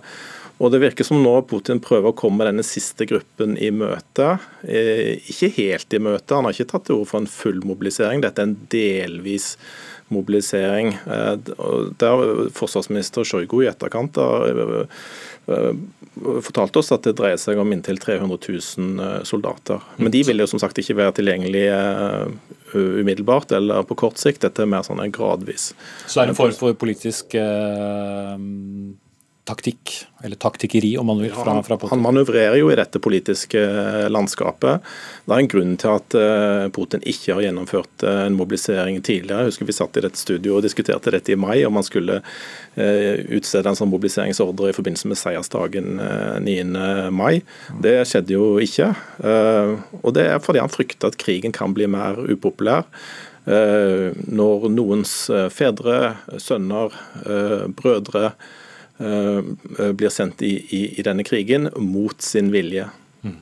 Og 0.57 0.71
Det 0.73 0.79
virker 0.81 1.05
som 1.05 1.19
nå 1.21 1.33
Putin 1.49 1.81
prøver 1.83 2.11
å 2.11 2.17
komme 2.17 2.47
denne 2.47 2.65
siste 2.65 3.05
gruppen 3.09 3.57
i 3.61 3.69
møte. 3.73 4.37
Eh, 4.65 5.19
ikke 5.29 5.51
helt 5.59 5.93
i 5.93 6.01
møte, 6.01 6.33
han 6.33 6.47
har 6.47 6.55
ikke 6.55 6.71
tatt 6.71 6.87
til 6.89 6.97
orde 6.97 7.11
for 7.11 7.21
en 7.21 7.29
full 7.29 7.61
mobilisering. 7.61 8.23
Dette 8.25 8.41
er 8.41 8.49
en 8.49 8.57
delvis 8.73 9.53
mobilisering. 10.13 10.95
Eh, 11.05 11.35
der 12.01 12.25
Forsvarsminister 12.57 13.27
Sjojgu 13.27 13.61
i 13.61 13.69
etterkant 13.69 14.17
har 14.21 14.49
fortalte 15.47 16.43
fortalt 16.43 16.75
oss 16.81 16.89
at 16.91 17.05
det 17.05 17.13
dreier 17.15 17.37
seg 17.39 17.59
om 17.61 17.69
inntil 17.71 17.99
300 18.01 18.35
000 18.49 19.23
soldater. 19.29 19.83
Men 20.01 20.11
de 20.11 20.25
vil 20.27 20.41
jo 20.41 20.47
som 20.49 20.59
sagt 20.59 20.81
ikke 20.81 20.97
være 20.97 21.13
tilgjengelige 21.21 21.77
umiddelbart 22.73 23.53
eller 23.55 23.85
på 23.87 23.95
kort 24.01 24.19
sikt. 24.19 24.41
Dette 24.43 24.65
er 24.65 24.71
mer 24.73 24.83
sånn 24.83 24.99
gradvis. 25.13 25.69
Så 26.09 26.19
er 26.19 26.27
det 26.27 26.33
en 26.33 26.39
form 26.41 26.57
for 26.57 26.75
politisk 26.81 27.37
eh 27.37 29.05
taktikk, 29.47 29.91
eller 30.23 30.35
taktikkeri 30.35 30.97
om 30.97 31.05
man 31.05 31.21
vil, 31.21 31.31
fra, 31.31 31.55
fra 31.63 31.77
Putin? 31.77 31.93
Han 31.93 32.03
manøvrerer 32.03 32.57
jo 32.59 32.67
i 32.71 32.77
dette 32.77 32.99
politiske 32.99 33.61
eh, 33.61 34.07
landskapet. 34.11 34.83
Det 35.23 35.33
er 35.33 35.43
en 35.43 35.49
grunn 35.51 35.75
til 35.79 35.93
at 35.93 36.17
eh, 36.19 36.65
Putin 36.75 37.05
ikke 37.07 37.37
har 37.37 37.45
gjennomført 37.45 38.03
eh, 38.03 38.23
en 38.25 38.35
mobilisering 38.37 38.99
tidligere. 38.99 39.45
Jeg 39.45 39.53
husker 39.53 39.69
Vi 39.69 39.77
satt 39.77 39.99
i 39.99 40.03
dette 40.03 40.19
studioet 40.19 40.59
og 40.59 40.67
diskuterte 40.67 41.13
dette 41.15 41.33
i 41.33 41.39
mai, 41.39 41.61
om 41.67 41.77
man 41.79 41.85
skulle 41.87 42.21
utstede 42.77 43.71
en 43.71 43.77
sånn 43.77 43.89
mobiliseringsordre 43.89 44.69
i 44.69 44.75
forbindelse 44.75 45.09
med 45.09 45.17
seiersdagen 45.17 45.95
9. 46.45 46.57
mai. 47.09 47.39
Det 47.81 47.95
skjedde 48.05 48.35
jo 48.35 48.59
ikke. 48.61 48.91
Og 50.03 50.13
det 50.13 50.27
er 50.29 50.43
fordi 50.43 50.61
han 50.61 50.69
frykter 50.69 51.09
at 51.09 51.17
krigen 51.17 51.55
kan 51.55 51.73
bli 51.73 51.87
mer 51.89 52.19
upopulær 52.29 52.85
når 53.47 54.69
noens 54.75 55.15
fedre, 55.57 55.97
sønner, 56.37 56.93
brødre 57.81 58.27
Eh, 58.27 58.35
eh, 58.35 58.66
blir 58.97 60.09
sendt 60.09 60.41
i, 60.41 60.55
i, 60.73 60.79
i, 60.97 61.03
denne 61.05 61.25
krigen 61.27 61.69
mot 61.77 62.21
sin 62.23 62.49
vilje. 62.53 62.87
Mm. 63.21 63.35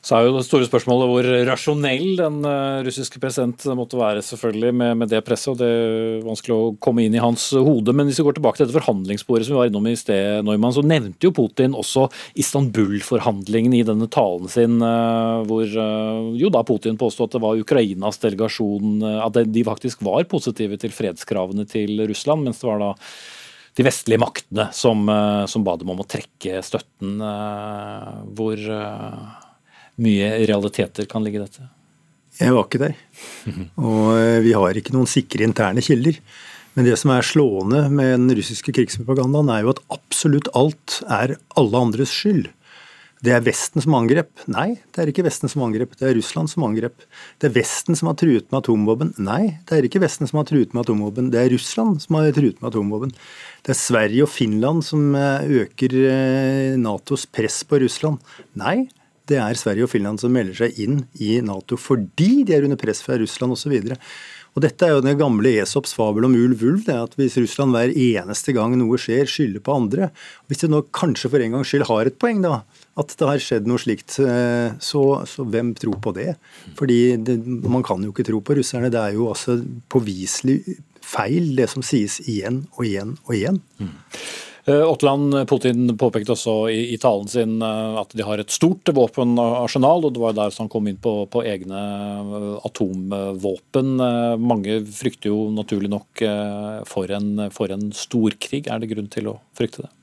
Så 0.00 0.16
er 0.16 0.24
jo 0.24 0.38
det 0.38 0.46
store 0.46 0.64
spørsmålet 0.64 1.10
hvor 1.10 1.26
rasjonell 1.44 2.14
den 2.16 2.38
eh, 2.48 2.78
russiske 2.86 3.20
president 3.20 3.66
måtte 3.76 3.98
være 4.00 4.22
selvfølgelig 4.24 4.70
med, 4.72 4.94
med, 5.02 5.10
det 5.12 5.20
presset. 5.26 5.52
og 5.52 5.58
Det 5.60 5.66
er 5.68 6.22
vanskelig 6.24 6.54
å 6.56 6.70
komme 6.80 7.04
inn 7.04 7.16
i 7.18 7.20
hans 7.20 7.50
hode. 7.52 7.92
Men 7.92 8.08
hvis 8.08 8.22
vi 8.22 8.24
går 8.24 8.38
tilbake 8.38 8.56
til 8.56 8.64
dette 8.64 8.78
forhandlingssporet 8.78 9.44
som 9.44 9.54
vi 9.54 9.58
var 9.58 9.68
innom 9.68 9.90
i 9.90 9.92
sted, 10.00 10.40
Neumann, 10.46 10.72
så 10.72 10.84
nevnte 10.86 11.28
jo 11.28 11.34
Putin 11.36 11.76
også 11.76 12.06
Istanbul-forhandlingene 12.40 13.82
i 13.82 13.84
denne 13.90 14.08
talen 14.08 14.48
sin, 14.48 14.78
hvor 14.80 15.76
jo 16.40 16.52
da 16.52 16.64
Putin 16.64 16.96
påstod 17.00 17.28
at 17.28 17.36
det 17.36 17.42
var 17.44 17.60
Ukrainas 17.60 18.20
delegasjon 18.22 19.04
At 19.20 19.36
de 19.52 19.66
faktisk 19.66 20.00
var 20.06 20.24
positive 20.30 20.80
til 20.80 20.96
fredskravene 20.96 21.68
til 21.68 22.00
Russland, 22.08 22.48
mens 22.48 22.62
det 22.62 22.70
var 22.70 22.80
da 22.80 22.90
de 23.78 23.86
vestlige 23.86 24.20
maktene 24.20 24.68
som, 24.76 25.08
eh, 25.08 25.46
som, 25.46 25.64
ba 25.64 25.76
dem 25.78 25.90
om 25.92 26.02
å 26.02 26.08
trekke 26.08 26.62
støtten. 26.66 27.20
Eh, 27.22 28.14
hvor 28.36 28.58
eh, 28.58 29.20
mye 30.02 30.30
realiteter 30.48 31.08
kan 31.10 31.24
ligge 31.24 31.40
i 31.40 31.44
dette? 31.44 31.68
Jeg 32.40 32.54
var 32.56 32.66
ikke 32.66 32.82
der. 32.82 32.96
Og 33.90 34.44
vi 34.44 34.54
har 34.56 34.78
ikke 34.78 34.94
noen 34.96 35.10
sikre 35.10 35.44
interne 35.46 35.84
kilder. 35.84 36.18
Men 36.76 36.86
det 36.86 36.96
som 37.00 37.10
er 37.12 37.26
slående 37.26 37.82
med 37.90 38.12
den 38.14 38.30
russiske 38.38 38.72
krigspropagandaen, 38.72 39.50
er 39.50 39.64
jo 39.64 39.74
at 39.74 39.82
absolutt 39.92 40.48
alt 40.56 41.00
er 41.10 41.34
alle 41.58 41.82
andres 41.82 42.14
skyld. 42.14 42.48
Det 43.20 43.32
er 43.36 43.42
Vesten 43.44 43.82
som 43.84 43.92
angrep. 43.98 44.30
Nei, 44.48 44.78
det 44.94 45.02
er 45.02 45.10
ikke 45.12 45.26
Vesten 45.26 45.50
som 45.52 45.60
angrep. 45.66 45.92
Det 46.00 46.06
er 46.08 46.14
Russland 46.16 46.48
som 46.48 46.64
angrep. 46.64 47.02
Det 47.36 47.50
er 47.50 47.56
Vesten 47.58 47.98
som 47.98 48.08
har 48.08 48.16
truet 48.16 48.46
med 48.48 48.62
atomvåpen. 48.62 49.10
Nei, 49.20 49.58
det 49.68 49.76
er 49.76 49.88
ikke 49.88 50.00
Vesten 50.00 50.30
som 50.30 50.40
har 50.40 50.46
truet 50.48 50.72
med 50.72 50.86
atomvåpen. 50.86 51.28
Det 51.34 51.42
er 51.42 51.52
Russland 51.52 52.00
som 52.00 52.16
har 52.16 52.30
truet 52.32 52.62
med 52.62 52.70
atomvåpen. 52.70 53.12
Det 53.66 53.74
er 53.74 53.80
Sverige 53.82 54.24
og 54.24 54.32
Finland 54.32 54.86
som 54.88 55.12
eh, 55.18 55.52
øker 55.60 55.98
eh, 56.00 56.80
Natos 56.80 57.26
press 57.28 57.60
på 57.68 57.82
Russland. 57.84 58.24
Nei, 58.56 58.88
det 59.28 59.36
er 59.38 59.58
Sverige 59.58 59.84
og 59.84 59.92
Finland 59.92 60.20
som 60.22 60.32
melder 60.34 60.56
seg 60.64 60.80
inn 60.80 61.02
i 61.20 61.36
Nato 61.44 61.76
fordi 61.78 62.40
de 62.48 62.56
er 62.56 62.64
under 62.66 62.80
press 62.80 63.04
fra 63.04 63.20
Russland 63.20 63.54
osv. 63.54 63.76
Og 64.50 64.64
Dette 64.64 64.86
er 64.86 64.96
jo 64.96 65.02
den 65.04 65.18
gamle 65.20 65.52
Esops 65.60 65.92
fabel 65.94 66.26
om 66.26 66.34
ulv 66.34 66.64
ulv. 66.66 66.84
det 66.88 66.96
er 66.96 67.04
at 67.04 67.14
Hvis 67.20 67.38
Russland 67.38 67.76
hver 67.76 67.92
eneste 67.92 68.56
gang 68.56 68.74
noe 68.80 68.98
skjer, 68.98 69.28
skylder 69.28 69.62
på 69.62 69.76
andre 69.76 70.10
Hvis 70.48 70.64
de 70.64 70.72
nå 70.72 70.82
kanskje 70.90 71.30
for 71.30 71.44
en 71.44 71.54
gangs 71.54 71.70
skyld 71.70 71.86
har 71.86 72.10
et 72.10 72.18
poeng, 72.18 72.42
da, 72.42 72.64
at 73.00 73.14
det 73.18 73.28
har 73.28 73.42
skjedd 73.42 73.68
noe 73.70 73.80
slikt, 73.80 74.18
eh, 74.24 74.76
så, 74.82 75.04
så 75.28 75.46
hvem 75.48 75.72
tror 75.78 75.98
på 76.02 76.14
det? 76.16 76.34
Fordi 76.78 77.16
det, 77.16 77.40
Man 77.46 77.84
kan 77.86 78.04
jo 78.04 78.12
ikke 78.14 78.26
tro 78.28 78.42
på 78.44 78.58
russerne. 78.58 78.92
Det 78.92 79.00
er 79.00 79.16
jo 79.16 79.30
altså 79.32 79.60
påviselig 79.92 80.60
feil, 81.00 81.54
det 81.56 81.70
som 81.72 81.84
sies 81.84 82.20
igjen 82.28 82.64
og 82.76 82.86
igjen 82.86 83.16
og 83.26 83.34
igjen. 83.36 83.60
Mm. 83.80 83.98
Åtland 84.70 85.34
Putin 85.48 85.96
påpekte 85.98 86.34
også 86.34 86.52
i, 86.70 86.92
i, 86.92 86.98
talen 87.00 87.26
sin 87.32 87.56
eh, 87.64 87.94
at 87.98 88.12
de 88.14 88.22
har 88.22 88.38
et 88.38 88.52
stort 88.52 88.92
våpenarsenal, 88.94 90.04
og 90.06 90.14
det 90.14 90.22
var 90.22 90.36
der 90.36 90.52
han 90.60 90.70
kom 90.70 90.86
inn 90.86 91.00
på, 91.00 91.14
på, 91.32 91.42
egne 91.48 91.80
eh, 91.80 92.50
atomvåpen. 92.68 93.96
Mange 94.44 94.82
frykter 94.94 95.32
jo 95.32 95.48
naturlig 95.56 95.90
nok 95.90 96.22
for 96.86 97.16
en, 97.16 97.48
for 97.54 97.72
en 97.74 97.88
storkrig. 97.96 98.68
Er 98.68 98.82
det 98.82 98.92
grunn 98.92 99.10
til 99.10 99.32
å 99.32 99.40
frykte 99.58 99.88
det? 99.88 99.94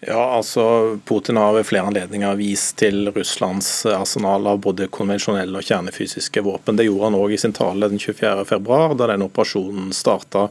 Ja, 0.00 0.36
altså 0.36 0.98
Putin 1.04 1.36
har 1.36 1.52
ved 1.52 1.66
flere 1.68 1.90
anledninger 1.90 2.38
vist 2.38 2.78
til 2.80 3.10
Russlands 3.12 3.68
arsenal 3.84 4.46
av 4.48 4.62
både 4.64 4.88
konvensjonelle 4.88 5.60
og 5.60 5.66
kjernefysiske 5.66 6.40
våpen. 6.46 6.78
Det 6.78 6.86
gjorde 6.86 7.10
han 7.10 7.18
òg 7.18 7.34
i 7.36 7.40
sin 7.42 7.52
tale 7.56 7.90
den 7.92 8.00
24.2, 8.00 8.78
da 8.96 9.10
den 9.10 9.26
operasjonen 9.26 9.90
starta. 9.92 10.46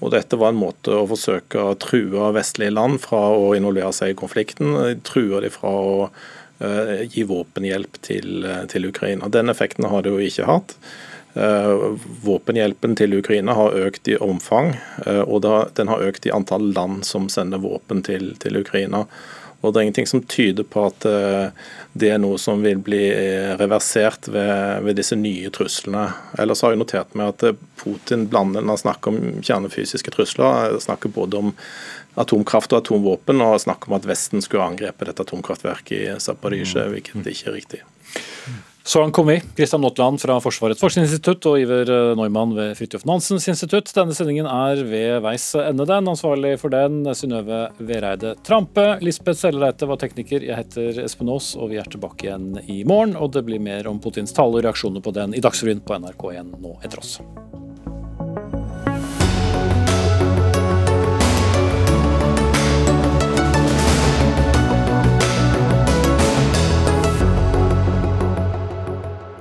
Og 0.00 0.14
dette 0.14 0.38
var 0.40 0.54
en 0.54 0.60
måte 0.60 0.94
å 0.94 1.04
forsøke 1.10 1.60
å 1.60 1.76
true 1.82 2.30
vestlige 2.32 2.72
land 2.72 3.02
fra 3.02 3.20
å 3.34 3.52
involvere 3.58 3.92
seg 3.92 4.14
i 4.14 4.18
konflikten. 4.18 4.72
True 5.04 5.42
de 5.44 5.50
fra 5.52 5.74
å 5.74 5.94
uh, 6.08 6.94
gi 7.12 7.26
våpenhjelp 7.28 8.00
til, 8.06 8.46
til, 8.72 8.88
Ukraina. 8.88 9.28
Den 9.28 9.52
effekten 9.52 9.90
har 9.90 10.06
det 10.06 10.14
jo 10.14 10.22
ikke 10.22 10.48
hatt. 10.48 10.76
Våpenhjelpen 12.24 12.96
til 12.98 13.18
Ukraina 13.18 13.54
har 13.54 13.76
økt 13.86 14.08
i 14.10 14.16
omfang, 14.16 14.72
og 15.06 15.44
den 15.78 15.90
har 15.92 16.06
økt 16.08 16.26
i 16.26 16.32
antall 16.34 16.72
land 16.74 17.04
som 17.06 17.28
sender 17.30 17.62
våpen 17.62 18.02
til, 18.06 18.32
til 18.42 18.58
Ukraina. 18.58 19.04
Og 19.58 19.72
det 19.72 19.80
er 19.80 19.86
ingenting 19.88 20.06
som 20.06 20.22
tyder 20.22 20.62
på 20.70 20.84
at 20.86 21.04
det 21.98 22.10
er 22.14 22.20
noe 22.22 22.38
som 22.38 22.62
vil 22.62 22.78
bli 22.82 23.00
reversert 23.58 24.28
ved, 24.30 24.84
ved 24.86 24.98
disse 25.00 25.18
nye 25.18 25.50
truslene. 25.54 26.04
Ellers 26.38 26.62
har 26.62 26.74
jeg 26.74 26.82
notert 26.82 27.16
meg 27.18 27.32
at 27.32 27.58
Putin 27.80 28.28
blander 28.30 28.62
når 28.62 28.76
han 28.76 28.84
snakker 28.84 29.14
om 29.14 29.42
kjernefysiske 29.42 30.14
trusler, 30.14 30.78
snakker 30.82 31.10
både 31.14 31.42
om 31.42 31.54
atomkraft 32.18 32.72
og 32.74 32.84
atomvåpen, 32.84 33.42
og 33.42 33.60
snakker 33.62 33.90
om 33.90 33.98
at 33.98 34.06
Vesten 34.08 34.42
skulle 34.42 34.66
angrepe 34.66 35.06
dette 35.06 35.26
atomkraftverket 35.26 35.94
i 35.98 36.18
Zaporizjzja, 36.22 36.88
hvilket 36.94 37.30
ikke 37.30 37.50
er 37.50 37.58
riktig. 37.58 37.82
Så 38.88 39.00
langt 39.00 39.14
kom 39.14 39.26
vi. 39.26 39.42
Kristian 39.56 39.80
Notland 39.80 40.16
fra 40.20 40.38
Forsvarets 40.40 40.80
forskningsinstitutt 40.80 41.44
og 41.50 41.58
Iver 41.60 41.90
eh, 41.92 42.14
Neumann 42.16 42.54
ved 42.56 42.70
Fridtjof 42.78 43.02
Nansens 43.04 43.44
institutt. 43.52 43.90
Denne 43.92 44.16
sendingen 44.16 44.48
er 44.48 44.80
ved 44.80 45.18
veis 45.26 45.50
ende, 45.60 45.84
den. 45.84 46.08
Ansvarlig 46.08 46.54
for 46.62 46.72
den 46.72 47.02
Synnøve 47.12 47.66
Vereide 47.84 48.32
Trampe. 48.48 48.86
Lisbeth 49.04 49.42
Sellereite 49.42 49.90
var 49.90 50.00
tekniker. 50.00 50.40
Jeg 50.40 50.56
heter 50.56 51.02
Espen 51.04 51.28
Aas, 51.28 51.50
og 51.52 51.68
vi 51.74 51.76
er 51.82 51.92
tilbake 51.92 52.30
igjen 52.30 52.54
i 52.64 52.78
morgen. 52.88 53.12
Og 53.20 53.36
det 53.36 53.44
blir 53.44 53.60
mer 53.60 53.92
om 53.92 54.00
Putins 54.00 54.32
tale 54.32 54.56
og 54.56 54.64
reaksjoner 54.64 55.04
på 55.04 55.12
den 55.20 55.36
i 55.36 55.44
Dagsrevyen 55.44 55.84
på 55.84 56.00
NRK1 56.00 56.56
nå 56.56 56.78
etter 56.80 57.04
oss. 57.04 57.18